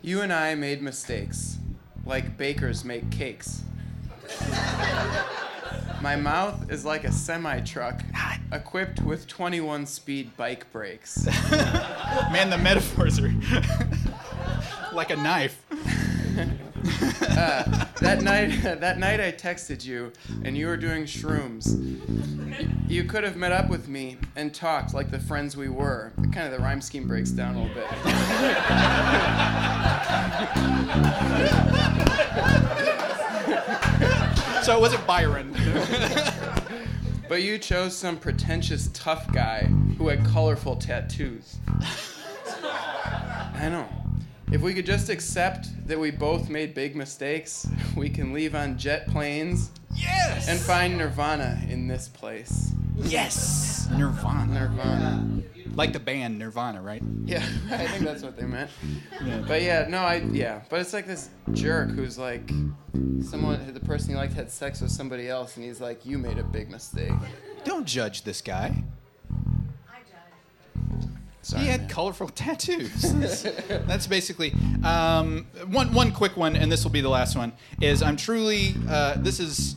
You 0.00 0.20
and 0.20 0.32
I 0.32 0.54
made 0.54 0.80
mistakes, 0.80 1.58
like 2.06 2.38
bakers 2.38 2.84
make 2.84 3.10
cakes. 3.10 3.62
My 6.00 6.14
mouth 6.14 6.70
is 6.70 6.84
like 6.84 7.02
a 7.02 7.10
semi 7.10 7.60
truck 7.60 8.00
equipped 8.52 9.00
with 9.00 9.26
21 9.26 9.86
speed 9.86 10.36
bike 10.36 10.70
brakes. 10.70 11.26
Man, 12.30 12.48
the 12.48 12.58
metaphors 12.58 13.18
are 13.18 13.34
like 14.92 15.10
a 15.10 15.16
knife. 15.16 15.64
Uh, 17.22 17.86
that 18.00 18.22
night, 18.22 18.62
that 18.80 18.98
night 18.98 19.20
I 19.20 19.32
texted 19.32 19.84
you, 19.84 20.12
and 20.44 20.56
you 20.56 20.66
were 20.66 20.76
doing 20.76 21.04
shrooms. 21.04 21.66
You 22.88 23.04
could 23.04 23.24
have 23.24 23.36
met 23.36 23.52
up 23.52 23.68
with 23.68 23.88
me 23.88 24.16
and 24.36 24.54
talked 24.54 24.94
like 24.94 25.10
the 25.10 25.18
friends 25.18 25.56
we 25.56 25.68
were. 25.68 26.12
Kind 26.32 26.46
of 26.46 26.52
the 26.52 26.58
rhyme 26.58 26.80
scheme 26.80 27.06
breaks 27.06 27.30
down 27.30 27.54
a 27.54 27.62
little 27.62 27.74
bit. 27.74 27.86
So 34.68 34.76
it 34.76 34.80
wasn't 34.80 35.06
Byron. 35.06 35.54
But 37.28 37.42
you 37.42 37.58
chose 37.58 37.94
some 37.94 38.16
pretentious 38.16 38.88
tough 38.94 39.30
guy 39.32 39.64
who 39.98 40.08
had 40.08 40.24
colorful 40.24 40.76
tattoos. 40.76 41.58
I 42.62 43.68
know. 43.70 43.86
If 44.50 44.62
we 44.62 44.72
could 44.72 44.86
just 44.86 45.10
accept 45.10 45.68
that 45.86 45.98
we 45.98 46.10
both 46.10 46.48
made 46.48 46.72
big 46.72 46.96
mistakes, 46.96 47.66
we 47.94 48.08
can 48.08 48.32
leave 48.32 48.54
on 48.54 48.78
jet 48.78 49.06
planes. 49.08 49.70
Yes! 49.94 50.48
And 50.48 50.58
find 50.58 50.96
nirvana 50.96 51.60
in 51.68 51.86
this 51.86 52.08
place. 52.08 52.72
Yes! 52.96 53.88
Nirvana. 53.92 54.54
Nirvana. 54.54 55.42
Like 55.74 55.92
the 55.92 56.00
band 56.00 56.38
Nirvana, 56.38 56.80
right? 56.80 57.02
Yeah, 57.26 57.44
I 57.70 57.86
think 57.86 58.04
that's 58.04 58.22
what 58.22 58.36
they 58.38 58.46
meant. 58.46 58.70
Yeah. 59.22 59.44
But 59.46 59.62
yeah, 59.62 59.86
no, 59.86 59.98
I 59.98 60.16
yeah, 60.32 60.62
but 60.70 60.80
it's 60.80 60.94
like 60.94 61.06
this 61.06 61.28
jerk 61.52 61.90
who's 61.90 62.18
like, 62.18 62.50
someone, 63.22 63.72
the 63.72 63.80
person 63.80 64.10
he 64.10 64.16
liked 64.16 64.32
had 64.32 64.50
sex 64.50 64.80
with 64.80 64.90
somebody 64.90 65.28
else, 65.28 65.56
and 65.56 65.64
he's 65.64 65.80
like, 65.80 66.06
you 66.06 66.16
made 66.16 66.38
a 66.38 66.42
big 66.42 66.70
mistake. 66.70 67.12
Don't 67.64 67.86
judge 67.86 68.22
this 68.22 68.40
guy. 68.40 68.82
Sorry, 71.42 71.62
he 71.62 71.68
had 71.68 71.82
man. 71.82 71.88
colorful 71.90 72.28
tattoos. 72.34 73.12
That's, 73.68 74.06
basically 74.06 74.54
um, 74.84 75.46
one. 75.68 75.92
One 75.92 76.12
quick 76.12 76.36
one, 76.36 76.56
and 76.56 76.70
this 76.70 76.84
will 76.84 76.90
be 76.90 77.00
the 77.00 77.08
last 77.08 77.36
one. 77.36 77.52
Is 77.80 78.02
I'm 78.02 78.16
truly. 78.16 78.74
Uh, 78.88 79.14
this 79.18 79.40
is 79.40 79.76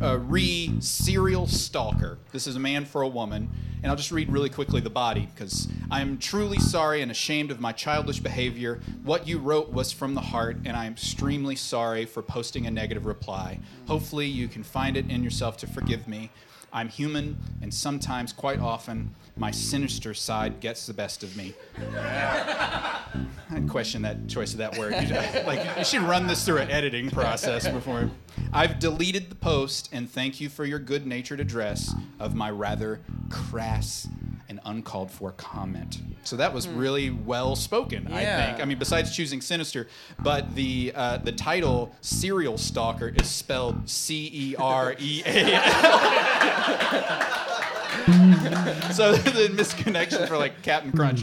a 0.00 0.18
re 0.18 0.74
serial 0.80 1.46
stalker. 1.46 2.18
This 2.32 2.46
is 2.46 2.56
a 2.56 2.60
man 2.60 2.84
for 2.84 3.02
a 3.02 3.08
woman, 3.08 3.50
and 3.82 3.90
I'll 3.90 3.96
just 3.96 4.12
read 4.12 4.30
really 4.30 4.48
quickly 4.48 4.80
the 4.80 4.90
body 4.90 5.28
because 5.34 5.68
I'm 5.90 6.18
truly 6.18 6.58
sorry 6.58 7.02
and 7.02 7.10
ashamed 7.10 7.50
of 7.50 7.60
my 7.60 7.72
childish 7.72 8.20
behavior. 8.20 8.80
What 9.04 9.26
you 9.26 9.38
wrote 9.38 9.72
was 9.72 9.92
from 9.92 10.14
the 10.14 10.20
heart, 10.20 10.56
and 10.64 10.76
I'm 10.76 10.92
extremely 10.92 11.56
sorry 11.56 12.04
for 12.04 12.22
posting 12.22 12.66
a 12.66 12.70
negative 12.70 13.06
reply. 13.06 13.58
Hopefully, 13.86 14.26
you 14.26 14.48
can 14.48 14.62
find 14.62 14.96
it 14.96 15.10
in 15.10 15.22
yourself 15.22 15.56
to 15.58 15.66
forgive 15.66 16.08
me. 16.08 16.30
I'm 16.72 16.88
human, 16.88 17.36
and 17.60 17.72
sometimes, 17.72 18.32
quite 18.32 18.58
often, 18.58 19.14
my 19.36 19.50
sinister 19.50 20.14
side 20.14 20.60
gets 20.60 20.86
the 20.86 20.94
best 20.94 21.22
of 21.22 21.36
me. 21.36 21.54
I 21.94 23.60
question 23.68 24.02
that 24.02 24.28
choice 24.28 24.52
of 24.52 24.58
that 24.58 24.76
word. 24.78 24.92
Like 25.46 25.78
you 25.78 25.84
should 25.84 26.02
run 26.02 26.26
this 26.26 26.44
through 26.44 26.58
an 26.58 26.70
editing 26.70 27.10
process 27.10 27.66
before. 27.68 28.10
I've 28.52 28.78
deleted 28.78 29.30
the 29.30 29.34
post, 29.34 29.88
and 29.92 30.08
thank 30.10 30.40
you 30.40 30.48
for 30.48 30.64
your 30.64 30.78
good-natured 30.78 31.40
address 31.40 31.94
of 32.20 32.34
my 32.34 32.50
rather 32.50 33.00
crass 33.30 34.08
and 34.48 34.60
uncalled 34.64 35.10
for 35.10 35.32
comment. 35.32 36.00
So 36.24 36.36
that 36.36 36.52
was 36.52 36.68
really 36.68 37.10
well 37.10 37.56
spoken, 37.56 38.08
I 38.12 38.24
think. 38.24 38.60
I 38.60 38.64
mean, 38.64 38.78
besides 38.78 39.14
choosing 39.14 39.40
sinister, 39.40 39.88
but 40.20 40.54
the 40.54 40.92
uh, 40.94 41.18
the 41.18 41.32
title 41.32 41.94
"Serial 42.00 42.58
Stalker" 42.58 43.08
is 43.08 43.28
spelled 43.28 43.88
C 43.88 44.30
E 44.32 44.56
R 44.56 44.94
E 44.98 45.22
A 45.26 45.54
L. 45.54 47.28
So 48.92 49.12
the 49.16 49.48
misconnection 49.52 50.26
for 50.28 50.36
like 50.36 50.62
Captain 50.62 50.92
Crunch 50.92 51.22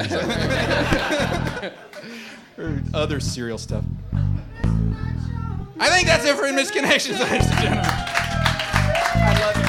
or 2.58 2.82
other 2.94 3.20
cereal 3.20 3.58
stuff. 3.58 3.84
I 5.82 5.90
think 5.90 6.08
that's 6.08 6.26
it 6.26 6.36
for 6.36 6.44
misconnections, 6.44 7.20
ladies 7.20 7.50
and 7.50 7.60
gentlemen. 7.60 7.86
I 7.86 9.38
love 9.42 9.56
it. 9.56 9.66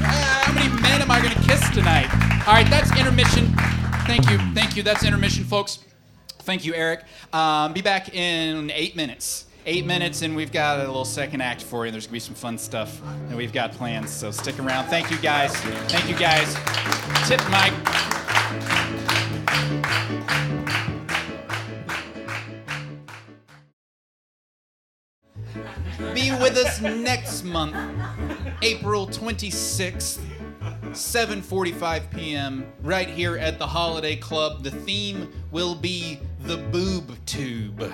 Uh, 0.00 0.44
how 0.44 0.52
many 0.54 0.68
men 0.80 1.02
am 1.02 1.10
I 1.10 1.20
going 1.20 1.34
to 1.34 1.42
kiss 1.42 1.68
tonight? 1.70 2.08
All 2.46 2.54
right, 2.54 2.68
that's 2.70 2.90
intermission. 2.98 3.52
Thank 4.06 4.30
you, 4.30 4.38
thank 4.54 4.76
you. 4.76 4.82
That's 4.82 5.04
intermission, 5.04 5.44
folks. 5.44 5.80
Thank 6.40 6.64
you, 6.64 6.74
Eric. 6.74 7.04
Um, 7.32 7.74
be 7.74 7.82
back 7.82 8.14
in 8.14 8.70
eight 8.70 8.96
minutes. 8.96 9.44
Eight 9.70 9.84
minutes, 9.84 10.22
and 10.22 10.34
we've 10.34 10.50
got 10.50 10.80
a 10.80 10.86
little 10.86 11.04
second 11.04 11.42
act 11.42 11.62
for 11.62 11.84
you. 11.84 11.92
There's 11.92 12.06
gonna 12.06 12.14
be 12.14 12.20
some 12.20 12.34
fun 12.34 12.56
stuff 12.56 13.02
that 13.28 13.36
we've 13.36 13.52
got 13.52 13.72
planned. 13.72 14.08
So 14.08 14.30
stick 14.30 14.58
around. 14.58 14.86
Thank 14.86 15.10
you, 15.10 15.18
guys. 15.18 15.54
Thank 15.90 16.08
you, 16.08 16.16
guys. 16.16 16.54
Tip 17.28 17.38
Mike. 17.50 17.74
Be 26.14 26.30
with 26.30 26.56
us 26.56 26.80
next 26.80 27.44
month, 27.44 27.76
April 28.62 29.06
26th, 29.06 30.18
7:45 30.92 32.10
p.m. 32.10 32.72
right 32.80 33.10
here 33.10 33.36
at 33.36 33.58
the 33.58 33.66
Holiday 33.66 34.16
Club. 34.16 34.64
The 34.64 34.70
theme 34.70 35.30
will 35.50 35.74
be 35.74 36.20
the 36.40 36.56
boob 36.56 37.16
tube. 37.26 37.92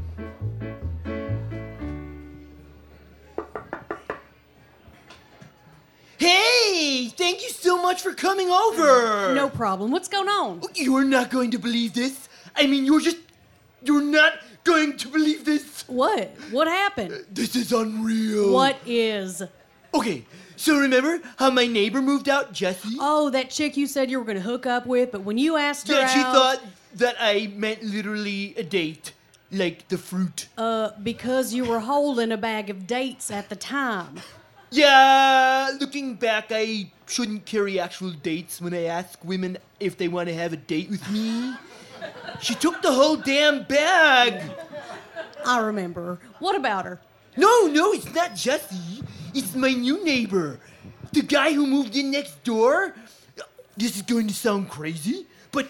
Hey, 6.19 7.09
thank 7.17 7.43
you 7.43 7.51
so 7.51 7.81
much 7.81 8.03
for 8.03 8.13
coming 8.13 8.49
over. 8.51 9.35
No 9.35 9.49
problem. 9.49 9.91
What's 9.93 10.09
going 10.09 10.29
on? 10.29 10.63
You 10.75 10.97
are 10.97 11.05
not 11.05 11.31
going 11.31 11.51
to 11.53 11.59
believe 11.59 11.95
this. 11.95 12.29
I 12.57 12.67
mean, 12.67 12.85
you're 12.85 13.01
just 13.01 13.19
You're 13.83 14.03
not 14.03 14.33
going 14.65 14.97
to 14.97 15.09
believe 15.09 15.45
this. 15.45 15.85
What? 15.87 16.31
What 16.51 16.67
happened? 16.67 17.25
This 17.33 17.55
is 17.55 17.73
unreal. 17.73 18.53
What 18.53 18.77
is? 18.85 19.43
Okay, 19.95 20.25
so 20.57 20.79
remember 20.79 21.21
how 21.39 21.51
my 21.51 21.67
neighbor 21.67 22.03
moved 22.03 22.29
out, 22.29 22.53
Jessie? 22.53 22.97
Oh, 23.01 23.31
that 23.31 23.49
chick 23.51 23.77
you 23.77 23.87
said 23.87 24.11
you 24.11 24.19
were 24.19 24.25
going 24.25 24.37
to 24.37 24.43
hook 24.43 24.67
up 24.67 24.85
with, 24.87 25.13
but 25.13 25.23
when 25.23 25.39
you 25.39 25.57
asked 25.57 25.89
her 25.89 25.95
Yeah, 25.95 26.07
she 26.09 26.21
out, 26.21 26.35
thought 26.35 26.61
that 26.97 27.17
I 27.21 27.53
meant 27.57 27.83
literally 27.85 28.55
a 28.57 28.63
date, 28.65 29.13
like 29.51 29.89
the 29.89 29.97
fruit. 29.97 30.49
uh, 30.59 30.91
because 31.03 31.55
you 31.55 31.65
were 31.65 31.81
holding 31.81 32.33
a 32.33 32.37
bag 32.37 32.69
of 32.69 32.87
dates 32.87 33.31
at 33.31 33.49
the 33.49 33.57
time. 33.57 34.21
Yeah, 34.71 35.71
looking 35.81 36.15
back, 36.15 36.47
I 36.51 36.91
shouldn't 37.07 37.47
carry 37.47 37.81
actual 37.81 38.11
dates 38.11 38.61
when 38.61 38.75
I 38.75 38.85
ask 38.85 39.19
women 39.25 39.57
if 39.81 39.97
they 39.97 40.09
want 40.09 40.29
to 40.29 40.35
have 40.35 40.53
a 40.53 40.57
date 40.57 40.91
with 40.91 41.09
me. 41.11 41.55
She 42.41 42.55
took 42.55 42.83
the 42.83 42.93
whole 42.93 43.17
damn 43.17 43.65
bag. 43.65 44.43
I 45.45 45.61
remember. 45.61 46.21
What 46.39 46.55
about 46.55 46.85
her? 46.85 47.01
No, 47.37 47.67
no, 47.67 47.93
it's 47.93 48.13
not 48.15 48.35
Jesse. 48.35 49.03
It's 49.35 49.55
my 49.55 49.73
new 49.73 50.05
neighbor. 50.05 50.61
The 51.13 51.23
guy 51.23 51.53
who 51.53 51.67
moved 51.67 51.97
in 51.97 52.11
next 52.11 52.43
door. 52.45 52.95
This 53.77 53.97
is 53.97 54.03
going 54.03 54.27
to 54.27 54.35
sound 54.35 54.69
crazy, 54.69 55.27
but 55.53 55.69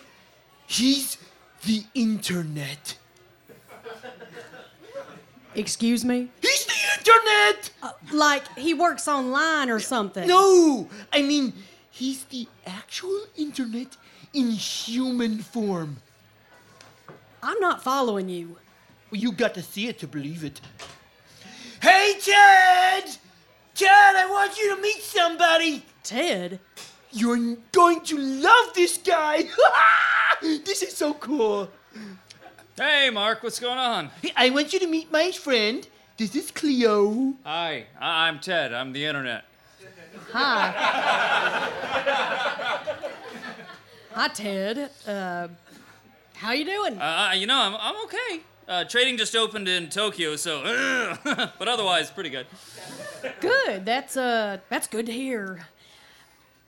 he's 0.67 1.19
the 1.67 1.85
internet. 1.95 2.97
Excuse 5.59 6.05
me? 6.05 6.29
He's 6.41 6.67
the 6.67 6.73
internet! 6.99 7.71
Uh, 7.83 7.91
like 8.13 8.45
he 8.57 8.75
works 8.75 9.09
online 9.09 9.71
or 9.71 9.81
something. 9.81 10.29
No! 10.29 10.89
I 11.13 11.23
mean, 11.23 11.53
he's 11.91 12.23
the 12.25 12.47
actual 12.65 13.23
internet 13.37 13.97
in 14.33 14.53
human 14.53 15.39
form. 15.39 15.97
I'm 17.43 17.59
not 17.59 17.83
following 17.83 18.29
you. 18.29 18.57
Well, 19.11 19.21
you 19.21 19.33
got 19.33 19.55
to 19.55 19.63
see 19.63 19.89
it 19.89 19.99
to 19.99 20.07
believe 20.07 20.45
it. 20.45 20.61
Hey, 21.83 22.15
Ted! 22.21 23.17
Ted, 23.75 24.15
I 24.17 24.29
want 24.31 24.57
you 24.57 24.77
to 24.77 24.81
meet 24.81 25.03
somebody! 25.03 25.85
Ted? 26.05 26.61
You're 27.11 27.57
going 27.73 28.03
to 28.03 28.17
love 28.17 28.75
this 28.75 28.97
guy! 28.99 29.49
this 30.41 30.85
is 30.85 30.97
so 30.97 31.15
cool. 31.15 31.69
Hey, 32.79 33.11
Mark, 33.11 33.43
what's 33.43 33.59
going 33.59 33.77
on? 33.77 34.09
Hey, 34.23 34.31
I 34.37 34.51
want 34.51 34.73
you 34.73 34.79
to 34.79 34.87
meet 34.87 35.11
my 35.11 35.33
friend. 35.33 35.85
This 36.17 36.37
is 36.37 36.53
Cleo. 36.53 37.35
Hi, 37.43 37.87
I- 38.01 38.29
I'm 38.29 38.39
Ted. 38.39 38.73
I'm 38.73 38.93
the 38.93 39.05
internet. 39.05 39.43
Hi. 40.31 40.71
Hi, 44.15 44.29
Ted. 44.29 44.91
Uh, 45.05 45.49
how 46.35 46.53
you 46.53 46.65
doing? 46.65 47.01
Uh, 47.01 47.33
you 47.35 47.49
know, 47.49 47.59
I'm, 47.59 47.75
I'm 47.75 47.97
okay. 48.05 48.43
Uh, 48.69 48.85
trading 48.85 49.17
just 49.17 49.35
opened 49.35 49.67
in 49.67 49.89
Tokyo, 49.89 50.37
so, 50.37 50.63
but 51.59 51.67
otherwise, 51.67 52.13
pretty 52.13 52.31
good. 52.31 52.47
Good. 53.41 53.85
That's 53.85 54.17
uh, 54.17 54.59
that's 54.69 54.87
good 54.87 55.07
to 55.07 55.13
hear. 55.13 55.67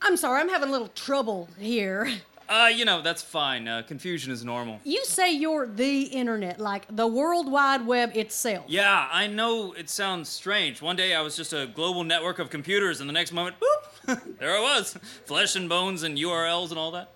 I'm 0.03 0.17
sorry, 0.17 0.41
I'm 0.41 0.49
having 0.49 0.71
a 0.71 0.73
little 0.73 0.89
trouble 0.89 1.49
here. 1.57 2.11
Uh, 2.51 2.67
you 2.67 2.85
know, 2.85 3.01
that's 3.01 3.23
fine. 3.23 3.69
Uh, 3.69 3.81
confusion 3.87 4.33
is 4.33 4.45
normal. 4.45 4.81
You 4.83 5.05
say 5.05 5.33
you're 5.33 5.69
the 5.69 6.03
internet, 6.03 6.59
like 6.59 6.85
the 6.91 7.07
World 7.07 7.51
Wide 7.51 7.87
Web 7.87 8.17
itself. 8.17 8.65
Yeah, 8.67 9.09
I 9.13 9.29
know 9.29 9.73
it 9.75 9.89
sounds 9.89 10.29
strange. 10.29 10.83
One 10.83 10.97
day 10.97 11.15
I 11.15 11.21
was 11.21 11.37
just 11.37 11.53
a 11.53 11.69
global 11.73 12.03
network 12.03 12.41
of 12.41 12.51
computers, 12.51 12.99
and 13.01 13.09
the 13.09 13.13
next 13.13 13.31
moment, 13.31 13.55
boop, 13.61 14.21
there 14.41 14.57
I 14.57 14.61
was. 14.61 14.99
Flesh 15.27 15.55
and 15.55 15.69
bones 15.69 16.03
and 16.03 16.19
URLs 16.19 16.71
and 16.71 16.79
all 16.79 16.91
that. 16.91 17.13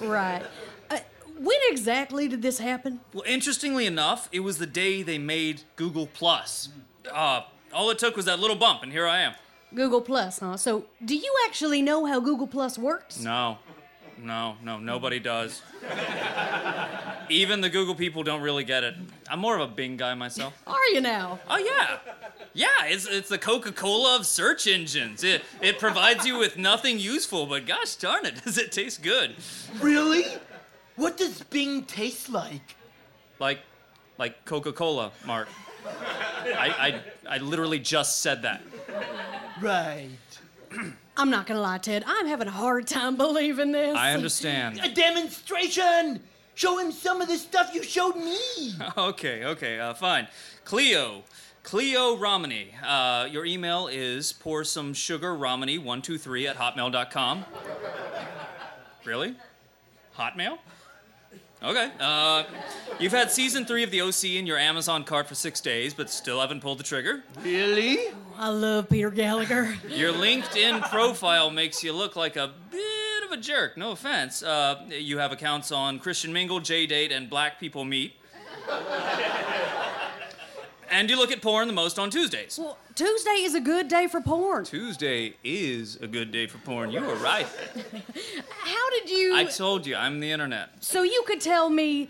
Right. 0.00 0.42
Uh, 0.90 0.98
when 1.38 1.58
exactly 1.68 2.26
did 2.26 2.42
this 2.42 2.58
happen? 2.58 2.98
Well, 3.14 3.22
interestingly 3.28 3.86
enough, 3.86 4.28
it 4.32 4.40
was 4.40 4.58
the 4.58 4.66
day 4.66 5.04
they 5.04 5.18
made 5.18 5.62
Google 5.76 6.08
Plus. 6.08 6.70
Uh, 7.08 7.42
all 7.72 7.90
it 7.90 7.98
took 8.00 8.16
was 8.16 8.24
that 8.24 8.40
little 8.40 8.56
bump, 8.56 8.82
and 8.82 8.90
here 8.90 9.06
I 9.06 9.20
am. 9.20 9.34
Google 9.72 10.00
Plus, 10.00 10.40
huh? 10.40 10.56
So, 10.56 10.86
do 11.04 11.14
you 11.14 11.32
actually 11.46 11.80
know 11.80 12.06
how 12.06 12.18
Google 12.18 12.48
Plus 12.48 12.76
works? 12.76 13.20
No, 13.20 13.58
no, 14.22 14.56
no, 14.62 14.78
nobody 14.78 15.18
does. 15.18 15.62
Even 17.28 17.60
the 17.60 17.68
Google 17.68 17.94
people 17.94 18.22
don't 18.22 18.40
really 18.40 18.64
get 18.64 18.84
it. 18.84 18.94
I'm 19.28 19.38
more 19.38 19.54
of 19.54 19.60
a 19.60 19.72
Bing 19.72 19.96
guy 19.96 20.14
myself. 20.14 20.54
Are 20.66 20.86
you 20.92 21.00
now? 21.00 21.38
Oh 21.48 21.58
yeah, 21.58 21.98
yeah. 22.54 22.86
It's 22.86 23.06
it's 23.06 23.28
the 23.28 23.38
Coca-Cola 23.38 24.16
of 24.16 24.26
search 24.26 24.66
engines. 24.66 25.22
It 25.24 25.42
it 25.60 25.78
provides 25.78 26.26
you 26.26 26.38
with 26.38 26.56
nothing 26.56 26.98
useful, 26.98 27.46
but 27.46 27.66
gosh 27.66 27.96
darn 27.96 28.26
it, 28.26 28.42
does 28.44 28.58
it 28.58 28.72
taste 28.72 29.02
good? 29.02 29.36
Really? 29.80 30.24
What 30.96 31.16
does 31.16 31.42
Bing 31.44 31.84
taste 31.84 32.28
like? 32.28 32.76
Like, 33.38 33.60
like 34.18 34.44
Coca-Cola, 34.44 35.12
Mark. 35.26 35.48
I 35.86 37.00
I 37.28 37.34
I 37.34 37.38
literally 37.38 37.78
just 37.78 38.20
said 38.20 38.42
that. 38.42 38.62
Right. 39.60 40.08
I'm 41.18 41.30
not 41.30 41.46
gonna 41.46 41.60
lie, 41.60 41.78
Ted. 41.78 42.04
I'm 42.06 42.26
having 42.26 42.46
a 42.46 42.52
hard 42.52 42.86
time 42.86 43.16
believing 43.16 43.72
this. 43.72 43.96
I 43.96 44.12
understand. 44.14 44.78
A 44.80 44.88
demonstration! 44.88 46.20
Show 46.54 46.78
him 46.78 46.92
some 46.92 47.20
of 47.20 47.26
the 47.28 47.36
stuff 47.36 47.74
you 47.74 47.82
showed 47.82 48.14
me! 48.16 48.74
Okay, 48.96 49.44
okay, 49.44 49.80
uh, 49.80 49.94
fine. 49.94 50.28
Cleo. 50.64 51.24
Cleo 51.64 52.16
Romany. 52.16 52.70
Uh, 52.86 53.26
your 53.30 53.44
email 53.44 53.88
is 53.88 54.32
pour 54.32 54.62
some 54.62 54.94
sugar 54.94 55.34
romany123 55.34 56.48
at 56.48 56.56
hotmail.com. 56.56 57.44
Really? 59.04 59.34
Hotmail? 60.16 60.58
Okay. 61.62 61.90
Uh, 61.98 62.44
you've 63.00 63.12
had 63.12 63.30
season 63.32 63.64
three 63.64 63.82
of 63.82 63.90
the 63.90 64.00
OC 64.00 64.24
in 64.24 64.46
your 64.46 64.58
Amazon 64.58 65.02
cart 65.02 65.26
for 65.26 65.34
six 65.34 65.60
days, 65.60 65.92
but 65.92 66.08
still 66.08 66.40
haven't 66.40 66.60
pulled 66.60 66.78
the 66.78 66.84
trigger. 66.84 67.24
Really? 67.42 67.98
I 68.36 68.48
love 68.48 68.88
Peter 68.88 69.10
Gallagher. 69.10 69.76
Your 69.88 70.12
LinkedIn 70.12 70.88
profile 70.88 71.50
makes 71.50 71.82
you 71.82 71.92
look 71.92 72.14
like 72.14 72.36
a 72.36 72.52
bit 72.70 73.24
of 73.24 73.32
a 73.32 73.36
jerk. 73.36 73.76
No 73.76 73.90
offense. 73.90 74.44
Uh, 74.44 74.84
you 74.88 75.18
have 75.18 75.32
accounts 75.32 75.72
on 75.72 75.98
Christian 75.98 76.32
Mingle, 76.32 76.60
JDate, 76.60 77.10
and 77.10 77.28
Black 77.28 77.58
People 77.58 77.84
Meet. 77.84 78.14
And 80.90 81.10
you 81.10 81.16
look 81.16 81.30
at 81.30 81.42
porn 81.42 81.66
the 81.66 81.74
most 81.74 81.98
on 81.98 82.10
Tuesdays. 82.10 82.58
Well, 82.60 82.78
Tuesday 82.94 83.42
is 83.42 83.54
a 83.54 83.60
good 83.60 83.88
day 83.88 84.06
for 84.06 84.20
porn. 84.20 84.64
Tuesday 84.64 85.34
is 85.44 85.96
a 85.96 86.06
good 86.06 86.32
day 86.32 86.46
for 86.46 86.58
porn. 86.58 86.90
You 86.90 87.00
were 87.02 87.14
right. 87.16 87.46
How 88.64 88.90
did 88.90 89.10
you? 89.10 89.36
I 89.36 89.44
told 89.44 89.86
you, 89.86 89.96
I'm 89.96 90.20
the 90.20 90.30
internet. 90.30 90.70
so 90.80 91.02
you 91.02 91.22
could 91.26 91.40
tell 91.40 91.68
me 91.70 92.08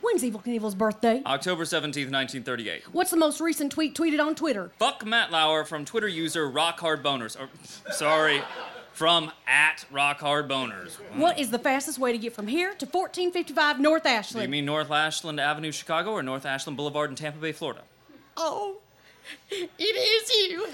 when's 0.00 0.22
Evel 0.22 0.44
Knievel's 0.44 0.74
birthday? 0.74 1.22
October 1.26 1.64
17th, 1.64 2.10
1938. 2.10 2.82
What's 2.92 3.10
the 3.10 3.16
most 3.16 3.40
recent 3.40 3.72
tweet 3.72 3.94
tweeted 3.94 4.24
on 4.24 4.34
Twitter? 4.34 4.70
Fuck 4.78 5.04
Matt 5.04 5.30
Lauer 5.30 5.64
from 5.64 5.84
Twitter 5.84 6.08
user 6.08 6.48
Rock 6.48 6.80
Hard 6.80 7.02
Boners. 7.02 7.38
Or, 7.38 7.48
sorry, 7.92 8.42
from 8.92 9.32
at 9.46 9.84
Rock 9.90 10.20
Hard 10.20 10.48
Boners. 10.48 10.96
What 11.14 11.38
is 11.38 11.50
the 11.50 11.58
fastest 11.58 11.98
way 11.98 12.12
to 12.12 12.18
get 12.18 12.34
from 12.34 12.46
here 12.46 12.68
to 12.74 12.86
1455 12.86 13.80
North 13.80 14.04
Do 14.04 14.40
you 14.40 14.48
mean 14.48 14.64
North 14.64 14.90
Ashland 14.90 15.40
Avenue, 15.40 15.72
Chicago, 15.72 16.12
or 16.12 16.22
North 16.22 16.46
Ashland 16.46 16.76
Boulevard 16.76 17.10
in 17.10 17.16
Tampa 17.16 17.38
Bay, 17.38 17.52
Florida? 17.52 17.82
Oh, 18.36 18.76
it 19.50 19.70
is 19.80 20.30
you. 20.50 20.66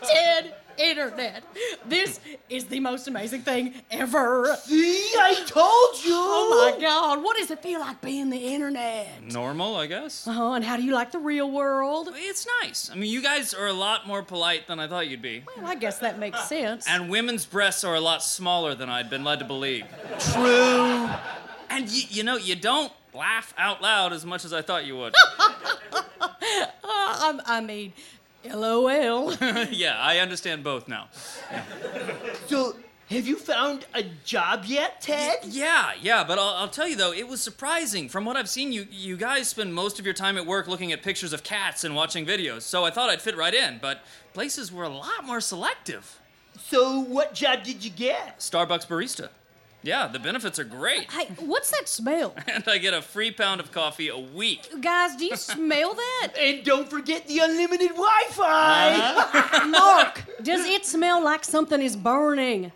Ted 0.02 0.54
Internet. 0.78 1.42
This 1.86 2.20
is 2.48 2.64
the 2.66 2.80
most 2.80 3.06
amazing 3.06 3.42
thing 3.42 3.74
ever. 3.90 4.56
See, 4.62 5.12
I 5.18 5.34
told 5.46 6.04
you. 6.04 6.12
Oh 6.14 6.72
my 6.74 6.80
God, 6.80 7.22
what 7.22 7.36
does 7.36 7.50
it 7.50 7.62
feel 7.62 7.80
like 7.80 8.00
being 8.00 8.30
the 8.30 8.38
internet? 8.54 9.22
Normal, 9.22 9.76
I 9.76 9.86
guess. 9.86 10.26
Uh 10.26 10.32
huh. 10.32 10.52
And 10.52 10.64
how 10.64 10.76
do 10.76 10.82
you 10.82 10.92
like 10.94 11.12
the 11.12 11.18
real 11.18 11.50
world? 11.50 12.08
It's 12.14 12.46
nice. 12.62 12.90
I 12.90 12.94
mean, 12.94 13.10
you 13.12 13.20
guys 13.22 13.52
are 13.54 13.66
a 13.66 13.72
lot 13.72 14.06
more 14.06 14.22
polite 14.22 14.66
than 14.68 14.80
I 14.80 14.88
thought 14.88 15.06
you'd 15.08 15.22
be. 15.22 15.44
Well, 15.56 15.66
I 15.66 15.74
guess 15.74 15.98
that 15.98 16.18
makes 16.18 16.44
sense. 16.48 16.86
And 16.88 17.10
women's 17.10 17.44
breasts 17.44 17.84
are 17.84 17.94
a 17.94 18.00
lot 18.00 18.22
smaller 18.22 18.74
than 18.74 18.88
I'd 18.88 19.10
been 19.10 19.24
led 19.24 19.38
to 19.40 19.44
believe. 19.44 19.84
True. 20.32 21.08
And 21.68 21.84
y- 21.86 22.06
you 22.08 22.22
know, 22.24 22.36
you 22.36 22.56
don't 22.56 22.92
laugh 23.14 23.54
out 23.58 23.82
loud 23.82 24.12
as 24.12 24.24
much 24.24 24.44
as 24.44 24.52
I 24.52 24.62
thought 24.62 24.84
you 24.86 24.96
would. 24.96 25.14
Uh, 25.38 25.52
I, 26.84 27.40
I 27.46 27.60
mean, 27.60 27.92
LOL. 28.44 29.34
yeah, 29.70 29.98
I 29.98 30.18
understand 30.18 30.64
both 30.64 30.88
now. 30.88 31.08
So, 32.46 32.76
have 33.08 33.26
you 33.26 33.36
found 33.36 33.86
a 33.92 34.04
job 34.24 34.64
yet, 34.66 35.00
Ted? 35.00 35.40
Yeah, 35.44 35.92
yeah, 36.00 36.22
but 36.22 36.38
I'll, 36.38 36.54
I'll 36.56 36.68
tell 36.68 36.88
you 36.88 36.96
though, 36.96 37.12
it 37.12 37.26
was 37.26 37.40
surprising. 37.40 38.08
From 38.08 38.24
what 38.24 38.36
I've 38.36 38.48
seen, 38.48 38.72
you 38.72 38.86
you 38.90 39.16
guys 39.16 39.48
spend 39.48 39.74
most 39.74 39.98
of 39.98 40.04
your 40.04 40.14
time 40.14 40.38
at 40.38 40.46
work 40.46 40.68
looking 40.68 40.92
at 40.92 41.02
pictures 41.02 41.32
of 41.32 41.42
cats 41.42 41.84
and 41.84 41.94
watching 41.94 42.24
videos. 42.24 42.62
So 42.62 42.84
I 42.84 42.90
thought 42.90 43.10
I'd 43.10 43.20
fit 43.20 43.36
right 43.36 43.54
in, 43.54 43.78
but 43.82 44.02
places 44.32 44.72
were 44.72 44.84
a 44.84 44.88
lot 44.88 45.24
more 45.24 45.40
selective. 45.40 46.18
So, 46.58 47.00
what 47.00 47.34
job 47.34 47.64
did 47.64 47.84
you 47.84 47.90
get? 47.90 48.38
Starbucks 48.38 48.86
barista. 48.86 49.30
Yeah, 49.82 50.08
the 50.08 50.18
benefits 50.18 50.58
are 50.58 50.64
great. 50.64 51.10
hey, 51.10 51.26
what's 51.38 51.70
that 51.70 51.88
smell? 51.88 52.34
And 52.46 52.66
I 52.68 52.78
get 52.78 52.92
a 52.92 53.00
free 53.00 53.30
pound 53.30 53.60
of 53.60 53.72
coffee 53.72 54.08
a 54.08 54.18
week. 54.18 54.68
Guys, 54.80 55.16
do 55.16 55.24
you 55.24 55.36
smell 55.36 55.94
that? 55.94 56.32
And 56.40 56.64
don't 56.64 56.88
forget 56.88 57.26
the 57.26 57.38
unlimited 57.38 57.90
Wi 57.90 58.22
Fi! 58.30 58.94
Uh-huh. 58.94 59.66
Mark, 59.68 60.24
does 60.42 60.66
it 60.66 60.84
smell 60.84 61.22
like 61.24 61.44
something 61.44 61.80
is 61.80 61.96
burning? 61.96 62.72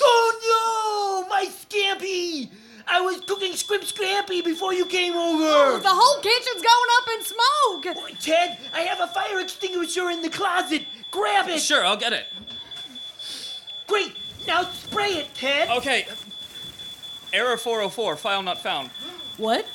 Oh 0.00 1.24
no! 1.24 1.28
My 1.28 1.46
scampi 1.46 2.50
I 2.88 3.00
was 3.00 3.20
cooking 3.22 3.54
scrimp 3.54 3.82
scrampy 3.84 4.44
before 4.44 4.72
you 4.72 4.86
came 4.86 5.14
over. 5.14 5.42
Oh, 5.44 5.78
the 5.82 5.88
whole 5.88 6.22
kitchen's 6.22 6.62
going 6.62 6.90
up 6.98 7.08
in 7.18 8.04
smoke. 8.04 8.20
Ted, 8.20 8.58
I 8.72 8.82
have 8.82 9.00
a 9.00 9.08
fire 9.12 9.40
extinguisher 9.40 10.10
in 10.10 10.22
the 10.22 10.30
closet. 10.30 10.82
Grab 11.10 11.48
it. 11.48 11.60
Sure, 11.60 11.84
I'll 11.84 11.96
get 11.96 12.12
it. 12.12 12.26
Great. 13.86 14.14
Now 14.46 14.62
spray 14.62 15.10
it, 15.10 15.34
Ted. 15.34 15.68
Okay. 15.70 16.06
Error 17.32 17.56
404, 17.56 18.16
file 18.16 18.42
not 18.42 18.62
found. 18.62 18.90
What? 19.36 19.66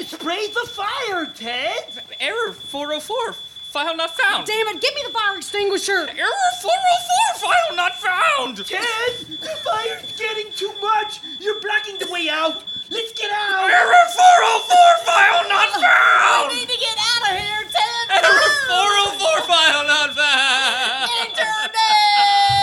Spray 0.00 0.46
the 0.48 0.68
fire, 0.68 1.26
Ted. 1.34 2.02
Error 2.20 2.52
404, 2.52 3.32
file 3.32 3.96
not 3.96 4.16
found. 4.16 4.46
Damn 4.46 4.68
it, 4.68 4.80
give 4.80 4.94
me 4.94 5.02
the 5.06 5.12
fire 5.12 5.36
extinguisher. 5.36 6.06
Error 6.08 6.52
404, 6.62 7.48
file 7.48 7.74
not 7.74 7.96
found. 7.98 8.58
Ted, 8.58 9.40
the 9.40 9.56
fire's 9.64 10.12
getting 10.18 10.52
too 10.52 10.72
much. 10.80 11.20
You're 11.40 11.60
blocking 11.60 11.98
the 11.98 12.06
way 12.12 12.28
out. 12.28 12.62
Let's 12.90 13.12
get 13.12 13.30
out. 13.32 13.68
Error 13.70 14.06
404, 14.12 14.76
file 15.04 15.48
not 15.48 15.68
found. 15.72 16.52
We 16.52 16.60
need 16.60 16.68
to 16.68 16.78
get 16.78 16.96
out 16.96 17.32
of 17.32 17.38
here, 17.38 17.64
Ted. 17.64 18.22
Error 18.22 18.52
404, 18.68 19.42
file 19.48 19.86
not 19.86 20.14
found. 20.14 21.10
Internet. 21.26 22.57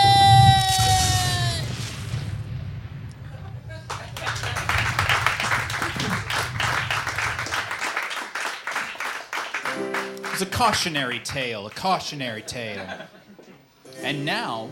It's 10.36 10.42
a 10.42 10.46
cautionary 10.54 11.18
tale, 11.20 11.66
a 11.66 11.70
cautionary 11.70 12.42
tale. 12.42 12.86
And 14.02 14.26
now, 14.26 14.68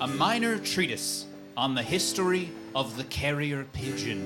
a 0.00 0.08
minor 0.08 0.56
treatise 0.56 1.26
on 1.54 1.74
the 1.74 1.82
history 1.82 2.50
of 2.74 2.96
the 2.96 3.04
carrier 3.04 3.66
pigeon. 3.74 4.24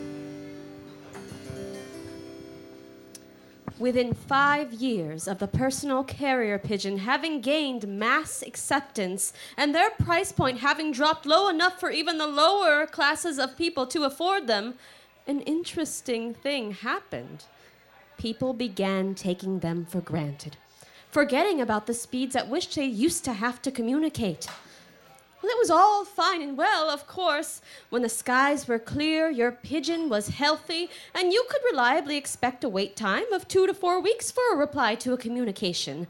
Within 3.81 4.15
five 4.15 4.73
years 4.73 5.27
of 5.27 5.41
the 5.41 5.49
personal 5.49 6.05
carrier 6.05 6.61
pigeon 6.61 6.99
having 6.99 7.41
gained 7.41 7.89
mass 7.89 8.41
acceptance 8.41 9.33
and 9.57 9.75
their 9.75 9.91
price 9.91 10.31
point 10.31 10.59
having 10.59 10.93
dropped 10.93 11.27
low 11.27 11.49
enough 11.49 11.81
for 11.81 11.91
even 11.91 12.17
the 12.17 12.29
lower 12.29 12.87
classes 12.87 13.41
of 13.41 13.59
people 13.59 13.89
to 13.89 14.05
afford 14.05 14.47
them, 14.47 14.75
an 15.27 15.41
interesting 15.41 16.33
thing 16.33 16.71
happened. 16.71 17.43
People 18.25 18.55
began 18.55 19.14
taking 19.14 19.59
them 19.59 19.85
for 19.85 20.01
granted, 20.01 20.57
forgetting 21.11 21.61
about 21.61 21.87
the 21.87 21.93
speeds 21.93 22.35
at 22.35 22.49
which 22.49 22.75
they 22.75 22.87
used 22.87 23.22
to 23.27 23.35
have 23.35 23.61
to 23.61 23.70
communicate. 23.70 24.47
Well, 25.43 25.53
it 25.53 25.59
was 25.59 25.68
all 25.68 26.07
fine 26.07 26.41
and 26.41 26.57
well, 26.57 26.89
of 26.89 27.07
course. 27.07 27.61
When 27.91 28.01
the 28.01 28.09
skies 28.09 28.66
were 28.66 28.79
clear, 28.79 29.29
your 29.29 29.53
pigeon 29.53 30.09
was 30.09 30.29
healthy, 30.29 30.89
and 31.14 31.35
you 31.35 31.45
could 31.51 31.61
reliably 31.70 32.16
expect 32.16 32.64
a 32.64 32.68
wait 32.70 32.97
time 32.97 33.31
of 33.31 33.47
two 33.47 33.66
to 33.66 33.75
four 33.75 34.01
weeks 34.01 34.31
for 34.31 34.55
a 34.55 34.57
reply 34.57 34.95
to 34.95 35.12
a 35.12 35.18
communication. 35.18 36.07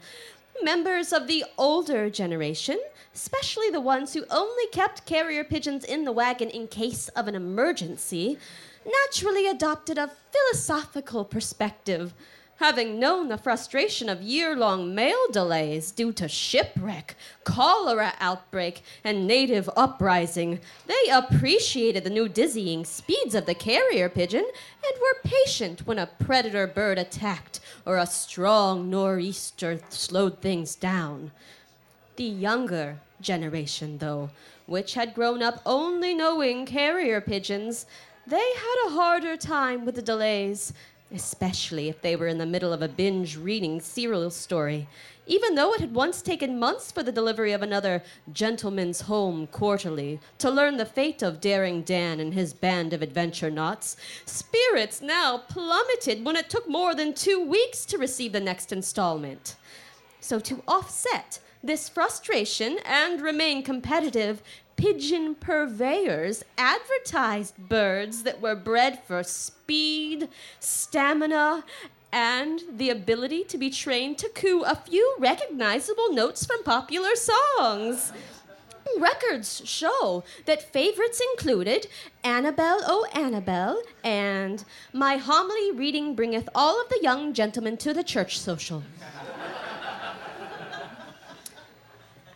Members 0.63 1.11
of 1.11 1.27
the 1.27 1.43
older 1.57 2.09
generation, 2.09 2.79
especially 3.13 3.69
the 3.69 3.81
ones 3.81 4.13
who 4.13 4.23
only 4.31 4.67
kept 4.67 5.05
carrier 5.05 5.43
pigeons 5.43 5.83
in 5.83 6.05
the 6.05 6.13
wagon 6.13 6.49
in 6.49 6.69
case 6.69 7.09
of 7.09 7.27
an 7.27 7.35
emergency, 7.35 8.37
naturally 8.85 9.47
adopted 9.47 9.97
a 9.97 10.11
philosophical 10.31 11.25
perspective. 11.25 12.13
Having 12.57 12.99
known 12.99 13.27
the 13.27 13.37
frustration 13.37 14.07
of 14.07 14.21
year 14.21 14.55
long 14.55 14.95
mail 14.95 15.27
delays 15.29 15.91
due 15.91 16.13
to 16.13 16.29
shipwreck, 16.29 17.17
cholera 17.43 18.13
outbreak, 18.19 18.81
and 19.03 19.27
native 19.27 19.69
uprising, 19.75 20.61
they 20.87 21.11
appreciated 21.11 22.05
the 22.05 22.09
new 22.09 22.29
dizzying 22.29 22.85
speeds 22.85 23.35
of 23.35 23.45
the 23.45 23.55
carrier 23.55 24.07
pigeon 24.07 24.45
and 24.45 25.01
were 25.01 25.29
patient 25.29 25.85
when 25.85 25.99
a 25.99 26.07
predator 26.07 26.65
bird 26.65 26.97
attacked 26.97 27.59
or 27.85 27.97
a 27.97 28.05
strong 28.05 28.89
nor'easter 28.89 29.81
slowed 29.89 30.39
things 30.39 30.75
down. 30.75 31.31
The 32.15 32.23
younger 32.23 32.99
generation, 33.19 33.97
though, 33.97 34.29
which 34.65 34.93
had 34.93 35.13
grown 35.13 35.43
up 35.43 35.61
only 35.65 36.13
knowing 36.13 36.65
carrier 36.65 37.19
pigeons, 37.19 37.85
they 38.27 38.37
had 38.37 38.87
a 38.87 38.91
harder 38.91 39.37
time 39.37 39.85
with 39.85 39.95
the 39.95 40.01
delays, 40.01 40.73
especially 41.11 41.87
if 41.89 42.01
they 42.01 42.15
were 42.15 42.27
in 42.27 42.39
the 42.39 42.45
middle 42.45 42.73
of 42.73 42.81
a 42.81 42.87
binge 42.87 43.37
reading 43.37 43.79
serial 43.79 44.31
story. 44.31 44.87
Even 45.27 45.55
though 45.55 45.73
it 45.73 45.79
had 45.79 45.93
once 45.93 46.21
taken 46.21 46.59
months 46.59 46.91
for 46.91 47.01
the 47.01 47.11
delivery 47.11 47.51
of 47.51 47.61
another 47.61 48.03
Gentleman's 48.31 49.01
Home 49.01 49.47
Quarterly 49.47 50.19
to 50.37 50.49
learn 50.49 50.77
the 50.77 50.85
fate 50.85 51.23
of 51.23 51.41
Daring 51.41 51.81
Dan 51.81 52.19
and 52.19 52.33
his 52.33 52.53
band 52.53 52.93
of 52.93 53.01
adventure 53.01 53.49
knots, 53.49 53.97
spirits 54.25 55.01
now 55.01 55.37
plummeted 55.37 56.25
when 56.25 56.35
it 56.35 56.49
took 56.49 56.69
more 56.69 56.93
than 56.93 57.13
two 57.13 57.43
weeks 57.43 57.85
to 57.85 57.97
receive 57.97 58.33
the 58.33 58.39
next 58.39 58.71
installment. 58.71 59.55
So, 60.19 60.39
to 60.39 60.63
offset 60.67 61.39
this 61.63 61.89
frustration 61.89 62.77
and 62.85 63.21
remain 63.21 63.63
competitive, 63.63 64.43
pigeon 64.75 65.35
purveyors 65.35 66.43
advertised 66.57 67.57
birds 67.57 68.23
that 68.23 68.41
were 68.41 68.55
bred 68.55 69.03
for 69.05 69.23
speed, 69.23 70.29
stamina, 70.59 71.63
and 72.11 72.61
the 72.71 72.89
ability 72.89 73.43
to 73.43 73.57
be 73.57 73.69
trained 73.69 74.17
to 74.17 74.29
coo 74.29 74.63
a 74.63 74.75
few 74.75 75.15
recognizable 75.19 76.13
notes 76.13 76.45
from 76.45 76.63
popular 76.63 77.15
songs. 77.15 78.13
Records 78.97 79.61
show 79.65 80.23
that 80.45 80.71
favorites 80.71 81.21
included 81.31 81.87
Annabelle, 82.23 82.79
oh 82.85 83.05
Annabelle, 83.13 83.81
and 84.03 84.63
My 84.93 85.17
homily 85.17 85.71
reading 85.71 86.15
bringeth 86.15 86.47
all 86.55 86.79
of 86.79 86.87
the 86.89 86.99
young 87.01 87.33
gentlemen 87.33 87.77
to 87.77 87.93
the 87.93 88.03
church 88.03 88.39
social. 88.39 88.83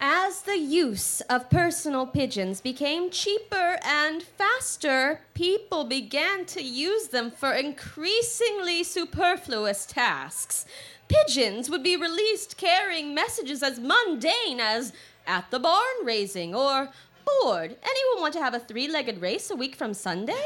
As 0.01 0.43
the 0.43 0.57
use 0.57 1.19
of 1.29 1.49
personal 1.49 2.07
pigeons 2.07 2.61
became 2.61 3.09
cheaper 3.09 3.77
and 3.83 4.23
faster, 4.23 5.19
people 5.33 5.83
began 5.83 6.45
to 6.45 6.63
use 6.63 7.09
them 7.09 7.29
for 7.29 7.51
increasingly 7.51 8.85
superfluous 8.85 9.85
tasks. 9.85 10.65
Pigeons 11.09 11.69
would 11.69 11.83
be 11.83 11.97
released 11.97 12.55
carrying 12.55 13.13
messages 13.13 13.61
as 13.61 13.77
mundane 13.77 14.61
as 14.61 14.93
at 15.27 15.51
the 15.51 15.59
barn 15.59 16.05
raising 16.05 16.55
or 16.55 16.91
bored. 17.25 17.75
Anyone 17.83 18.21
want 18.21 18.33
to 18.35 18.41
have 18.41 18.53
a 18.53 18.59
three 18.59 18.87
legged 18.87 19.19
race 19.19 19.51
a 19.51 19.55
week 19.55 19.75
from 19.75 19.93
Sunday? 19.93 20.41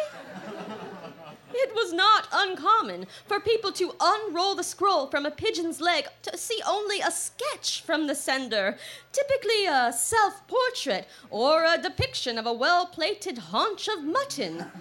It 1.55 1.75
was 1.75 1.93
not 1.93 2.27
uncommon 2.31 3.05
for 3.27 3.39
people 3.39 3.71
to 3.73 3.93
unroll 3.99 4.55
the 4.55 4.63
scroll 4.63 5.07
from 5.07 5.25
a 5.25 5.31
pigeon's 5.31 5.79
leg 5.79 6.07
to 6.23 6.37
see 6.37 6.59
only 6.67 6.99
a 6.99 7.11
sketch 7.11 7.81
from 7.81 8.07
the 8.07 8.15
sender, 8.15 8.77
typically 9.11 9.65
a 9.65 9.93
self 9.93 10.45
portrait 10.47 11.07
or 11.29 11.63
a 11.63 11.77
depiction 11.77 12.37
of 12.37 12.47
a 12.47 12.53
well 12.53 12.87
plated 12.87 13.37
haunch 13.37 13.87
of 13.87 14.03
mutton. 14.03 14.65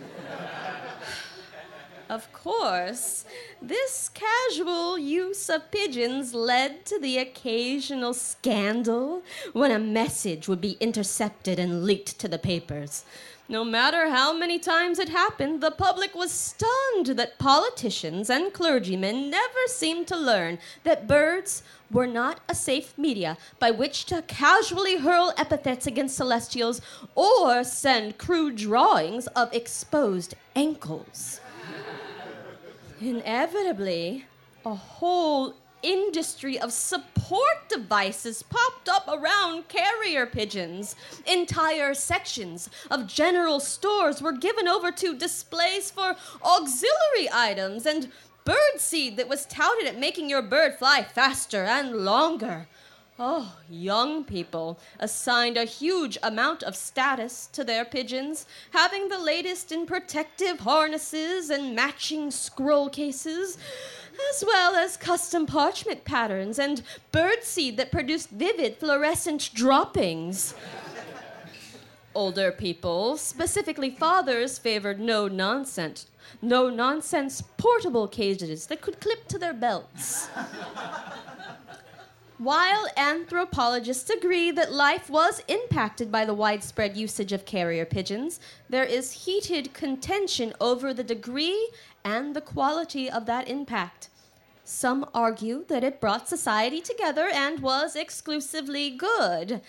Of 2.09 2.31
course, 2.31 3.25
this 3.63 4.11
casual 4.13 4.99
use 4.99 5.49
of 5.49 5.71
pigeons 5.71 6.35
led 6.35 6.85
to 6.85 6.99
the 6.99 7.17
occasional 7.17 8.13
scandal 8.13 9.23
when 9.55 9.71
a 9.71 9.79
message 9.79 10.47
would 10.47 10.61
be 10.61 10.77
intercepted 10.79 11.59
and 11.59 11.85
leaked 11.85 12.19
to 12.19 12.29
the 12.29 12.39
papers. 12.39 13.07
No 13.53 13.65
matter 13.65 14.09
how 14.09 14.33
many 14.33 14.59
times 14.59 14.99
it 14.99 15.11
happened, 15.11 15.61
the 15.61 15.71
public 15.71 16.15
was 16.15 16.31
stunned 16.31 17.19
that 17.19 17.39
politicians 17.39 18.31
and 18.31 18.51
clergymen 18.51 19.29
never 19.29 19.67
seemed 19.67 20.07
to 20.07 20.17
learn 20.17 20.59
that 20.85 21.07
birds 21.07 21.63
were 21.91 22.07
not 22.07 22.41
a 22.49 22.55
safe 22.55 22.97
media 22.97 23.37
by 23.59 23.71
which 23.71 24.07
to 24.07 24.23
casually 24.23 24.97
hurl 24.97 25.35
epithets 25.37 25.87
against 25.87 26.17
celestials 26.17 26.81
or 27.15 27.63
send 27.63 28.17
crude 28.17 28.57
drawings 28.57 29.27
of 29.37 29.53
exposed 29.53 30.35
ankles. 30.57 31.39
Inevitably, 33.03 34.25
a 34.65 34.75
whole 34.75 35.57
industry 35.83 36.59
of 36.59 36.73
support 36.73 37.69
devices 37.69 38.43
popped 38.43 38.89
up 38.89 39.09
around 39.09 39.69
carrier 39.69 40.27
pigeons. 40.27 40.97
Entire 41.27 41.95
sections 41.95 42.71
of 42.91 43.07
general 43.07 43.61
stores 43.61 44.23
were 44.23 44.33
given 44.33 44.69
over 44.69 44.91
to 44.93 45.17
displays 45.17 45.91
for 45.91 46.17
auxiliary 46.45 47.29
items 47.33 47.87
and 47.87 48.11
birdseed 48.45 49.17
that 49.17 49.29
was 49.29 49.47
touted 49.47 49.87
at 49.87 49.99
making 49.99 50.29
your 50.29 50.43
bird 50.43 50.75
fly 50.75 51.03
faster 51.03 51.65
and 51.65 52.05
longer. 52.05 52.69
Oh, 53.19 53.57
young 53.69 54.25
people 54.25 54.81
assigned 54.99 55.57
a 55.57 55.65
huge 55.65 56.19
amount 56.23 56.63
of 56.63 56.75
status 56.75 57.47
to 57.53 57.63
their 57.63 57.85
pigeons, 57.85 58.47
having 58.71 59.09
the 59.09 59.19
latest 59.19 59.71
in 59.71 59.87
protective 59.87 60.61
harnesses 60.61 61.51
and 61.51 61.77
matching 61.77 62.31
scroll 62.31 62.89
cases, 62.89 63.59
as 64.31 64.45
well 64.47 64.75
as 64.75 64.97
custom 64.97 65.47
parchment 65.47 66.05
patterns 66.05 66.59
and 66.59 66.83
birdseed 67.13 67.77
that 67.77 67.93
produced 67.93 68.31
vivid 68.31 68.77
fluorescent 68.77 69.51
droppings. 69.55 70.55
Older 72.15 72.53
people, 72.53 73.17
specifically 73.17 73.91
fathers, 73.91 74.59
favored 74.59 75.01
no 75.01 75.29
nonsense, 75.29 76.07
no 76.43 76.69
nonsense 76.69 77.43
portable 77.57 78.07
cages 78.07 78.67
that 78.67 78.83
could 78.83 79.01
clip 79.01 79.29
to 79.29 79.39
their 79.39 79.55
belts. 79.55 80.29
While 82.43 82.89
anthropologists 82.97 84.11
agree 84.11 84.51
that 84.51 84.73
life 84.73 85.09
was 85.09 85.45
impacted 85.47 86.11
by 86.11 86.25
the 86.25 86.35
widespread 86.35 86.97
usage 86.97 87.33
of 87.33 87.47
carrier 87.47 87.85
pigeons, 87.85 88.41
there 88.69 88.85
is 88.85 89.13
heated 89.13 89.73
contention 89.73 90.53
over 90.61 90.93
the 90.93 91.05
degree 91.05 91.71
and 92.05 92.35
the 92.35 92.41
quality 92.41 93.11
of 93.11 93.27
that 93.27 93.49
impact. 93.49 94.09
Some 94.65 95.07
argue 95.13 95.65
that 95.69 95.85
it 95.85 96.01
brought 96.01 96.29
society 96.29 96.81
together 96.81 97.29
and 97.29 97.61
was 97.61 97.97
exclusively 97.97 98.91
good. 98.91 99.61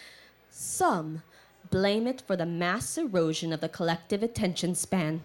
Some 0.50 1.24
blame 1.70 2.06
it 2.06 2.22
for 2.22 2.36
the 2.36 2.46
mass 2.46 2.98
erosion 2.98 3.52
of 3.52 3.60
the 3.60 3.70
collective 3.70 4.22
attention 4.22 4.76
span. 4.76 5.22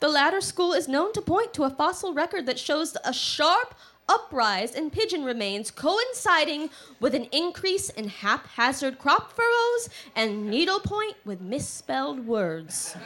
The 0.00 0.08
latter 0.08 0.40
school 0.40 0.72
is 0.72 0.88
known 0.88 1.12
to 1.12 1.22
point 1.22 1.54
to 1.54 1.64
a 1.64 1.70
fossil 1.70 2.12
record 2.12 2.46
that 2.46 2.58
shows 2.58 2.96
a 3.04 3.12
sharp 3.12 3.74
uprise 4.08 4.74
in 4.74 4.90
pigeon 4.90 5.24
remains 5.24 5.70
coinciding 5.70 6.70
with 7.00 7.14
an 7.14 7.24
increase 7.32 7.88
in 7.90 8.08
haphazard 8.08 8.98
crop 8.98 9.32
furrows 9.32 9.88
and 10.14 10.50
needlepoint 10.50 11.16
with 11.24 11.40
misspelled 11.40 12.26
words. 12.26 12.96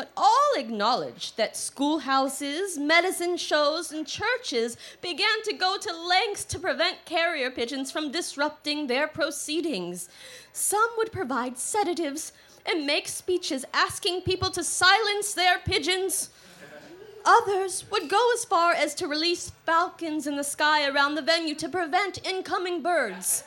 But 0.00 0.12
all 0.16 0.52
acknowledge 0.56 1.36
that 1.36 1.58
schoolhouses, 1.58 2.78
medicine 2.78 3.36
shows, 3.36 3.92
and 3.92 4.06
churches 4.06 4.78
began 5.02 5.42
to 5.44 5.52
go 5.52 5.76
to 5.76 5.92
lengths 5.92 6.46
to 6.46 6.58
prevent 6.58 7.04
carrier 7.04 7.50
pigeons 7.50 7.92
from 7.92 8.10
disrupting 8.10 8.86
their 8.86 9.06
proceedings. 9.06 10.08
Some 10.54 10.88
would 10.96 11.12
provide 11.12 11.58
sedatives 11.58 12.32
and 12.64 12.86
make 12.86 13.08
speeches 13.08 13.66
asking 13.74 14.22
people 14.22 14.48
to 14.52 14.64
silence 14.64 15.34
their 15.34 15.58
pigeons. 15.58 16.30
Others 17.26 17.84
would 17.90 18.08
go 18.08 18.30
as 18.32 18.46
far 18.46 18.72
as 18.72 18.94
to 18.94 19.06
release 19.06 19.52
falcons 19.66 20.26
in 20.26 20.36
the 20.36 20.44
sky 20.44 20.88
around 20.88 21.14
the 21.14 21.20
venue 21.20 21.54
to 21.56 21.68
prevent 21.68 22.26
incoming 22.26 22.80
birds. 22.80 23.44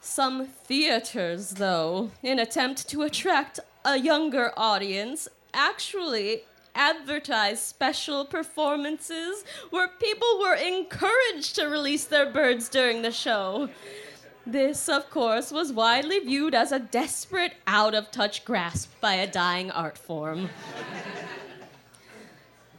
Some 0.00 0.46
theaters, 0.46 1.50
though, 1.50 2.10
in 2.24 2.40
attempt 2.40 2.88
to 2.88 3.02
attract 3.02 3.60
a 3.84 3.98
younger 3.98 4.50
audience, 4.56 5.28
actually 5.54 6.42
advertised 6.74 7.62
special 7.62 8.24
performances 8.24 9.44
where 9.70 9.88
people 9.88 10.40
were 10.40 10.54
encouraged 10.54 11.54
to 11.54 11.66
release 11.66 12.04
their 12.04 12.30
birds 12.30 12.68
during 12.68 13.02
the 13.02 13.12
show. 13.12 13.68
This, 14.46 14.88
of 14.88 15.08
course, 15.08 15.50
was 15.50 15.72
widely 15.72 16.18
viewed 16.18 16.54
as 16.54 16.70
a 16.72 16.78
desperate, 16.78 17.54
out 17.66 17.94
of 17.94 18.10
touch 18.10 18.44
grasp 18.44 18.92
by 19.00 19.14
a 19.14 19.30
dying 19.30 19.70
art 19.70 19.96
form. 19.96 20.50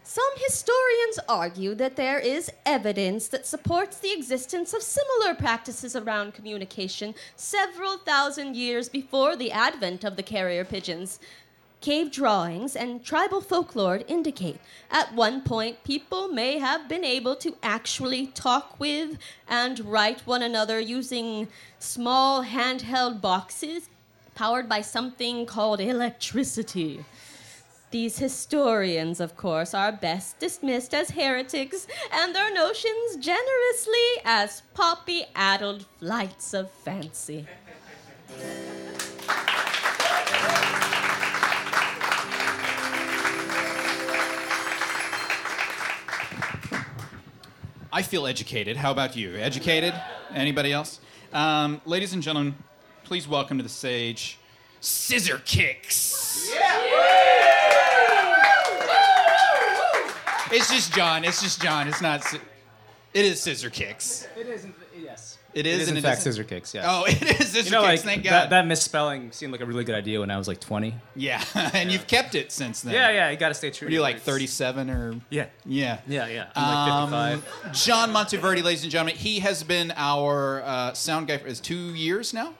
Some 0.04 0.24
historians 0.38 1.20
argue 1.28 1.74
that 1.76 1.96
there 1.96 2.20
is 2.20 2.52
evidence 2.66 3.28
that 3.30 3.48
supports 3.48 3.98
the 3.98 4.14
existence 4.14 4.74
of 4.74 4.84
similar 4.84 5.34
practices 5.34 5.96
around 5.96 6.34
communication 6.36 7.16
several 7.36 7.98
thousand 7.98 8.56
years 8.56 8.88
before 8.88 9.36
the 9.36 9.52
advent 9.52 10.04
of 10.04 10.16
the 10.16 10.24
carrier 10.24 10.64
pigeons. 10.64 11.20
Cave 11.86 12.10
drawings 12.10 12.76
and 12.76 13.06
tribal 13.06 13.42
folklore 13.42 14.02
indicate 14.08 14.60
at 14.90 15.14
one 15.14 15.44
point 15.44 15.84
people 15.84 16.28
may 16.28 16.58
have 16.58 16.90
been 16.90 17.06
able 17.06 17.36
to 17.36 17.56
actually 17.62 18.26
talk 18.26 18.80
with 18.80 19.20
and 19.48 19.80
write 19.82 20.22
one 20.22 20.42
another 20.42 20.80
using 20.80 21.48
small 21.78 22.44
handheld 22.44 23.22
boxes 23.22 23.88
powered 24.34 24.68
by 24.68 24.82
something 24.82 25.46
called 25.46 25.80
electricity. 25.80 27.06
These 27.92 28.18
historians, 28.18 29.20
of 29.20 29.38
course, 29.38 29.76
are 29.76 29.92
best 29.92 30.40
dismissed 30.40 30.96
as 30.96 31.12
heretics 31.12 31.86
and 32.12 32.34
their 32.34 32.52
notions 32.52 33.18
generously 33.20 34.10
as 34.24 34.64
poppy 34.74 35.26
addled 35.36 35.86
flights 36.00 36.56
of 36.56 36.72
fancy. 36.72 37.46
I 47.96 48.02
feel 48.02 48.28
educated. 48.28 48.76
How 48.76 48.91
about 48.91 49.16
you? 49.16 49.38
Educated? 49.38 49.93
Anybody 50.34 50.74
else? 50.74 51.00
Um, 51.32 51.80
ladies 51.86 52.12
and 52.12 52.22
gentlemen, 52.22 52.54
please 53.06 53.26
welcome 53.26 53.56
to 53.56 53.64
the 53.64 53.70
stage 53.70 54.38
Scissor 54.82 55.41
Kicks. 55.46 56.52
Yeah! 56.54 56.82
It's 60.52 60.70
just 60.70 60.93
John. 60.93 61.24
It's 61.24 61.41
just 61.41 61.62
John. 61.62 61.88
It's 61.88 62.02
not. 62.02 62.22
It 62.34 63.24
is 63.24 63.41
Scissor 63.41 63.70
Kicks. 63.70 64.28
It 64.38 64.48
is, 64.48 64.68
yes. 65.02 65.38
It 65.56 65.66
It 65.66 65.66
is, 65.68 65.82
is, 65.84 65.88
in 65.89 65.97
it 65.97 66.01
fact, 66.01 66.20
isn't? 66.20 66.34
scissor 66.34 66.43
kicks, 66.43 66.74
yeah. 66.76 66.84
Oh, 66.86 67.06
it 67.08 67.22
is 67.24 67.47
Scissor 67.47 67.66
you 67.66 67.72
know, 67.72 67.82
Kicks. 67.88 68.01
like, 68.06 68.14
thank 68.14 68.24
that, 68.26 68.30
God. 68.30 68.49
that 68.51 68.68
misspelling 68.68 69.32
seemed 69.32 69.51
like 69.53 69.62
a 69.62 69.66
really 69.66 69.86
good 69.86 69.95
idea 69.95 70.20
when 70.20 70.30
I 70.30 70.38
was 70.38 70.47
like 70.47 70.60
20. 70.60 70.93
Yeah, 71.16 71.41
and 71.74 71.89
you've 71.91 72.06
kept 72.08 72.36
it 72.36 72.51
since 72.51 72.82
then. 72.82 72.93
Yeah, 72.93 73.10
yeah, 73.10 73.30
you 73.32 73.38
gotta 73.38 73.53
stay 73.53 73.72
true 73.72 73.88
Were 73.88 73.91
you 73.93 74.01
like 74.01 74.20
37 74.20 74.89
or? 74.89 75.16
Yeah. 75.30 75.45
Yeah. 75.66 75.99
Yeah, 76.08 76.28
yeah. 76.28 76.47
I'm 76.56 77.10
like 77.12 77.39
55. 77.39 77.66
Um, 77.68 77.74
John 77.74 78.10
Monteverdi, 78.14 78.64
ladies 78.64 78.84
and 78.84 78.91
gentlemen, 78.91 79.16
he 79.16 79.39
has 79.39 79.64
been 79.64 79.93
our 79.95 80.62
uh, 80.64 80.93
sound 80.93 81.28
guy 81.28 81.38
for 81.38 81.47
is 81.47 81.60
two 81.62 81.93
years 81.95 82.34
now. 82.34 82.53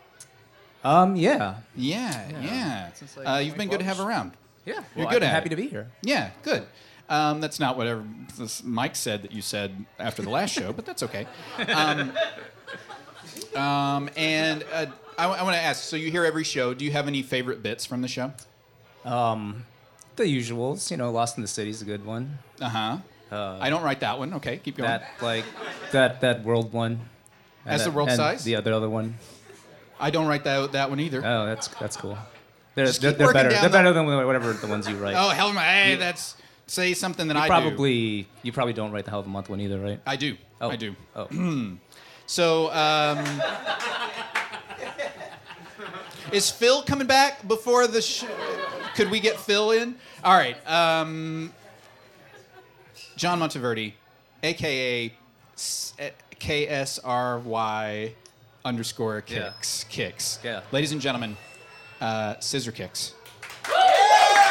Um, 0.84 1.16
yeah. 1.16 1.56
Yeah, 1.76 2.30
Yeah. 2.32 2.42
yeah. 2.42 2.90
Like, 3.18 3.28
uh, 3.28 3.40
you've 3.40 3.58
been 3.58 3.70
good 3.70 3.80
to 3.80 3.86
have 3.86 4.00
around. 4.00 4.32
Yeah, 4.66 4.84
you're 4.96 5.06
well, 5.06 5.14
good 5.14 5.24
I'm 5.24 5.30
happy 5.32 5.48
it. 5.48 5.50
to 5.50 5.56
be 5.56 5.68
here. 5.68 5.90
Yeah, 6.02 6.30
good. 6.44 6.64
Um, 7.10 7.40
that's 7.42 7.60
not 7.60 7.78
whatever 7.78 8.04
this 8.38 8.64
Mike 8.64 8.96
said 8.96 9.22
that 9.24 9.32
you 9.32 9.42
said 9.42 9.86
after 10.00 10.22
the 10.24 10.30
last 10.32 10.54
show, 10.56 10.74
but 10.74 10.86
that's 10.88 11.04
okay. 11.04 11.28
Um, 11.68 12.14
um, 13.56 14.10
and 14.16 14.64
uh, 14.72 14.86
I, 15.18 15.28
want 15.44 15.56
to 15.56 15.62
ask. 15.62 15.84
So 15.84 15.96
you 15.96 16.12
hear 16.12 16.26
every 16.26 16.44
show. 16.44 16.74
Do 16.74 16.86
you 16.86 16.92
have 16.92 17.08
any 17.08 17.22
favorite 17.22 17.64
bits 17.64 17.86
from 17.86 18.02
the 18.02 18.08
show? 18.08 18.34
Um, 19.04 19.66
the 20.16 20.24
usuals, 20.24 20.92
you 20.92 20.98
know, 20.98 21.12
Lost 21.12 21.38
in 21.38 21.42
the 21.42 21.48
City 21.48 21.70
is 21.70 21.82
a 21.82 21.86
good 21.86 22.06
one. 22.06 22.40
Uh-huh. 22.62 22.98
Uh 23.32 23.58
I 23.60 23.70
don't 23.70 23.84
write 23.84 24.02
that 24.02 24.20
one. 24.20 24.36
Okay, 24.36 24.58
keep 24.58 24.78
going. 24.78 24.88
That 24.88 25.10
like 25.22 25.46
that 25.92 26.22
that 26.22 26.44
world 26.44 26.72
one. 26.74 27.02
As 27.66 27.84
the 27.84 27.92
world 27.92 28.10
and 28.10 28.18
size? 28.18 28.44
The 28.44 28.56
other 28.56 28.72
other 28.74 28.90
one. 28.90 29.16
I 30.00 30.12
don't 30.12 30.28
write 30.28 30.44
that 30.44 30.74
that 30.74 30.90
one 30.90 31.00
either. 31.00 31.26
Oh, 31.26 31.46
that's 31.48 31.68
that's 31.68 31.98
cool. 31.98 32.18
They're, 32.76 32.92
they're, 32.92 33.14
they're 33.14 33.34
better. 33.34 33.50
They're 33.50 33.62
the- 33.64 33.70
better 33.70 33.94
than 33.94 34.06
whatever 34.06 34.54
the 34.54 34.68
ones 34.68 34.88
you 34.88 34.98
write. 34.98 35.16
Oh 35.18 35.30
hell, 35.30 35.52
my! 35.54 35.64
Hey, 35.64 35.92
You- 35.92 35.98
that's 35.98 36.36
say 36.68 36.94
something 36.94 37.28
that 37.30 37.36
you 37.36 37.42
I 37.44 37.48
probably 37.48 38.24
do. 38.24 38.28
you 38.44 38.52
probably 38.52 38.74
don't 38.74 38.92
write 38.92 39.06
the 39.06 39.12
hell 39.12 39.22
of 39.22 39.26
a 39.26 39.30
month 39.30 39.50
one 39.50 39.62
either, 39.62 39.80
right? 39.80 40.00
I 40.06 40.16
do. 40.16 40.36
Oh. 40.60 40.70
I 40.70 40.76
do. 40.76 40.96
Oh. 41.16 41.28
so, 42.26 42.72
um, 42.74 43.24
is 46.32 46.50
Phil 46.50 46.82
coming 46.84 47.08
back 47.08 47.48
before 47.48 47.88
the? 47.88 48.02
Sh- 48.02 48.26
could 48.96 49.10
we 49.12 49.20
get 49.20 49.38
Phil 49.40 49.72
in? 49.72 49.96
All 50.24 50.36
right. 50.38 50.56
Um, 50.70 51.54
John 53.16 53.40
Monteverdi, 53.40 53.94
aka 54.44 55.06
eh, 55.08 56.10
KSRY 56.40 58.14
underscore 58.64 59.24
Yeah. 59.28 59.52
kicks 59.52 59.86
kicks. 59.90 60.40
Yeah. 60.44 60.62
Ladies 60.72 60.92
and 60.92 61.00
gentlemen, 61.02 61.38
uh, 62.02 62.36
scissor 62.40 62.72
kicks. 62.72 63.14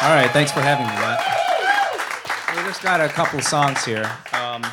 All 0.01 0.13
right, 0.13 0.29
thanks 0.31 0.51
for 0.51 0.61
having 0.61 0.85
me, 0.85 0.91
Matt. 0.93 2.55
We 2.55 2.61
just 2.63 2.81
got 2.81 3.01
a 3.01 3.07
couple 3.07 3.41
songs 3.41 3.83
here. 3.85 4.09
Um, 4.33 4.63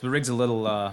the 0.00 0.10
rig's 0.10 0.28
a 0.28 0.34
little 0.34 0.66
uh, 0.66 0.92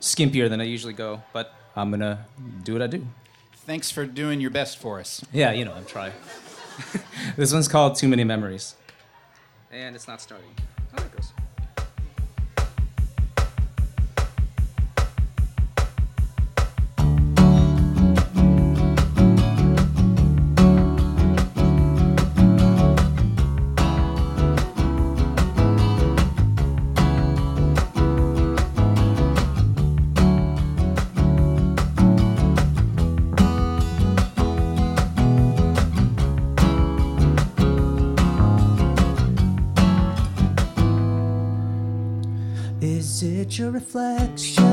skimpier 0.00 0.48
than 0.48 0.60
I 0.60 0.64
usually 0.64 0.92
go, 0.92 1.22
but 1.32 1.54
I'm 1.74 1.90
gonna 1.90 2.26
do 2.62 2.72
what 2.72 2.82
I 2.82 2.86
do. 2.86 3.06
Thanks 3.52 3.90
for 3.90 4.06
doing 4.06 4.40
your 4.40 4.50
best 4.50 4.78
for 4.78 5.00
us. 5.00 5.24
Yeah, 5.32 5.52
you 5.52 5.64
know, 5.64 5.72
I'm 5.72 5.86
trying. 5.86 6.12
this 7.36 7.52
one's 7.52 7.68
called 7.68 7.96
Too 7.96 8.08
Many 8.08 8.24
Memories. 8.24 8.76
And 9.72 9.96
it's 9.96 10.06
not 10.06 10.20
starting. 10.20 10.50
Oh, 10.92 10.96
there 10.96 11.06
it 11.06 11.16
goes. 11.16 11.32
Your 43.58 43.70
reflection 43.70 44.65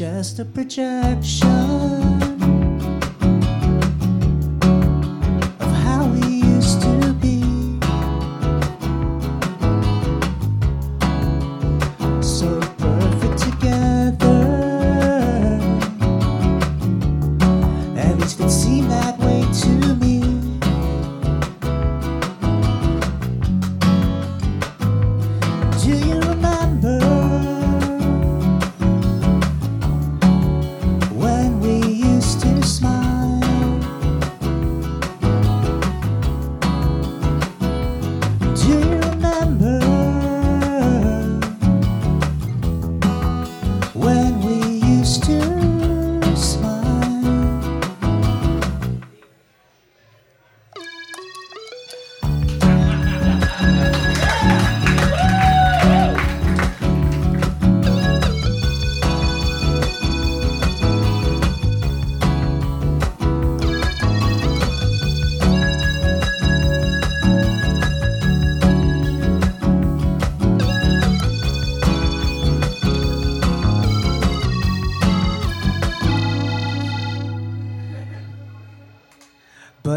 just 0.00 0.38
a 0.38 0.46
projection 0.46 1.49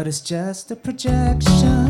but 0.04 0.08
it's 0.08 0.20
just 0.20 0.70
a 0.70 0.76
projection 0.76 1.83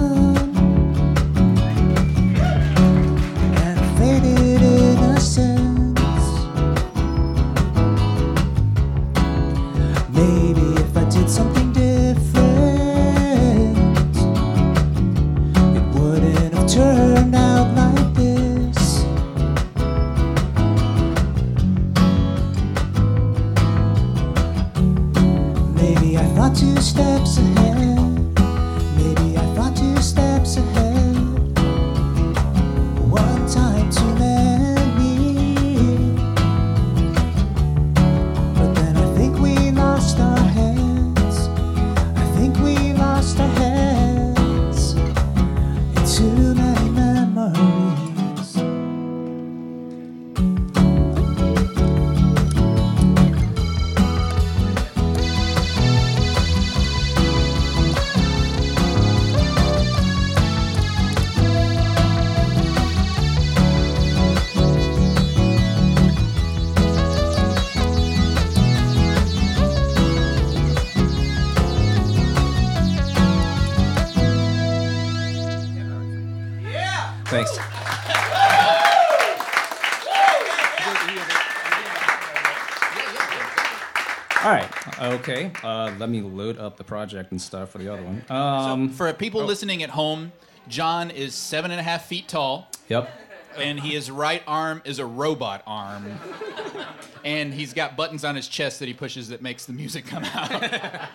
Okay. 85.29 85.51
Uh, 85.63 85.91
let 85.99 86.11
me 86.11 86.21
load 86.21 86.59
up 86.59 86.77
the 86.77 86.85
project 86.85 87.31
and 87.31 87.41
stuff 87.41 87.71
for 87.71 87.79
the 87.79 87.91
other 87.91 88.03
one. 88.03 88.23
Um, 88.29 88.91
so 88.91 88.95
for 88.95 89.13
people 89.15 89.43
listening 89.43 89.83
at 89.83 89.91
home, 89.91 90.33
John 90.69 91.11
is 91.11 91.35
seven 91.35 91.71
and 91.71 91.81
a 91.81 91.83
half 91.83 92.07
feet 92.07 92.29
tall. 92.29 92.69
Yep. 92.89 93.09
And 93.57 93.81
his 93.81 94.11
right 94.11 94.43
arm 94.47 94.83
is 94.85 94.99
a 94.99 95.07
robot 95.07 95.63
arm. 95.67 96.19
and 97.25 97.55
he's 97.55 97.73
got 97.73 97.97
buttons 97.97 98.25
on 98.25 98.37
his 98.37 98.49
chest 98.49 98.81
that 98.81 98.87
he 98.87 98.93
pushes 98.93 99.29
that 99.29 99.41
makes 99.41 99.65
the 99.65 99.73
music 99.73 100.05
come 100.07 100.25
out. 100.25 100.51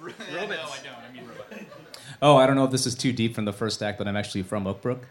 Robots? 0.00 0.32
No, 0.32 0.38
I 0.38 0.46
don't. 0.46 0.94
I 0.96 1.12
mean 1.12 1.24
robot. 1.26 1.66
Oh, 2.22 2.36
I 2.36 2.46
don't 2.46 2.56
know 2.56 2.64
if 2.64 2.70
this 2.70 2.86
is 2.86 2.94
too 2.94 3.12
deep 3.12 3.34
from 3.34 3.44
the 3.44 3.52
first 3.52 3.82
act, 3.82 3.98
but 3.98 4.06
I'm 4.08 4.16
actually 4.16 4.42
from 4.42 4.66
Oak 4.66 4.80
Brook. 4.80 5.06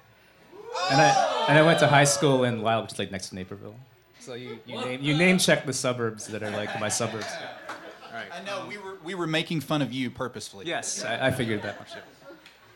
And 0.89 1.01
I 1.01 1.45
and 1.49 1.58
I 1.58 1.62
went 1.62 1.80
to 1.80 1.88
high 1.88 2.03
school 2.06 2.43
in 2.45 2.62
Lisle, 2.62 2.84
which 2.84 2.93
is 2.93 2.99
like 2.99 3.12
next 3.12 3.30
to 3.30 3.36
Naperville. 3.36 3.76
So 4.26 4.34
you, 4.34 4.57
you 4.65 4.82
name 4.82 5.03
you 5.03 5.15
name 5.15 5.38
check 5.38 5.67
the 5.67 5.73
suburbs 5.73 6.26
that 6.30 6.41
are 6.41 6.49
like 6.49 6.80
my 6.80 6.89
suburbs. 6.89 7.28
I 8.11 8.41
know 8.43 8.65
we 8.67 8.80
were 8.80 8.97
we 9.03 9.13
were 9.13 9.28
making 9.28 9.61
fun 9.61 9.84
of 9.84 9.93
you 9.93 10.09
purposefully. 10.09 10.65
Yes, 10.65 11.05
I, 11.05 11.28
I 11.28 11.32
figured 11.32 11.61
that 11.61 11.78
much. 11.78 11.89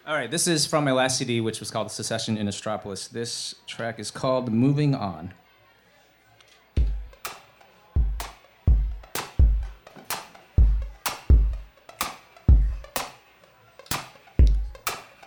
All 0.05 0.13
right, 0.13 0.29
this 0.29 0.47
is 0.47 0.67
from 0.67 0.85
my 0.85 0.91
last 0.91 1.17
CD, 1.17 1.41
which 1.41 1.59
was 1.59 1.71
called 1.71 1.91
Secession 1.91 2.37
in 2.37 2.47
Astropolis. 2.47 3.07
This 3.07 3.55
track 3.65 3.99
is 3.99 4.11
called 4.11 4.53
Moving 4.53 4.93
On. 4.93 5.33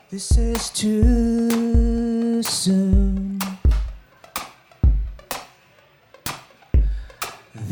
This 0.08 0.38
is 0.38 0.70
too 0.70 2.44
soon. 2.44 3.31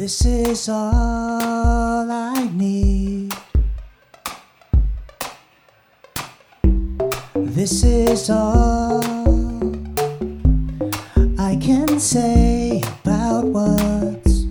This 0.01 0.24
is 0.24 0.66
all 0.70 2.11
I 2.11 2.48
need. 2.55 3.34
This 7.34 7.84
is 7.84 8.30
all 8.30 9.05
I 11.38 11.55
can 11.61 12.01
say 12.01 12.80
about 13.05 13.44
what's 13.44 14.46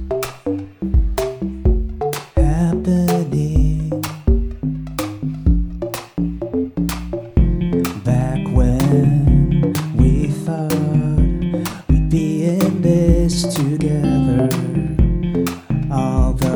happening. 2.36 3.90
Back 8.04 8.48
when 8.54 9.74
we 9.98 10.28
thought 10.46 10.72
we'd 11.90 12.08
be 12.08 12.46
in 12.46 12.84
this 12.84 13.52
together 13.56 14.70
all 15.92 16.34
the 16.34 16.49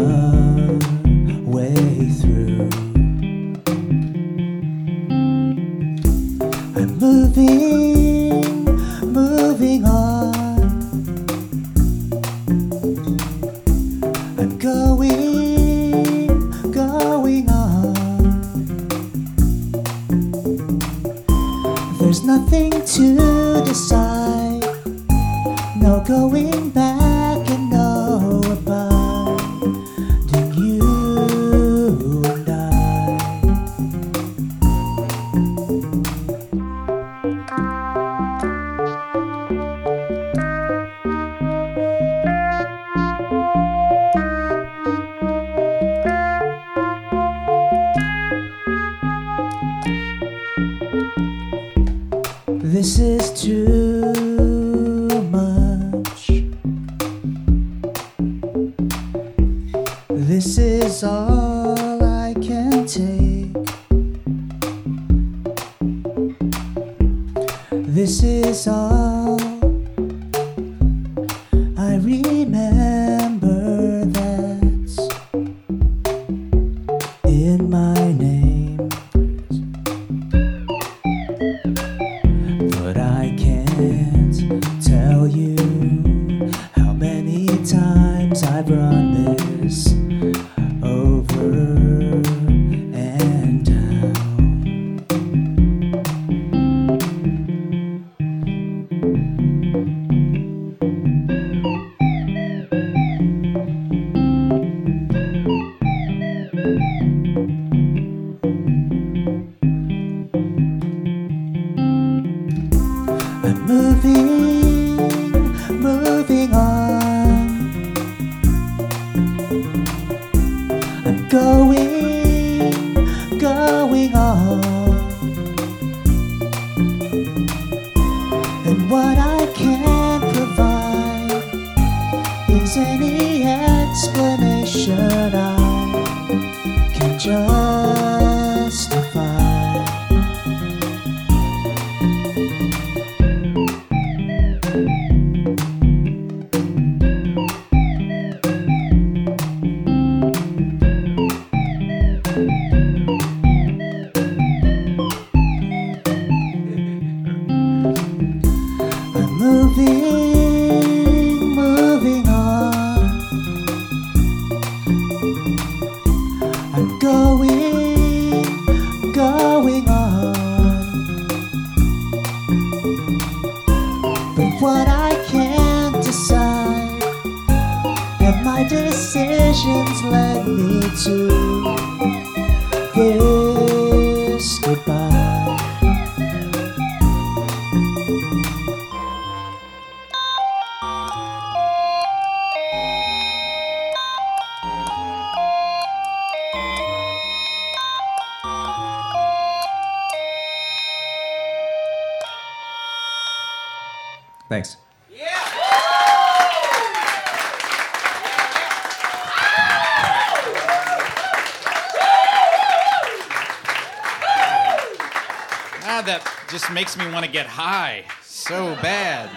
get 217.43 217.51
high 217.51 218.05
so 218.21 218.75
bad. 218.75 219.29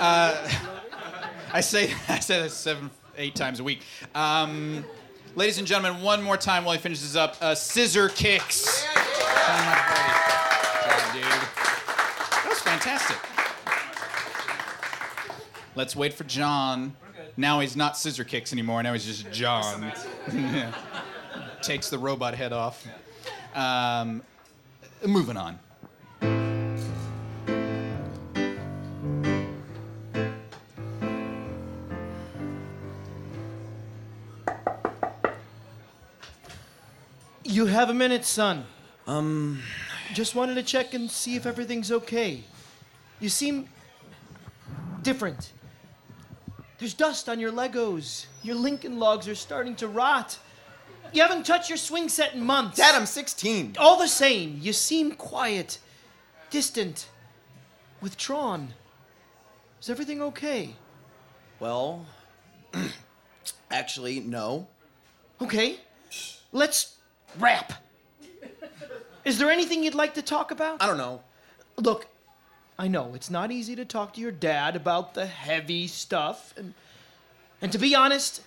Uh, 0.00 0.50
I 1.52 1.60
say 1.60 1.92
I 2.08 2.18
say 2.20 2.40
that 2.40 2.50
seven, 2.50 2.90
eight 3.18 3.34
times 3.34 3.60
a 3.60 3.64
week. 3.64 3.82
Um, 4.14 4.84
ladies 5.34 5.58
and 5.58 5.66
gentlemen, 5.66 6.02
one 6.02 6.22
more 6.22 6.38
time 6.38 6.64
while 6.64 6.74
he 6.74 6.80
finishes 6.80 7.14
up. 7.14 7.36
Uh, 7.40 7.54
scissor 7.54 8.08
kicks. 8.08 8.86
That 12.32 12.46
was 12.48 12.60
fantastic. 12.60 13.18
Let's 15.76 15.94
wait 15.94 16.14
for 16.14 16.24
John. 16.24 16.96
Now 17.36 17.60
he's 17.60 17.76
not 17.76 17.98
scissor 17.98 18.24
kicks 18.24 18.52
anymore. 18.52 18.82
Now 18.82 18.94
he's 18.94 19.04
just 19.04 19.30
John. 19.30 19.92
Takes 21.62 21.90
the 21.90 21.98
robot 21.98 22.34
head 22.34 22.52
off. 22.52 22.86
Um, 23.54 24.22
moving 25.04 25.36
on. 25.36 25.58
You 37.54 37.66
have 37.66 37.88
a 37.88 37.94
minute, 37.94 38.24
son. 38.24 38.66
Um. 39.06 39.62
Just 40.12 40.34
wanted 40.34 40.56
to 40.56 40.62
check 40.64 40.92
and 40.92 41.08
see 41.08 41.36
if 41.36 41.46
everything's 41.46 41.92
okay. 41.92 42.42
You 43.20 43.28
seem 43.28 43.68
different. 45.02 45.52
There's 46.78 46.94
dust 46.94 47.28
on 47.28 47.38
your 47.38 47.52
Legos. 47.52 48.26
Your 48.42 48.56
Lincoln 48.56 48.98
logs 48.98 49.28
are 49.28 49.36
starting 49.36 49.76
to 49.76 49.86
rot. 49.86 50.36
You 51.12 51.22
haven't 51.22 51.46
touched 51.46 51.70
your 51.70 51.78
swing 51.78 52.08
set 52.08 52.34
in 52.34 52.44
months. 52.44 52.76
Dad, 52.76 52.96
I'm 52.96 53.06
16. 53.06 53.76
All 53.78 54.00
the 54.00 54.08
same, 54.08 54.58
you 54.60 54.72
seem 54.72 55.12
quiet, 55.12 55.78
distant, 56.50 57.08
withdrawn. 58.00 58.74
Is 59.80 59.88
everything 59.88 60.20
okay? 60.22 60.74
Well, 61.60 62.04
actually, 63.70 64.18
no. 64.18 64.66
Okay, 65.40 65.76
let's 66.50 66.93
wrap. 67.38 67.72
Is 69.24 69.38
there 69.38 69.50
anything 69.50 69.82
you'd 69.82 69.94
like 69.94 70.14
to 70.14 70.22
talk 70.22 70.50
about? 70.50 70.82
I 70.82 70.86
don't 70.86 70.98
know. 70.98 71.22
Look, 71.76 72.06
I 72.78 72.88
know 72.88 73.12
it's 73.14 73.30
not 73.30 73.50
easy 73.50 73.74
to 73.76 73.84
talk 73.84 74.14
to 74.14 74.20
your 74.20 74.32
dad 74.32 74.76
about 74.76 75.14
the 75.14 75.26
heavy 75.26 75.86
stuff, 75.86 76.52
and 76.56 76.74
and 77.62 77.72
to 77.72 77.78
be 77.78 77.94
honest, 77.94 78.42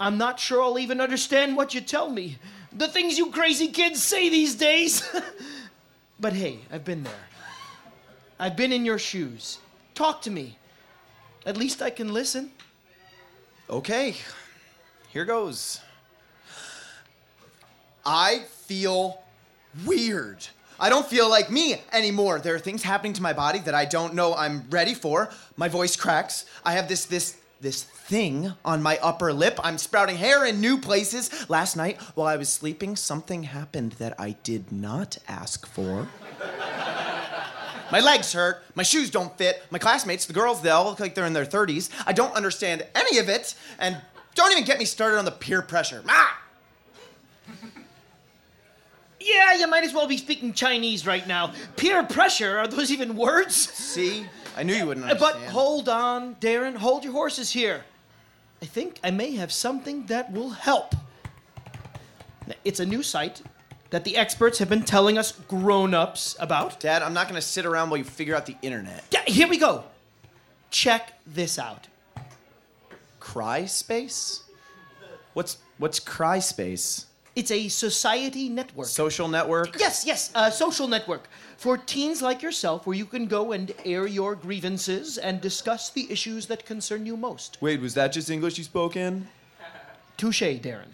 I'm 0.00 0.16
not 0.16 0.40
sure 0.40 0.62
I'll 0.62 0.78
even 0.78 1.00
understand 1.00 1.56
what 1.56 1.74
you 1.74 1.80
tell 1.80 2.08
me. 2.08 2.38
The 2.72 2.88
things 2.88 3.18
you 3.18 3.30
crazy 3.30 3.68
kids 3.68 4.02
say 4.02 4.28
these 4.28 4.54
days. 4.54 5.08
but 6.20 6.32
hey, 6.32 6.60
I've 6.72 6.84
been 6.84 7.02
there. 7.02 7.12
I've 8.38 8.56
been 8.56 8.72
in 8.72 8.84
your 8.84 8.98
shoes. 8.98 9.58
Talk 9.94 10.22
to 10.22 10.30
me. 10.30 10.58
At 11.46 11.56
least 11.56 11.82
I 11.82 11.90
can 11.90 12.12
listen. 12.12 12.50
Okay, 13.68 14.16
here 15.10 15.24
goes. 15.24 15.80
I 18.06 18.40
feel 18.40 19.22
weird. 19.86 20.46
I 20.78 20.88
don't 20.88 21.06
feel 21.06 21.30
like 21.30 21.50
me 21.50 21.80
anymore. 21.92 22.40
There 22.40 22.54
are 22.54 22.58
things 22.58 22.82
happening 22.82 23.12
to 23.14 23.22
my 23.22 23.32
body 23.32 23.60
that 23.60 23.74
I 23.74 23.84
don't 23.84 24.14
know 24.14 24.34
I'm 24.34 24.64
ready 24.70 24.94
for. 24.94 25.30
My 25.56 25.68
voice 25.68 25.96
cracks. 25.96 26.46
I 26.64 26.72
have 26.72 26.88
this 26.88 27.04
this 27.04 27.36
this 27.60 27.84
thing 27.84 28.52
on 28.64 28.82
my 28.82 28.98
upper 28.98 29.32
lip. 29.32 29.58
I'm 29.62 29.78
sprouting 29.78 30.16
hair 30.16 30.44
in 30.44 30.60
new 30.60 30.76
places. 30.78 31.48
Last 31.48 31.76
night 31.76 32.00
while 32.14 32.26
I 32.26 32.36
was 32.36 32.48
sleeping, 32.48 32.96
something 32.96 33.44
happened 33.44 33.92
that 33.92 34.18
I 34.20 34.32
did 34.42 34.70
not 34.70 35.16
ask 35.28 35.66
for. 35.66 36.08
My 37.92 38.00
legs 38.00 38.32
hurt. 38.32 38.62
My 38.74 38.82
shoes 38.82 39.10
don't 39.10 39.36
fit. 39.38 39.62
My 39.70 39.78
classmates, 39.78 40.26
the 40.26 40.32
girls, 40.32 40.60
they 40.60 40.70
all 40.70 40.84
look 40.86 41.00
like 41.00 41.14
they're 41.14 41.26
in 41.26 41.32
their 41.32 41.46
30s. 41.46 41.90
I 42.06 42.12
don't 42.12 42.34
understand 42.34 42.84
any 42.94 43.18
of 43.18 43.28
it. 43.28 43.54
And 43.78 43.96
don't 44.34 44.50
even 44.50 44.64
get 44.64 44.78
me 44.78 44.84
started 44.84 45.18
on 45.18 45.24
the 45.24 45.30
peer 45.30 45.62
pressure. 45.62 46.02
Ah! 46.08 46.43
Yeah, 49.24 49.54
you 49.54 49.66
might 49.66 49.84
as 49.84 49.94
well 49.94 50.06
be 50.06 50.16
speaking 50.18 50.52
Chinese 50.52 51.06
right 51.06 51.26
now. 51.26 51.52
Peer 51.76 52.02
pressure, 52.04 52.58
are 52.58 52.66
those 52.68 52.90
even 52.90 53.16
words? 53.16 53.54
See? 53.54 54.26
I 54.56 54.62
knew 54.62 54.74
you 54.74 54.86
wouldn't 54.86 55.10
Uh, 55.10 55.14
But 55.14 55.36
hold 55.36 55.88
on, 55.88 56.34
Darren. 56.36 56.76
Hold 56.76 57.04
your 57.04 57.12
horses 57.14 57.50
here. 57.50 57.84
I 58.62 58.66
think 58.66 59.00
I 59.02 59.10
may 59.10 59.32
have 59.32 59.50
something 59.52 60.06
that 60.06 60.30
will 60.32 60.50
help. 60.50 60.94
It's 62.64 62.80
a 62.80 62.86
new 62.86 63.02
site 63.02 63.42
that 63.90 64.04
the 64.04 64.16
experts 64.16 64.58
have 64.58 64.68
been 64.68 64.82
telling 64.84 65.16
us 65.18 65.32
grown 65.48 65.94
ups 65.94 66.36
about. 66.38 66.80
Dad, 66.80 67.02
I'm 67.02 67.14
not 67.14 67.28
gonna 67.28 67.40
sit 67.40 67.64
around 67.64 67.90
while 67.90 67.96
you 67.98 68.04
figure 68.04 68.34
out 68.36 68.44
the 68.46 68.56
internet. 68.62 69.04
Yeah, 69.10 69.22
here 69.26 69.48
we 69.48 69.56
go. 69.58 69.84
Check 70.70 71.12
this 71.26 71.58
out. 71.58 71.88
Cry 73.20 73.64
space? 73.66 74.42
What's 75.32 75.58
what's 75.78 75.98
cry 76.00 76.38
space? 76.40 77.06
It's 77.36 77.50
a 77.50 77.68
society 77.68 78.48
network. 78.48 78.86
Social 78.86 79.26
network? 79.26 79.78
Yes, 79.78 80.04
yes, 80.06 80.30
a 80.36 80.52
social 80.52 80.86
network 80.86 81.28
for 81.56 81.76
teens 81.76 82.22
like 82.22 82.42
yourself 82.42 82.86
where 82.86 82.96
you 82.96 83.06
can 83.06 83.26
go 83.26 83.50
and 83.52 83.72
air 83.84 84.06
your 84.06 84.36
grievances 84.36 85.18
and 85.18 85.40
discuss 85.40 85.90
the 85.90 86.10
issues 86.10 86.46
that 86.46 86.64
concern 86.64 87.06
you 87.06 87.16
most. 87.16 87.58
Wait, 87.60 87.80
was 87.80 87.94
that 87.94 88.12
just 88.12 88.30
English 88.30 88.56
you 88.56 88.64
spoke 88.64 88.94
in? 88.94 89.26
Touche, 90.16 90.42
Darren. 90.42 90.92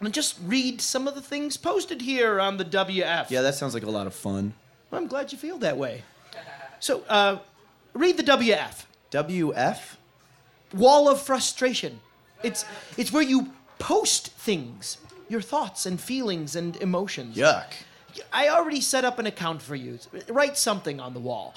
And 0.00 0.12
just 0.12 0.36
read 0.44 0.80
some 0.80 1.08
of 1.08 1.14
the 1.14 1.22
things 1.22 1.56
posted 1.56 2.02
here 2.02 2.38
on 2.38 2.58
the 2.58 2.64
WF. 2.64 3.30
Yeah, 3.30 3.40
that 3.42 3.54
sounds 3.54 3.74
like 3.74 3.82
a 3.82 3.90
lot 3.90 4.06
of 4.06 4.14
fun. 4.14 4.52
I'm 4.92 5.06
glad 5.06 5.32
you 5.32 5.38
feel 5.38 5.58
that 5.58 5.76
way. 5.76 6.02
So, 6.80 7.02
uh, 7.08 7.38
read 7.94 8.16
the 8.16 8.22
WF. 8.22 8.84
WF? 9.10 9.96
Wall 10.74 11.08
of 11.08 11.20
frustration. 11.20 12.00
It's 12.42 12.64
it's 12.96 13.10
where 13.10 13.22
you 13.22 13.52
post 13.78 14.28
things, 14.28 14.98
your 15.28 15.40
thoughts 15.40 15.86
and 15.86 16.00
feelings 16.00 16.56
and 16.56 16.76
emotions. 16.76 17.36
Yuck. 17.36 17.72
I 18.32 18.48
already 18.48 18.80
set 18.80 19.04
up 19.04 19.18
an 19.18 19.26
account 19.26 19.62
for 19.62 19.76
you. 19.76 19.98
Write 20.28 20.56
something 20.56 21.00
on 21.00 21.14
the 21.14 21.20
wall. 21.20 21.54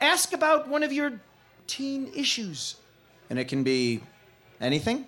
Ask 0.00 0.32
about 0.32 0.68
one 0.68 0.82
of 0.82 0.92
your 0.92 1.20
teen 1.66 2.10
issues. 2.14 2.76
And 3.30 3.38
it 3.38 3.48
can 3.48 3.62
be 3.64 4.02
anything? 4.60 5.06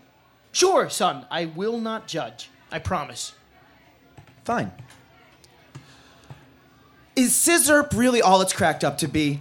Sure, 0.53 0.89
son. 0.89 1.27
I 1.31 1.47
will 1.47 1.79
not 1.79 2.07
judge. 2.07 2.51
I 2.71 2.79
promise. 2.79 3.35
Fine. 4.45 4.73
Is 7.17 7.33
scissorp 7.33 7.97
really 7.97 8.21
all 8.23 8.41
it's 8.41 8.53
cracked 8.53 8.83
up 8.83 8.99
to 8.99 9.09
be? 9.09 9.41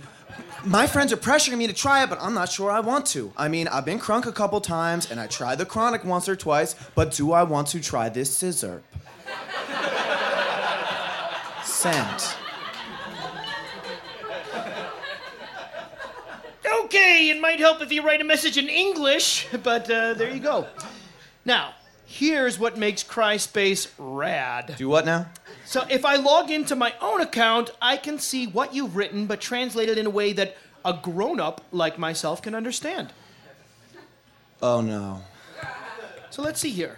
My 0.66 0.88
friends 0.88 1.12
are 1.12 1.18
pressuring 1.18 1.58
me 1.58 1.68
to 1.68 1.74
try 1.74 2.04
it, 2.04 2.10
but 2.10 2.22
I'm 2.22 2.34
not 2.34 2.50
sure 2.50 2.72
I 2.72 2.80
want 2.80 3.06
to. 3.08 3.34
I 3.36 3.50
mean, 3.50 3.68
I've 3.68 3.84
been 3.84 4.00
crunk 4.00 4.26
a 4.28 4.32
couple 4.32 4.62
times, 4.62 5.12
and 5.12 5.20
I 5.20 5.28
tried 5.28 5.58
the 5.58 5.66
chronic 5.66 6.06
once 6.06 6.30
or 6.30 6.38
twice, 6.38 6.74
but 6.96 7.12
do 7.12 7.34
I 7.34 7.44
want 7.44 7.68
to 7.70 7.82
try 7.82 8.08
this 8.08 8.32
scissorp? 8.36 8.82
Send. 11.66 12.36
Okay, 16.86 17.30
it 17.30 17.42
might 17.42 17.60
help 17.60 17.82
if 17.82 17.92
you 17.92 18.02
write 18.02 18.22
a 18.22 18.24
message 18.24 18.58
in 18.58 18.70
English, 18.70 19.48
but 19.64 19.90
uh, 19.90 20.14
there 20.14 20.30
you 20.34 20.40
go. 20.40 20.66
Now, 21.44 21.74
here's 22.14 22.60
what 22.60 22.78
makes 22.78 23.04
CrySpace 23.04 23.90
rad. 23.98 24.76
Do 24.78 24.88
what 24.88 25.06
now? 25.06 25.26
So 25.66 25.84
if 25.90 26.06
I 26.06 26.18
log 26.18 26.52
into 26.52 26.76
my 26.76 26.94
own 27.02 27.22
account, 27.22 27.72
I 27.82 27.98
can 27.98 28.20
see 28.20 28.46
what 28.46 28.76
you've 28.76 28.96
written, 28.96 29.26
but 29.26 29.42
translated 29.42 29.98
in 29.98 30.06
a 30.06 30.12
way 30.12 30.32
that 30.34 30.56
a 30.86 31.00
grown 31.02 31.40
up 31.40 31.62
like 31.72 31.98
myself 31.98 32.42
can 32.42 32.54
understand. 32.54 33.12
Oh 34.62 34.82
no. 34.82 35.22
So 36.30 36.44
let's 36.44 36.60
see 36.60 36.70
here. 36.70 36.98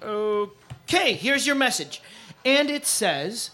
Okay, 0.00 1.14
here's 1.14 1.46
your 1.46 1.56
message. 1.56 2.00
And 2.44 2.70
it 2.70 2.86
says 2.86 3.50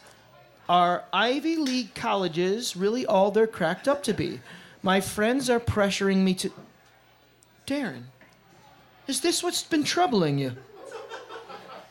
Are 0.69 1.05
Ivy 1.13 1.57
League 1.57 1.95
colleges 1.95 2.77
really 2.77 3.07
all 3.07 3.31
they're 3.31 3.47
cracked 3.47 3.89
up 3.89 4.03
to 4.05 4.13
be? 4.13 4.41
My 4.83 5.01
friends 5.01 5.49
are 5.49 5.61
pressuring 5.61 6.19
me 6.19 6.35
to. 6.35 6.53
Darren, 7.67 8.05
is 9.07 9.21
this 9.21 9.43
what's 9.43 9.63
been 9.63 9.85
troubling 9.85 10.39
you? 10.39 10.53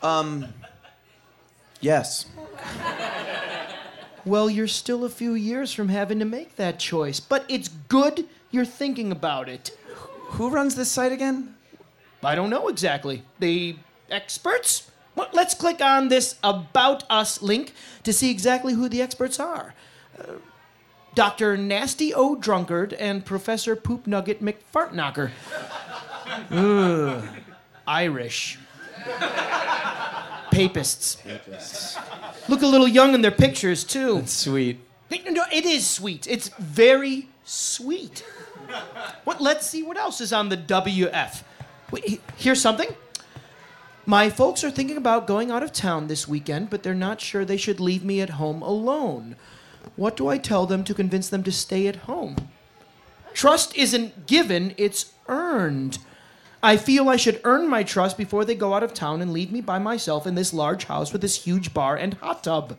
Um. 0.02 0.48
Yes. 1.80 2.28
Well, 4.24 4.50
you're 4.50 4.68
still 4.68 5.04
a 5.04 5.10
few 5.10 5.34
years 5.34 5.74
from 5.74 5.90
having 5.90 6.20
to 6.20 6.26
make 6.26 6.56
that 6.56 6.78
choice, 6.78 7.20
but 7.20 7.44
it's 7.50 7.68
good 7.68 8.28
you're 8.52 8.66
thinking 8.66 9.12
about 9.12 9.50
it. 9.50 9.76
Who 10.32 10.50
runs 10.50 10.76
this 10.76 10.92
site 10.92 11.12
again? 11.12 11.56
I 12.24 12.36
don't 12.36 12.52
know 12.52 12.68
exactly. 12.68 13.24
The 13.40 13.78
experts? 14.10 14.92
Well, 15.16 15.30
let's 15.34 15.54
click 15.56 15.82
on 15.82 16.10
this 16.10 16.36
About 16.44 17.04
Us 17.10 17.42
link 17.42 17.74
to 18.04 18.14
see 18.14 18.30
exactly 18.30 18.74
who 18.74 18.88
the 18.88 19.02
experts 19.02 19.40
are. 19.40 19.74
Uh, 20.18 20.34
Dr. 21.16 21.58
Nasty 21.58 22.14
O. 22.14 22.36
Drunkard 22.36 22.94
and 22.94 23.26
Professor 23.26 23.76
Poop 23.76 24.08
Nugget 24.08 24.42
McFartknocker. 24.42 25.32
Ugh. 26.52 27.24
Irish. 27.88 28.60
Papists. 30.52 31.16
Papists. 31.16 31.98
Look 32.48 32.62
a 32.62 32.68
little 32.68 32.88
young 32.88 33.14
in 33.14 33.22
their 33.22 33.32
pictures, 33.32 33.84
too. 33.84 34.16
That's 34.16 34.34
sweet. 34.34 34.80
No, 35.30 35.44
it 35.52 35.66
is 35.66 35.90
sweet. 35.90 36.28
It's 36.28 36.50
very 36.60 37.28
sweet. 37.44 38.24
What? 39.24 39.42
Let's 39.42 39.68
see 39.68 39.84
what 39.84 39.98
else 39.98 40.22
is 40.22 40.32
on 40.32 40.50
the 40.50 40.58
WF. 40.58 41.44
Wait, 41.92 42.22
here's 42.38 42.62
something. 42.62 42.88
My 44.06 44.30
folks 44.30 44.64
are 44.64 44.72
thinking 44.72 44.98
about 44.98 45.28
going 45.28 45.52
out 45.52 45.64
of 45.64 45.72
town 45.72 46.08
this 46.08 46.28
weekend, 46.28 46.70
but 46.70 46.84
they're 46.84 46.94
not 46.94 47.22
sure 47.22 47.46
they 47.46 47.58
should 47.58 47.80
leave 47.80 48.04
me 48.04 48.20
at 48.22 48.32
home 48.32 48.62
alone. 48.62 49.36
What 49.96 50.16
do 50.16 50.28
I 50.28 50.38
tell 50.38 50.66
them 50.66 50.84
to 50.86 50.94
convince 50.94 51.30
them 51.30 51.44
to 51.44 51.52
stay 51.52 51.88
at 51.88 51.96
home? 51.98 52.36
Trust 53.34 53.76
isn't 53.76 54.28
given, 54.28 54.74
it's 54.78 55.14
earned. 55.28 56.00
I 56.64 56.78
feel 56.78 57.10
I 57.10 57.16
should 57.16 57.42
earn 57.44 57.68
my 57.68 57.84
trust 57.84 58.18
before 58.18 58.46
they 58.46 58.56
go 58.56 58.74
out 58.74 58.84
of 58.84 58.94
town 58.94 59.22
and 59.22 59.34
leave 59.34 59.52
me 59.52 59.62
by 59.62 59.80
myself 59.80 60.28
in 60.28 60.36
this 60.36 60.54
large 60.54 60.86
house 60.86 61.12
with 61.12 61.22
this 61.22 61.44
huge 61.44 61.74
bar 61.74 61.96
and 61.96 62.14
hot 62.16 62.44
tub. 62.44 62.78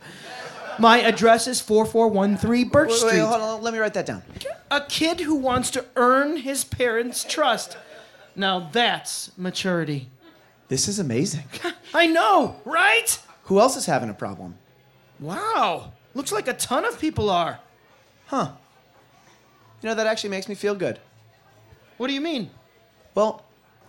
My 0.78 1.00
address 1.00 1.46
is 1.46 1.60
4413 1.60 2.68
Birch 2.68 2.88
Wait, 2.90 2.96
Street. 2.96 3.12
wait, 3.12 3.18
hold 3.20 3.42
on. 3.42 3.62
Let 3.62 3.72
me 3.74 3.78
write 3.80 3.94
that 3.94 4.06
down. 4.06 4.22
A 4.70 4.80
kid 4.82 5.20
who 5.20 5.34
wants 5.34 5.70
to 5.72 5.84
earn 5.96 6.38
his 6.38 6.64
parents' 6.64 7.24
trust. 7.24 7.76
Now 8.36 8.70
that's 8.72 9.36
maturity. 9.36 10.09
This 10.68 10.88
is 10.88 10.98
amazing. 10.98 11.44
I 11.94 12.06
know, 12.06 12.56
right? 12.64 13.18
Who 13.44 13.60
else 13.60 13.76
is 13.76 13.86
having 13.86 14.09
a 14.09 14.14
problem? 14.14 14.56
Wow. 15.20 15.92
Looks 16.14 16.32
like 16.32 16.48
a 16.48 16.54
ton 16.54 16.84
of 16.84 16.98
people 16.98 17.28
are. 17.28 17.59
Huh. 18.26 18.52
You 19.82 19.88
know, 19.88 19.94
that 19.94 20.06
actually 20.06 20.30
makes 20.30 20.48
me 20.48 20.54
feel 20.54 20.74
good. 20.74 20.98
What 21.98 22.06
do 22.06 22.14
you 22.14 22.20
mean? 22.20 22.50
Well, 23.14 23.44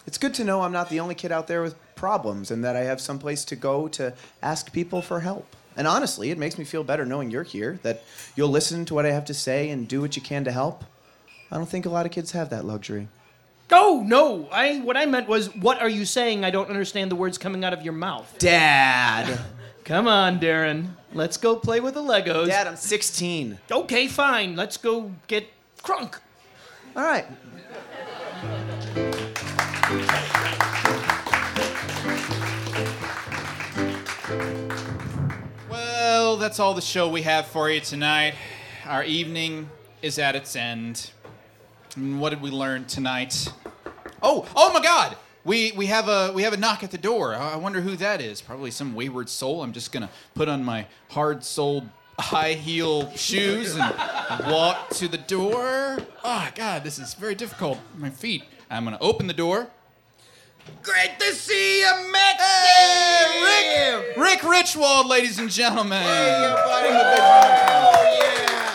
it's 0.05 0.17
good 0.17 0.33
to 0.35 0.43
know 0.43 0.61
I'm 0.61 0.71
not 0.71 0.89
the 0.89 0.99
only 0.99 1.15
kid 1.15 1.31
out 1.31 1.47
there 1.47 1.61
with 1.61 1.75
problems 1.95 2.51
and 2.51 2.63
that 2.63 2.75
I 2.75 2.81
have 2.81 2.99
someplace 2.99 3.45
to 3.45 3.55
go 3.55 3.87
to 3.89 4.13
ask 4.41 4.71
people 4.73 5.01
for 5.01 5.21
help. 5.21 5.55
And 5.75 5.87
honestly, 5.87 6.29
it 6.29 6.37
makes 6.37 6.57
me 6.57 6.65
feel 6.65 6.83
better 6.83 7.05
knowing 7.05 7.31
you're 7.31 7.43
here, 7.43 7.79
that 7.83 8.03
you'll 8.35 8.49
listen 8.49 8.85
to 8.85 8.93
what 8.93 9.05
I 9.05 9.11
have 9.11 9.25
to 9.25 9.33
say 9.33 9.69
and 9.69 9.87
do 9.87 10.01
what 10.01 10.15
you 10.15 10.21
can 10.21 10.43
to 10.43 10.51
help. 10.51 10.83
I 11.51 11.57
don't 11.57 11.69
think 11.69 11.85
a 11.85 11.89
lot 11.89 12.05
of 12.05 12.11
kids 12.11 12.31
have 12.31 12.49
that 12.49 12.65
luxury. 12.65 13.07
Oh, 13.71 14.03
no. 14.05 14.49
I 14.51 14.79
what 14.79 14.97
I 14.97 15.05
meant 15.05 15.27
was 15.27 15.53
what 15.55 15.81
are 15.81 15.89
you 15.89 16.05
saying? 16.05 16.43
I 16.43 16.51
don't 16.51 16.69
understand 16.69 17.09
the 17.09 17.15
words 17.15 17.37
coming 17.37 17.63
out 17.63 17.73
of 17.73 17.81
your 17.81 17.93
mouth. 17.93 18.35
Dad. 18.37 19.39
Come 19.83 20.07
on, 20.07 20.39
Darren. 20.39 20.89
Let's 21.13 21.37
go 21.37 21.55
play 21.55 21.79
with 21.79 21.95
the 21.95 22.01
Legos. 22.01 22.47
Dad, 22.47 22.67
I'm 22.67 22.75
16. 22.75 23.59
Okay, 23.71 24.07
fine. 24.07 24.55
Let's 24.55 24.77
go 24.77 25.11
get 25.27 25.47
crunk. 25.83 26.19
All 26.95 27.03
right. 27.03 27.25
Well, 36.33 36.39
that's 36.39 36.59
all 36.59 36.73
the 36.73 36.81
show 36.81 37.07
we 37.07 37.21
have 37.21 37.45
for 37.45 37.69
you 37.69 37.79
tonight. 37.79 38.33
Our 38.87 39.03
evening 39.03 39.69
is 40.01 40.17
at 40.17 40.35
its 40.35 40.55
end. 40.55 41.11
And 41.95 42.19
what 42.19 42.31
did 42.31 42.41
we 42.41 42.49
learn 42.49 42.85
tonight? 42.85 43.53
Oh, 44.23 44.47
oh 44.55 44.73
my 44.73 44.81
God! 44.81 45.15
We 45.43 45.73
we 45.73 45.85
have 45.85 46.07
a 46.07 46.31
we 46.33 46.41
have 46.41 46.53
a 46.53 46.57
knock 46.57 46.83
at 46.83 46.89
the 46.89 46.97
door. 46.97 47.35
I 47.35 47.55
wonder 47.57 47.81
who 47.81 47.95
that 47.97 48.19
is. 48.19 48.41
Probably 48.41 48.71
some 48.71 48.95
wayward 48.95 49.29
soul. 49.29 49.61
I'm 49.61 49.73
just 49.73 49.91
gonna 49.91 50.09
put 50.33 50.49
on 50.49 50.63
my 50.63 50.87
hard-soled 51.11 51.87
high 52.17 52.53
heel 52.53 53.11
shoes 53.11 53.75
and 53.75 53.93
walk 54.51 54.89
to 54.95 55.07
the 55.07 55.19
door. 55.19 55.99
Oh 56.23 56.49
God, 56.55 56.83
this 56.83 56.97
is 56.97 57.13
very 57.13 57.35
difficult. 57.35 57.77
My 57.95 58.09
feet. 58.09 58.43
I'm 58.71 58.85
gonna 58.85 58.97
open 59.01 59.27
the 59.27 59.33
door. 59.35 59.67
Great 60.81 61.19
to 61.19 61.33
see 61.33 61.79
you, 61.79 62.11
Mitch! 62.11 62.41
Hey, 62.41 63.41
Rick! 63.43 64.17
Rick 64.17 64.39
Richwald, 64.39 65.07
ladies 65.07 65.39
and 65.39 65.49
gentlemen. 65.49 66.01
Hey, 66.01 66.43
everybody. 66.43 66.87
Oh, 66.89 68.19
yeah. 68.19 68.73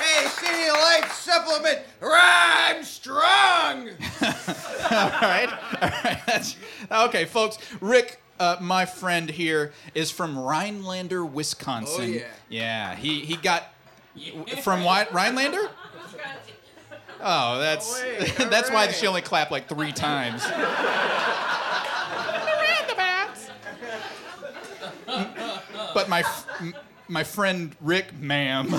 Hey, 0.00 0.26
City 0.28 0.70
Life 0.70 1.12
Supplement, 1.12 1.80
rhyme 2.00 2.84
strong. 2.84 3.88
all 4.20 5.10
right, 5.20 5.48
all 5.80 5.88
right. 6.04 6.20
That's, 6.26 6.56
okay, 6.90 7.24
folks. 7.24 7.58
Rick, 7.80 8.20
uh, 8.38 8.56
my 8.60 8.84
friend 8.84 9.28
here, 9.28 9.72
is 9.94 10.10
from 10.10 10.38
Rhinelander, 10.38 11.24
Wisconsin. 11.24 12.00
Oh, 12.00 12.06
yeah. 12.06 12.24
Yeah, 12.48 12.94
he 12.96 13.20
he 13.20 13.36
got 13.36 13.72
from 14.62 14.84
what 14.84 15.12
Rhinelander? 15.12 15.70
Oh, 17.22 17.58
that's 17.58 18.02
that's 18.50 18.70
why 18.70 18.88
she 18.90 19.06
only 19.06 19.22
clapped 19.22 19.50
like 19.52 19.68
three 19.68 19.92
times. 19.92 20.42
but 25.94 26.08
my 26.08 26.20
f- 26.20 26.46
m- 26.60 26.74
my 27.08 27.24
friend 27.24 27.74
Rick, 27.80 28.18
ma'am, 28.18 28.74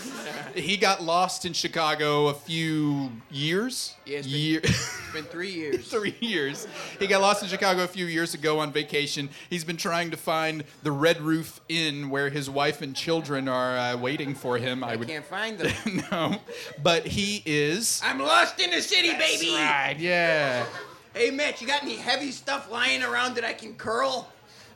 he 0.54 0.76
got 0.76 1.02
lost 1.02 1.44
in 1.44 1.52
Chicago 1.52 2.26
a 2.28 2.34
few 2.34 3.10
years. 3.30 3.94
Yeah, 4.06 4.18
it's 4.18 4.26
been- 4.26 4.36
Year- 4.40 4.60
It's 4.64 5.12
been 5.12 5.24
three 5.24 5.50
years. 5.52 5.88
three 5.88 6.16
years. 6.20 6.66
He 6.98 7.06
got 7.06 7.20
lost 7.20 7.42
in 7.42 7.48
Chicago 7.48 7.84
a 7.84 7.88
few 7.88 8.06
years 8.06 8.34
ago 8.34 8.58
on 8.58 8.72
vacation. 8.72 9.28
He's 9.50 9.64
been 9.64 9.76
trying 9.76 10.10
to 10.10 10.16
find 10.16 10.64
the 10.82 10.90
Red 10.92 11.20
Roof 11.20 11.60
Inn 11.68 12.10
where 12.10 12.30
his 12.30 12.50
wife 12.50 12.82
and 12.82 12.94
children 12.96 13.48
are 13.48 13.76
uh, 13.76 13.96
waiting 13.96 14.34
for 14.34 14.58
him. 14.58 14.82
I, 14.82 14.92
I 14.92 14.96
would 14.96 15.08
can't 15.08 15.24
find 15.24 15.58
them. 15.58 16.02
no, 16.10 16.36
but 16.82 17.06
he 17.06 17.42
is. 17.46 18.00
I'm 18.04 18.18
lost 18.18 18.58
in 18.60 18.70
the 18.70 18.80
city, 18.82 19.10
That's 19.10 19.38
baby. 19.40 19.52
right, 19.54 19.96
yeah. 19.98 20.66
Hey, 21.14 21.30
Matt, 21.30 21.60
you 21.60 21.66
got 21.66 21.82
any 21.82 21.96
heavy 21.96 22.30
stuff 22.30 22.70
lying 22.70 23.02
around 23.02 23.34
that 23.36 23.44
I 23.44 23.52
can 23.52 23.74
curl? 23.74 24.30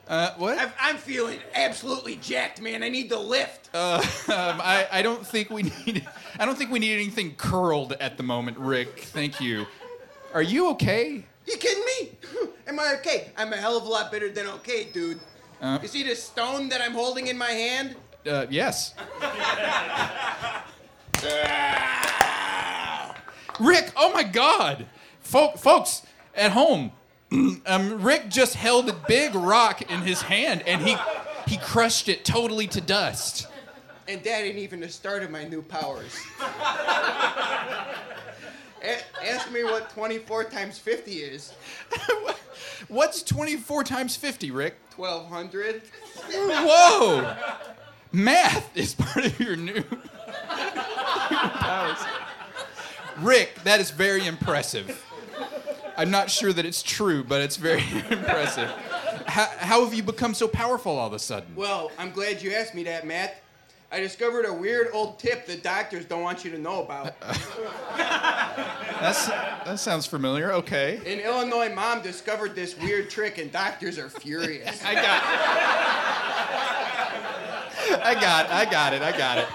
Uh, 0.07 0.33
what? 0.35 0.57
I've, 0.57 0.73
I'm 0.79 0.97
feeling 0.97 1.39
absolutely 1.53 2.17
jacked, 2.17 2.61
man. 2.61 2.83
I 2.83 2.89
need 2.89 3.09
the 3.09 3.19
lift. 3.19 3.69
Uh, 3.73 3.97
um, 4.27 4.59
I, 4.61 4.87
I 4.91 5.01
don't 5.01 5.25
think 5.25 5.49
we 5.49 5.63
need. 5.63 6.05
I 6.37 6.45
don't 6.45 6.57
think 6.57 6.71
we 6.71 6.79
need 6.79 6.95
anything 6.95 7.35
curled 7.35 7.93
at 7.93 8.17
the 8.17 8.23
moment, 8.23 8.57
Rick. 8.57 8.99
Thank 8.99 9.39
you. 9.39 9.65
Are 10.33 10.41
you 10.41 10.69
okay? 10.71 11.23
You 11.45 11.57
kidding 11.57 11.85
me? 11.85 12.11
Am 12.67 12.79
I 12.79 12.95
okay? 12.99 13.31
I'm 13.37 13.53
a 13.53 13.57
hell 13.57 13.77
of 13.77 13.83
a 13.83 13.89
lot 13.89 14.11
better 14.11 14.29
than 14.29 14.47
okay, 14.47 14.85
dude. 14.85 15.19
Uh, 15.61 15.79
you 15.81 15.87
see 15.87 16.03
the 16.03 16.15
stone 16.15 16.69
that 16.69 16.81
I'm 16.81 16.93
holding 16.93 17.27
in 17.27 17.37
my 17.37 17.51
hand? 17.51 17.95
uh, 18.27 18.45
yes. 18.49 18.93
Rick, 23.59 23.91
oh 23.95 24.11
my 24.13 24.23
God, 24.23 24.87
Fol- 25.21 25.55
folks 25.55 26.01
at 26.35 26.51
home, 26.51 26.91
um, 27.65 28.01
Rick 28.01 28.29
just 28.29 28.55
held 28.55 28.89
a 28.89 28.93
big 28.93 29.33
rock 29.35 29.81
in 29.91 30.01
his 30.01 30.21
hand 30.21 30.63
and 30.67 30.81
he 30.81 30.95
he 31.47 31.57
crushed 31.57 32.07
it 32.09 32.23
totally 32.23 32.67
to 32.67 32.81
dust. 32.81 33.47
And 34.07 34.23
that 34.23 34.43
ain't 34.43 34.57
even 34.57 34.79
the 34.81 34.89
start 34.89 35.23
of 35.23 35.31
my 35.31 35.43
new 35.43 35.61
powers. 35.61 36.15
Ask 39.23 39.49
me 39.51 39.63
what 39.63 39.89
24 39.91 40.43
times 40.45 40.77
50 40.77 41.11
is. 41.13 41.53
What's 42.89 43.23
24 43.23 43.85
times 43.85 44.17
50, 44.17 44.51
Rick? 44.51 44.75
1200. 44.97 45.83
Whoa! 46.33 47.35
Math 48.11 48.75
is 48.77 48.93
part 48.93 49.25
of 49.25 49.39
your 49.45 49.55
new 49.55 49.83
powers. 50.49 51.99
Rick, 53.19 53.55
that 53.63 53.79
is 53.79 53.89
very 53.91 54.25
impressive. 54.27 55.01
I'm 55.97 56.11
not 56.11 56.29
sure 56.29 56.51
that 56.53 56.65
it's 56.65 56.81
true, 56.83 57.23
but 57.23 57.41
it's 57.41 57.57
very 57.57 57.83
impressive. 58.09 58.69
How, 59.27 59.45
how 59.57 59.83
have 59.85 59.93
you 59.93 60.03
become 60.03 60.33
so 60.33 60.47
powerful 60.47 60.97
all 60.97 61.07
of 61.07 61.13
a 61.13 61.19
sudden? 61.19 61.55
Well, 61.55 61.91
I'm 61.97 62.11
glad 62.11 62.41
you 62.41 62.53
asked 62.53 62.75
me 62.75 62.83
that, 62.83 63.05
Matt. 63.05 63.37
I 63.91 63.99
discovered 63.99 64.45
a 64.45 64.53
weird 64.53 64.87
old 64.91 65.19
tip 65.19 65.45
that 65.45 65.61
doctors 65.61 66.05
don't 66.05 66.23
want 66.23 66.43
you 66.43 66.49
to 66.49 66.57
know 66.57 66.81
about. 66.81 67.13
That's, 68.99 69.27
that 69.27 69.79
sounds 69.79 70.07
familiar. 70.07 70.51
Okay. 70.53 70.97
An 71.05 71.19
Illinois 71.19 71.71
mom 71.73 72.01
discovered 72.01 72.55
this 72.55 72.75
weird 72.79 73.11
trick, 73.11 73.37
and 73.37 73.51
doctors 73.51 73.99
are 73.99 74.09
furious. 74.09 74.83
I 74.83 74.95
got 74.95 75.23
I 78.03 78.13
got 78.15 78.49
I 78.49 78.65
got 78.65 78.93
it. 78.93 79.01
I 79.03 79.11
got 79.15 79.37
it. 79.37 79.47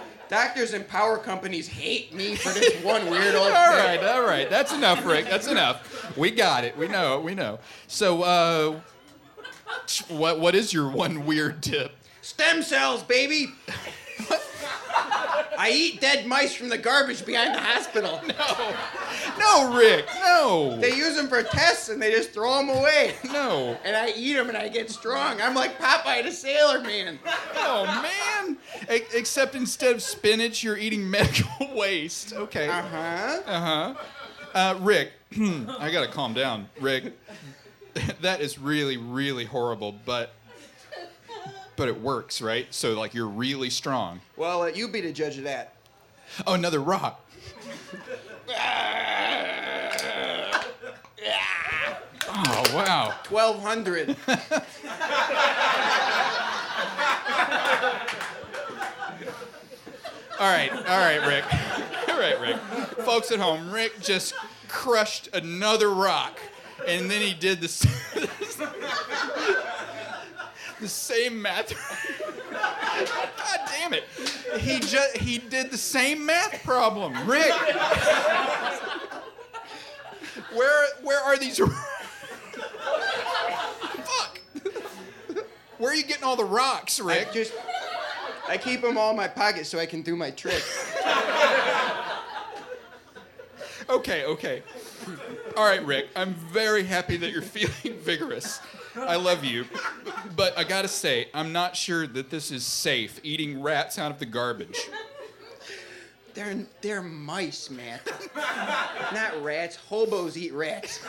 Do- 0.00 0.13
doctors 0.28 0.72
and 0.72 0.86
power 0.86 1.18
companies 1.18 1.68
hate 1.68 2.14
me 2.14 2.34
for 2.36 2.50
this 2.50 2.74
one 2.84 3.08
weird 3.10 3.34
old 3.34 3.48
All 3.48 3.76
right, 3.76 4.02
all 4.02 4.22
right. 4.22 4.48
That's 4.48 4.72
enough, 4.72 5.04
Rick. 5.04 5.26
That's 5.26 5.46
enough. 5.46 6.16
We 6.16 6.30
got 6.30 6.64
it. 6.64 6.76
We 6.76 6.88
know. 6.88 7.20
We 7.20 7.34
know. 7.34 7.58
So, 7.86 8.22
uh, 8.22 8.80
what 10.08 10.40
what 10.40 10.54
is 10.54 10.72
your 10.72 10.88
one 10.88 11.26
weird 11.26 11.62
tip? 11.62 11.92
Stem 12.22 12.62
cells, 12.62 13.02
baby. 13.02 13.48
I 14.96 15.70
eat 15.72 16.00
dead 16.00 16.26
mice 16.26 16.54
from 16.54 16.68
the 16.68 16.78
garbage 16.78 17.24
behind 17.24 17.54
the 17.54 17.60
hospital. 17.60 18.20
No. 18.34 18.74
No, 19.38 19.76
Rick. 19.78 20.06
No. 20.20 20.76
They 20.80 20.94
use 20.94 21.16
them 21.16 21.28
for 21.28 21.42
tests 21.42 21.88
and 21.88 22.00
they 22.00 22.10
just 22.10 22.32
throw 22.32 22.58
them 22.58 22.68
away. 22.68 23.14
No. 23.24 23.76
And 23.84 23.96
I 23.96 24.12
eat 24.16 24.34
them 24.34 24.48
and 24.48 24.56
I 24.56 24.68
get 24.68 24.90
strong. 24.90 25.40
I'm 25.40 25.54
like 25.54 25.78
Popeye 25.78 26.22
the 26.24 26.30
Sailor 26.30 26.80
Man. 26.80 27.18
Oh 27.56 27.84
man. 27.86 28.56
E- 28.92 29.02
except 29.14 29.54
instead 29.54 29.94
of 29.94 30.02
spinach, 30.02 30.62
you're 30.62 30.76
eating 30.76 31.08
medical 31.10 31.74
waste. 31.74 32.32
Okay. 32.32 32.68
Uh 32.68 32.82
huh. 32.82 33.40
Uh-huh. 33.46 33.94
Uh 34.54 34.78
Rick, 34.80 35.12
I 35.32 35.90
gotta 35.92 36.08
calm 36.08 36.34
down. 36.34 36.68
Rick, 36.80 37.12
that 38.20 38.40
is 38.40 38.58
really, 38.58 38.96
really 38.96 39.44
horrible, 39.44 39.92
but 40.04 40.32
but 41.76 41.88
it 41.88 42.00
works, 42.00 42.40
right? 42.40 42.66
So 42.72 42.94
like 42.94 43.14
you're 43.14 43.28
really 43.28 43.70
strong. 43.70 44.20
Well, 44.36 44.62
uh, 44.62 44.66
you 44.66 44.88
be 44.88 45.00
the 45.00 45.12
judge 45.12 45.38
of 45.38 45.44
that. 45.44 45.74
Oh, 46.46 46.54
another 46.54 46.80
rock. 46.80 47.20
Oh 52.36 52.64
wow. 52.74 53.14
1200. 53.28 54.16
All 60.40 60.50
right, 60.50 60.72
all 60.72 60.98
right, 60.98 61.24
Rick. 61.26 61.44
All 62.08 62.18
right, 62.18 62.40
Rick. 62.40 62.56
Folks 63.04 63.30
at 63.30 63.38
home, 63.38 63.70
Rick 63.70 64.00
just 64.00 64.34
crushed 64.68 65.28
another 65.32 65.90
rock, 65.90 66.40
and 66.88 67.08
then 67.08 67.20
he 67.20 67.34
did 67.34 67.60
the 67.60 67.68
the 70.84 70.90
same 70.90 71.40
math. 71.40 71.70
God 72.52 73.60
damn 73.68 73.94
it! 73.94 74.04
He 74.60 74.78
just 74.80 75.16
he 75.16 75.38
did 75.38 75.70
the 75.70 75.78
same 75.78 76.26
math 76.26 76.62
problem, 76.62 77.14
Rick. 77.26 77.52
Where 80.54 80.86
where 81.02 81.20
are 81.20 81.38
these? 81.38 81.58
Fuck. 81.58 81.72
Where 85.78 85.90
are 85.90 85.94
you 85.94 86.04
getting 86.04 86.24
all 86.24 86.36
the 86.36 86.44
rocks, 86.44 87.00
Rick? 87.00 87.28
I 87.30 87.32
just 87.32 87.54
I 88.46 88.58
keep 88.58 88.82
them 88.82 88.98
all 88.98 89.10
in 89.10 89.16
my 89.16 89.28
pocket 89.28 89.66
so 89.66 89.78
I 89.78 89.86
can 89.86 90.02
do 90.02 90.14
my 90.16 90.30
trick. 90.30 90.62
Okay, 93.88 94.24
okay. 94.24 94.62
All 95.56 95.64
right, 95.64 95.84
Rick. 95.84 96.08
I'm 96.16 96.34
very 96.34 96.84
happy 96.84 97.16
that 97.16 97.30
you're 97.30 97.42
feeling 97.56 97.98
vigorous. 98.00 98.60
I 98.96 99.16
love 99.16 99.44
you. 99.44 99.64
But 100.36 100.56
I 100.58 100.64
gotta 100.64 100.88
say, 100.88 101.28
I'm 101.34 101.52
not 101.52 101.76
sure 101.76 102.06
that 102.06 102.30
this 102.30 102.50
is 102.50 102.64
safe 102.64 103.20
eating 103.22 103.62
rats 103.62 103.98
out 103.98 104.10
of 104.10 104.18
the 104.18 104.26
garbage. 104.26 104.78
They're 106.34 106.66
they're 106.80 107.02
mice, 107.02 107.70
Matt. 107.70 108.00
Not 109.12 109.42
rats. 109.42 109.76
Hobos 109.76 110.36
eat 110.36 110.52
rats. 110.52 111.00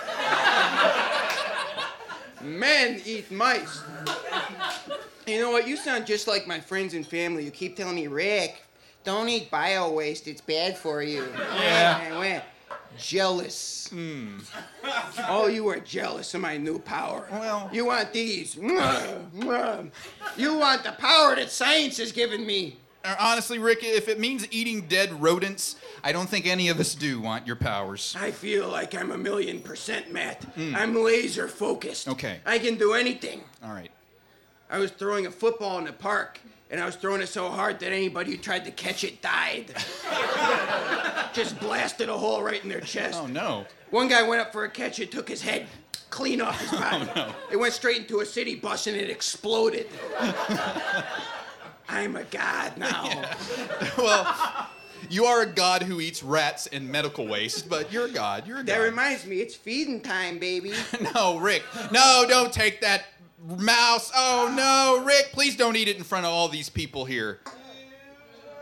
Men 2.43 3.01
eat 3.05 3.31
mice. 3.31 3.81
You 5.25 5.41
know 5.41 5.49
what? 5.49 5.67
You 5.67 5.77
sound 5.77 6.05
just 6.05 6.27
like 6.27 6.45
my 6.45 6.59
friends 6.59 6.93
and 6.93 7.05
family 7.05 7.43
who 7.43 7.51
keep 7.51 7.75
telling 7.75 7.95
me, 7.95 8.05
Rick, 8.05 8.63
don't 9.03 9.27
eat 9.27 9.49
bio 9.49 9.91
waste. 9.91 10.27
It's 10.27 10.41
bad 10.41 10.77
for 10.77 11.01
you. 11.01 11.27
Yeah. 11.55 12.41
Jealous. 12.97 13.89
Oh, 15.27 15.47
you 15.47 15.67
are 15.69 15.79
jealous 15.79 16.33
of 16.33 16.41
my 16.41 16.57
new 16.57 16.79
power. 16.79 17.27
Well, 17.31 17.69
you 17.71 17.85
want 17.85 18.11
these. 18.13 18.55
You 18.55 18.73
want 20.57 20.83
the 20.83 20.93
power 20.97 21.35
that 21.35 21.49
science 21.51 21.97
has 21.97 22.11
given 22.11 22.45
me. 22.45 22.77
Uh, 23.03 23.15
Honestly, 23.19 23.59
Rick, 23.59 23.79
if 23.83 24.07
it 24.09 24.19
means 24.19 24.47
eating 24.51 24.81
dead 24.87 25.21
rodents, 25.21 25.75
I 26.03 26.11
don't 26.11 26.27
think 26.27 26.47
any 26.47 26.69
of 26.69 26.79
us 26.79 26.95
do 26.95 27.21
want 27.21 27.45
your 27.45 27.55
powers. 27.55 28.15
I 28.19 28.31
feel 28.31 28.67
like 28.67 28.95
I'm 28.95 29.11
a 29.11 29.17
million 29.17 29.59
percent, 29.59 30.11
Matt. 30.11 30.43
I'm 30.57 30.95
laser 30.95 31.47
focused. 31.47 32.07
Okay. 32.07 32.39
I 32.45 32.57
can 32.57 32.75
do 32.75 32.93
anything. 32.93 33.43
All 33.63 33.71
right. 33.73 33.91
I 34.71 34.79
was 34.79 34.89
throwing 34.89 35.27
a 35.27 35.31
football 35.31 35.77
in 35.77 35.85
the 35.85 35.93
park, 35.93 36.39
and 36.75 36.83
I 36.83 36.85
was 36.85 36.97
throwing 36.97 37.21
it 37.21 37.27
so 37.27 37.49
hard 37.49 37.79
that 37.79 37.93
anybody 37.93 38.31
who 38.31 38.37
tried 38.37 38.65
to 38.65 38.71
catch 38.71 39.05
it 39.05 39.21
died. 39.21 39.73
Just 41.33 41.57
blasted 41.61 42.09
a 42.09 42.17
hole 42.17 42.43
right 42.43 42.61
in 42.61 42.67
their 42.67 42.81
chest. 42.81 43.17
Oh 43.23 43.27
no. 43.27 43.65
One 43.91 44.09
guy 44.09 44.27
went 44.27 44.41
up 44.41 44.51
for 44.51 44.65
a 44.65 44.69
catch, 44.69 44.99
it 44.99 45.09
took 45.09 45.29
his 45.29 45.41
head 45.41 45.67
clean 46.09 46.41
off 46.41 46.59
his 46.59 46.69
oh, 46.73 46.79
body. 46.79 47.09
Oh, 47.15 47.27
no. 47.27 47.35
It 47.49 47.55
went 47.55 47.73
straight 47.73 47.99
into 47.99 48.19
a 48.19 48.25
city 48.25 48.55
bus 48.55 48.87
and 48.87 48.97
it 48.97 49.09
exploded. 49.09 49.87
I'm 51.87 52.17
a 52.17 52.25
god 52.25 52.77
now. 52.77 53.23
Well, 53.97 54.69
you 55.09 55.25
are 55.25 55.43
a 55.43 55.45
god 55.45 55.83
who 55.83 56.01
eats 56.01 56.23
rats 56.23 56.67
and 56.67 56.89
medical 56.89 57.25
waste, 57.25 57.69
but 57.69 57.89
you're 57.93 58.07
a 58.07 58.11
god. 58.11 58.47
You're 58.47 58.57
a 58.57 58.63
god. 58.63 58.67
That 58.67 58.79
reminds 58.79 59.25
me, 59.25 59.39
it's 59.39 59.55
feeding 59.55 60.01
time, 60.01 60.39
baby. 60.39 60.73
no, 61.13 61.37
Rick. 61.37 61.63
No, 61.93 62.25
don't 62.27 62.51
take 62.51 62.81
that 62.81 63.05
mouse. 63.57 64.11
Oh 64.15 64.51
no, 64.55 65.03
Rick, 65.05 65.29
please 65.33 65.55
don't 65.55 65.75
eat 65.75 65.87
it 65.87 65.97
in 65.97 66.03
front 66.03 66.25
of 66.25 66.31
all 66.31 66.47
these 66.49 66.69
people 66.69 67.05
here. 67.05 67.39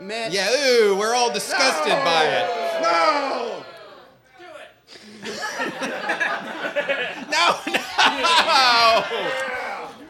Matt. 0.00 0.32
Yeah, 0.32 0.48
ooh, 0.50 0.96
we're 0.98 1.14
all 1.14 1.32
disgusted 1.32 1.92
by 2.04 2.24
it. 2.24 2.82
No! 2.82 3.64
Do 5.22 5.30
it. 5.30 7.28
No, 7.30 7.58
no! 8.22 9.04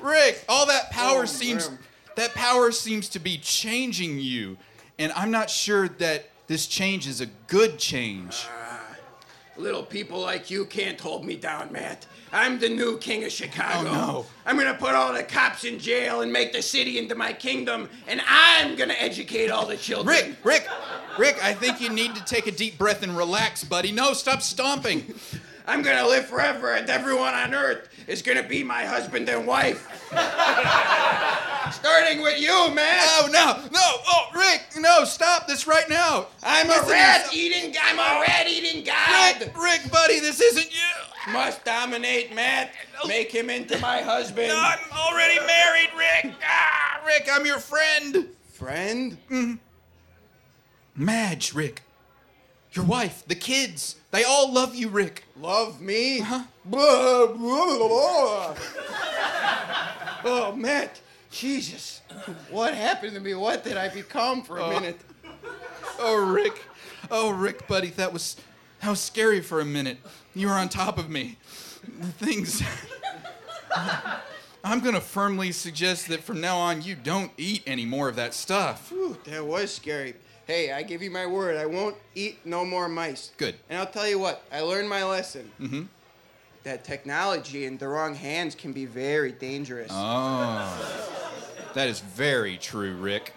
Rick, 0.02 0.44
all 0.48 0.66
that 0.66 0.90
power 0.90 1.22
Oh, 1.22 1.26
seems 1.26 1.68
Grim. 1.68 1.78
that 2.16 2.34
power 2.34 2.70
seems 2.72 3.09
to 3.10 3.18
be 3.18 3.38
changing 3.38 4.18
you. 4.18 4.56
And 4.98 5.12
I'm 5.12 5.30
not 5.30 5.51
sure 5.51 5.88
that 5.88 6.28
this 6.46 6.66
change 6.66 7.06
is 7.06 7.20
a 7.20 7.26
good 7.46 7.78
change. 7.78 8.46
Uh, 8.70 8.78
little 9.56 9.82
people 9.82 10.20
like 10.20 10.51
you 10.51 10.64
can't 10.66 11.01
hold 11.01 11.24
me 11.24 11.36
down, 11.36 11.72
Matt. 11.72 12.06
I'm 12.35 12.59
the 12.59 12.69
new 12.69 12.98
king 12.98 13.23
of 13.23 13.31
Chicago. 13.31 13.89
Oh, 13.89 13.93
no. 13.93 14.27
I'm 14.44 14.59
gonna 14.59 14.74
put 14.74 14.94
all 14.94 15.12
the 15.12 15.23
cops 15.23 15.65
in 15.65 15.78
jail 15.78 16.23
and 16.23 16.32
make 16.32 16.52
the 16.52 16.62
city 16.62 16.98
into 16.98 17.15
my 17.15 17.32
kingdom, 17.32 17.89
and 18.09 18.20
I'm 18.28 18.74
gonna 18.74 18.97
educate 18.98 19.51
all 19.51 19.66
the 19.66 19.77
children. 19.77 20.16
Rick, 20.16 20.36
Rick, 20.43 20.69
Rick, 21.16 21.44
I 21.44 21.55
think 21.55 21.81
you 21.81 21.90
need 21.90 22.15
to 22.16 22.24
take 22.24 22.48
a 22.48 22.51
deep 22.51 22.77
breath 22.77 23.05
and 23.05 23.16
relax, 23.16 23.62
buddy. 23.62 23.93
No, 23.93 24.12
stop 24.15 24.43
stomping. 24.43 25.15
I'm 25.66 25.82
gonna 25.82 26.06
live 26.06 26.27
forever, 26.27 26.74
and 26.74 26.90
everyone 26.90 27.35
on 27.35 27.55
earth 27.55 27.89
is 28.06 28.22
gonna 28.22 28.43
be 28.43 28.62
my 28.62 28.85
husband 28.85 29.28
and 29.28 29.47
wife. 29.47 29.89
Starting 31.72 32.22
with 32.22 32.40
you, 32.40 32.72
man. 32.74 33.01
Oh 33.02 33.28
no, 33.32 33.68
no, 33.72 33.81
oh 33.81 34.28
Rick, 34.35 34.62
no, 34.78 35.05
stop 35.05 35.47
this 35.47 35.66
right 35.66 35.89
now. 35.89 36.26
I'm 36.43 36.66
a 36.66 36.70
Listen 36.70 36.86
to 36.86 36.93
rat 36.93 37.35
eating. 37.35 37.74
I'm 37.82 37.98
a 37.98 38.20
rat 38.20 38.47
eating 38.48 38.85
god. 38.85 39.40
Rick, 39.40 39.56
Rick, 39.56 39.90
buddy, 39.90 40.20
this 40.20 40.40
isn't 40.40 40.72
you. 40.72 41.32
Must 41.32 41.64
dominate 41.64 42.35
Matt. 42.35 42.72
Make 43.06 43.32
him 43.32 43.48
into 43.48 43.78
my 43.78 44.02
husband. 44.02 44.48
No, 44.48 44.56
I'm 44.56 44.78
already 44.93 45.39
married, 45.47 45.90
Rick. 45.97 46.35
Ah, 46.44 47.01
Rick, 47.06 47.28
I'm 47.32 47.47
your 47.47 47.59
friend. 47.59 48.28
Friend? 48.52 49.16
Mm. 49.31 49.59
Madge, 50.94 51.55
Rick. 51.55 51.82
Your 52.72 52.85
wife, 52.85 53.24
the 53.26 53.35
kids, 53.35 53.97
they 54.15 54.23
all 54.24 54.53
love 54.53 54.74
you, 54.77 54.89
Rick. 54.89 55.24
Love 55.41 55.81
me? 55.81 56.20
Uh-huh. 56.20 56.45
Blah, 56.65 57.27
blah, 57.36 57.89
blah. 57.89 58.55
oh, 60.24 60.55
Matt. 60.57 61.01
Jesus. 61.31 62.01
What 62.49 62.74
happened 62.74 63.15
to 63.15 63.20
me? 63.20 63.35
What 63.35 63.65
did 63.65 63.77
I 63.77 63.89
become 63.89 64.43
for 64.43 64.59
a 64.59 64.62
Oh. 64.65 64.70
minute? 64.70 65.01
Oh, 65.99 66.16
Rick. 66.32 66.62
Oh, 67.11 67.31
Rick, 67.31 67.66
buddy, 67.66 67.91
that 67.91 68.12
was 68.12 68.36
that 68.81 68.91
was 68.91 69.01
scary 69.01 69.41
for 69.41 69.61
a 69.61 69.65
minute. 69.65 69.99
You 70.35 70.47
were 70.49 70.53
on 70.55 70.69
top 70.69 70.97
of 70.99 71.11
me. 71.11 71.39
Things. 72.19 72.62
I'm 74.65 74.81
gonna 74.81 75.01
firmly 75.01 75.53
suggest 75.53 76.09
that 76.09 76.20
from 76.23 76.41
now 76.41 76.57
on 76.59 76.82
you 76.82 76.95
don't 76.95 77.32
eat 77.36 77.62
any 77.66 77.85
more 77.85 78.09
of 78.09 78.16
that 78.16 78.32
stuff. 78.32 78.91
Whew, 78.91 79.16
that 79.24 79.45
was 79.45 79.74
scary. 79.74 80.15
Hey, 80.47 80.73
I 80.73 80.83
give 80.83 81.03
you 81.03 81.11
my 81.11 81.27
word. 81.27 81.57
I 81.57 81.66
won't 81.66 81.97
eat 82.15 82.39
no 82.45 82.65
more 82.65 82.89
mice. 82.89 83.31
Good. 83.39 83.55
And 83.71 83.79
I'll 83.79 83.87
tell 83.87 84.07
you 84.07 84.19
what. 84.19 84.43
I 84.53 84.61
learned 84.61 84.89
my 84.89 85.05
lesson. 85.05 85.51
Mm-hmm. 85.61 85.83
That 86.65 86.85
technology 86.85 87.65
in 87.65 87.79
the 87.79 87.89
wrong 87.89 88.15
hands 88.15 88.55
can 88.55 88.73
be 88.73 88.85
very 88.85 89.33
dangerous. 89.33 89.91
Oh. 89.91 91.11
That 91.75 91.89
is 91.89 92.01
very 92.01 92.57
true, 92.57 92.95
Rick. 92.95 93.33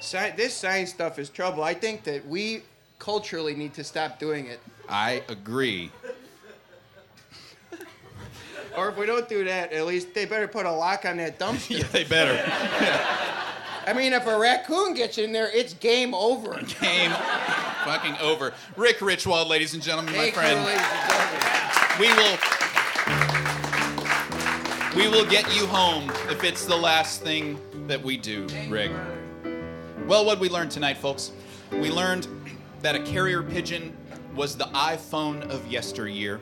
Sci- 0.00 0.30
this 0.36 0.54
science 0.54 0.90
stuff 0.90 1.18
is 1.18 1.28
trouble. 1.28 1.62
I 1.62 1.74
think 1.74 2.04
that 2.04 2.26
we 2.26 2.62
culturally 2.98 3.54
need 3.54 3.74
to 3.74 3.84
stop 3.84 4.18
doing 4.18 4.46
it. 4.46 4.60
I 4.88 5.22
agree. 5.28 5.90
Or 8.76 8.88
if 8.90 8.96
we 8.96 9.06
don't 9.06 9.28
do 9.28 9.44
that, 9.44 9.72
at 9.72 9.86
least 9.86 10.14
they 10.14 10.24
better 10.24 10.46
put 10.46 10.66
a 10.66 10.70
lock 10.70 11.04
on 11.04 11.16
that 11.16 11.38
dumpster. 11.38 11.70
yeah, 11.78 11.86
they 11.90 12.04
better. 12.04 12.36
I 13.88 13.94
mean, 13.94 14.12
if 14.12 14.26
a 14.26 14.38
raccoon 14.38 14.92
gets 14.92 15.16
in 15.16 15.32
there, 15.32 15.48
it's 15.50 15.72
game 15.72 16.12
over. 16.12 16.60
Game 16.80 17.10
fucking 17.84 18.18
over. 18.18 18.52
Rick 18.76 18.98
Richwald, 18.98 19.48
ladies 19.48 19.72
and 19.72 19.82
gentlemen, 19.82 20.12
my 20.14 20.30
Thank 20.30 20.34
you, 20.34 20.40
friend. 20.42 20.62
ladies 20.66 20.82
and 20.92 21.10
gentlemen. 21.10 21.98
We 21.98 22.08
will. 22.12 22.38
We 24.94 25.08
will 25.08 25.24
get 25.30 25.56
you 25.56 25.66
home 25.66 26.10
if 26.28 26.44
it's 26.44 26.66
the 26.66 26.76
last 26.76 27.22
thing 27.22 27.58
that 27.86 28.02
we 28.02 28.18
do, 28.18 28.46
Rick. 28.68 28.92
Well, 30.06 30.26
what 30.26 30.38
we 30.38 30.50
learned 30.50 30.70
tonight, 30.70 30.98
folks? 30.98 31.32
We 31.72 31.90
learned 31.90 32.28
that 32.82 32.94
a 32.94 33.00
carrier 33.00 33.42
pigeon 33.42 33.96
was 34.36 34.54
the 34.54 34.64
iPhone 34.66 35.48
of 35.48 35.66
yesteryear. 35.66 36.40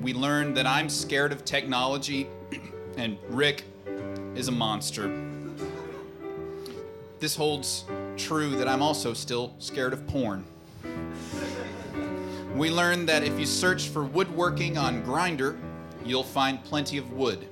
We 0.00 0.14
learned 0.14 0.56
that 0.56 0.66
I'm 0.66 0.88
scared 0.88 1.30
of 1.30 1.44
technology, 1.44 2.26
and 2.96 3.18
Rick 3.28 3.62
is 4.34 4.48
a 4.48 4.52
monster. 4.52 5.35
This 7.18 7.34
holds 7.34 7.84
true 8.16 8.56
that 8.56 8.68
I'm 8.68 8.82
also 8.82 9.14
still 9.14 9.54
scared 9.58 9.92
of 9.92 10.06
porn. 10.06 10.44
We 12.54 12.70
learned 12.70 13.08
that 13.08 13.22
if 13.22 13.38
you 13.38 13.46
search 13.46 13.88
for 13.88 14.04
woodworking 14.04 14.76
on 14.78 15.02
Grindr, 15.02 15.58
you'll 16.04 16.22
find 16.22 16.62
plenty 16.64 16.98
of 16.98 17.12
wood. 17.12 17.46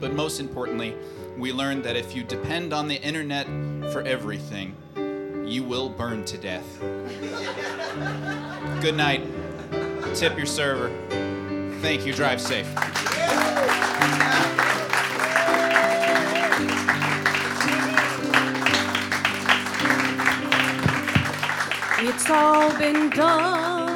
But 0.00 0.14
most 0.14 0.40
importantly, 0.40 0.94
we 1.36 1.52
learned 1.52 1.84
that 1.84 1.96
if 1.96 2.14
you 2.14 2.22
depend 2.22 2.72
on 2.72 2.88
the 2.88 3.00
internet 3.02 3.46
for 3.92 4.02
everything, 4.02 4.76
you 5.46 5.62
will 5.64 5.88
burn 5.88 6.24
to 6.26 6.38
death. 6.38 6.80
Good 8.80 8.96
night. 8.96 9.22
Tip 10.14 10.36
your 10.36 10.46
server. 10.46 10.90
Thank 11.80 12.06
you. 12.06 12.12
Drive 12.12 12.40
safe. 12.40 12.66
It's 22.12 22.28
all 22.28 22.76
been 22.76 23.08
done 23.10 23.89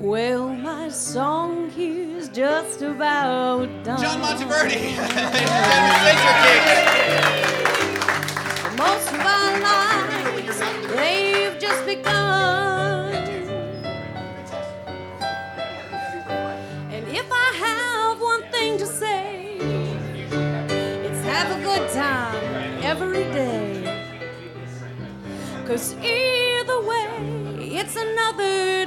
Well, 0.00 0.48
my 0.48 0.88
song 0.88 1.68
here's 1.72 2.30
just 2.30 2.80
about 2.80 3.66
done. 3.84 4.00
John 4.00 4.22
Monteverdi. 4.22 4.94
yeah. 4.96 5.36
Most 8.78 9.12
of 9.12 9.20
our 9.20 9.60
lives, 9.60 10.58
they've 10.96 11.58
just 11.60 11.84
begun. 11.84 13.12
And 16.90 17.06
if 17.08 17.30
I 17.30 17.52
have 17.66 18.18
one 18.22 18.42
thing 18.50 18.78
to 18.78 18.86
say, 18.86 19.58
it's 19.58 21.22
have 21.26 21.60
a 21.60 21.62
good 21.62 21.90
time 21.90 22.82
every 22.82 23.24
day. 23.34 23.84
Cause 25.66 25.94
either 25.96 26.80
way, 26.86 27.68
it's 27.76 27.96
another 27.96 28.86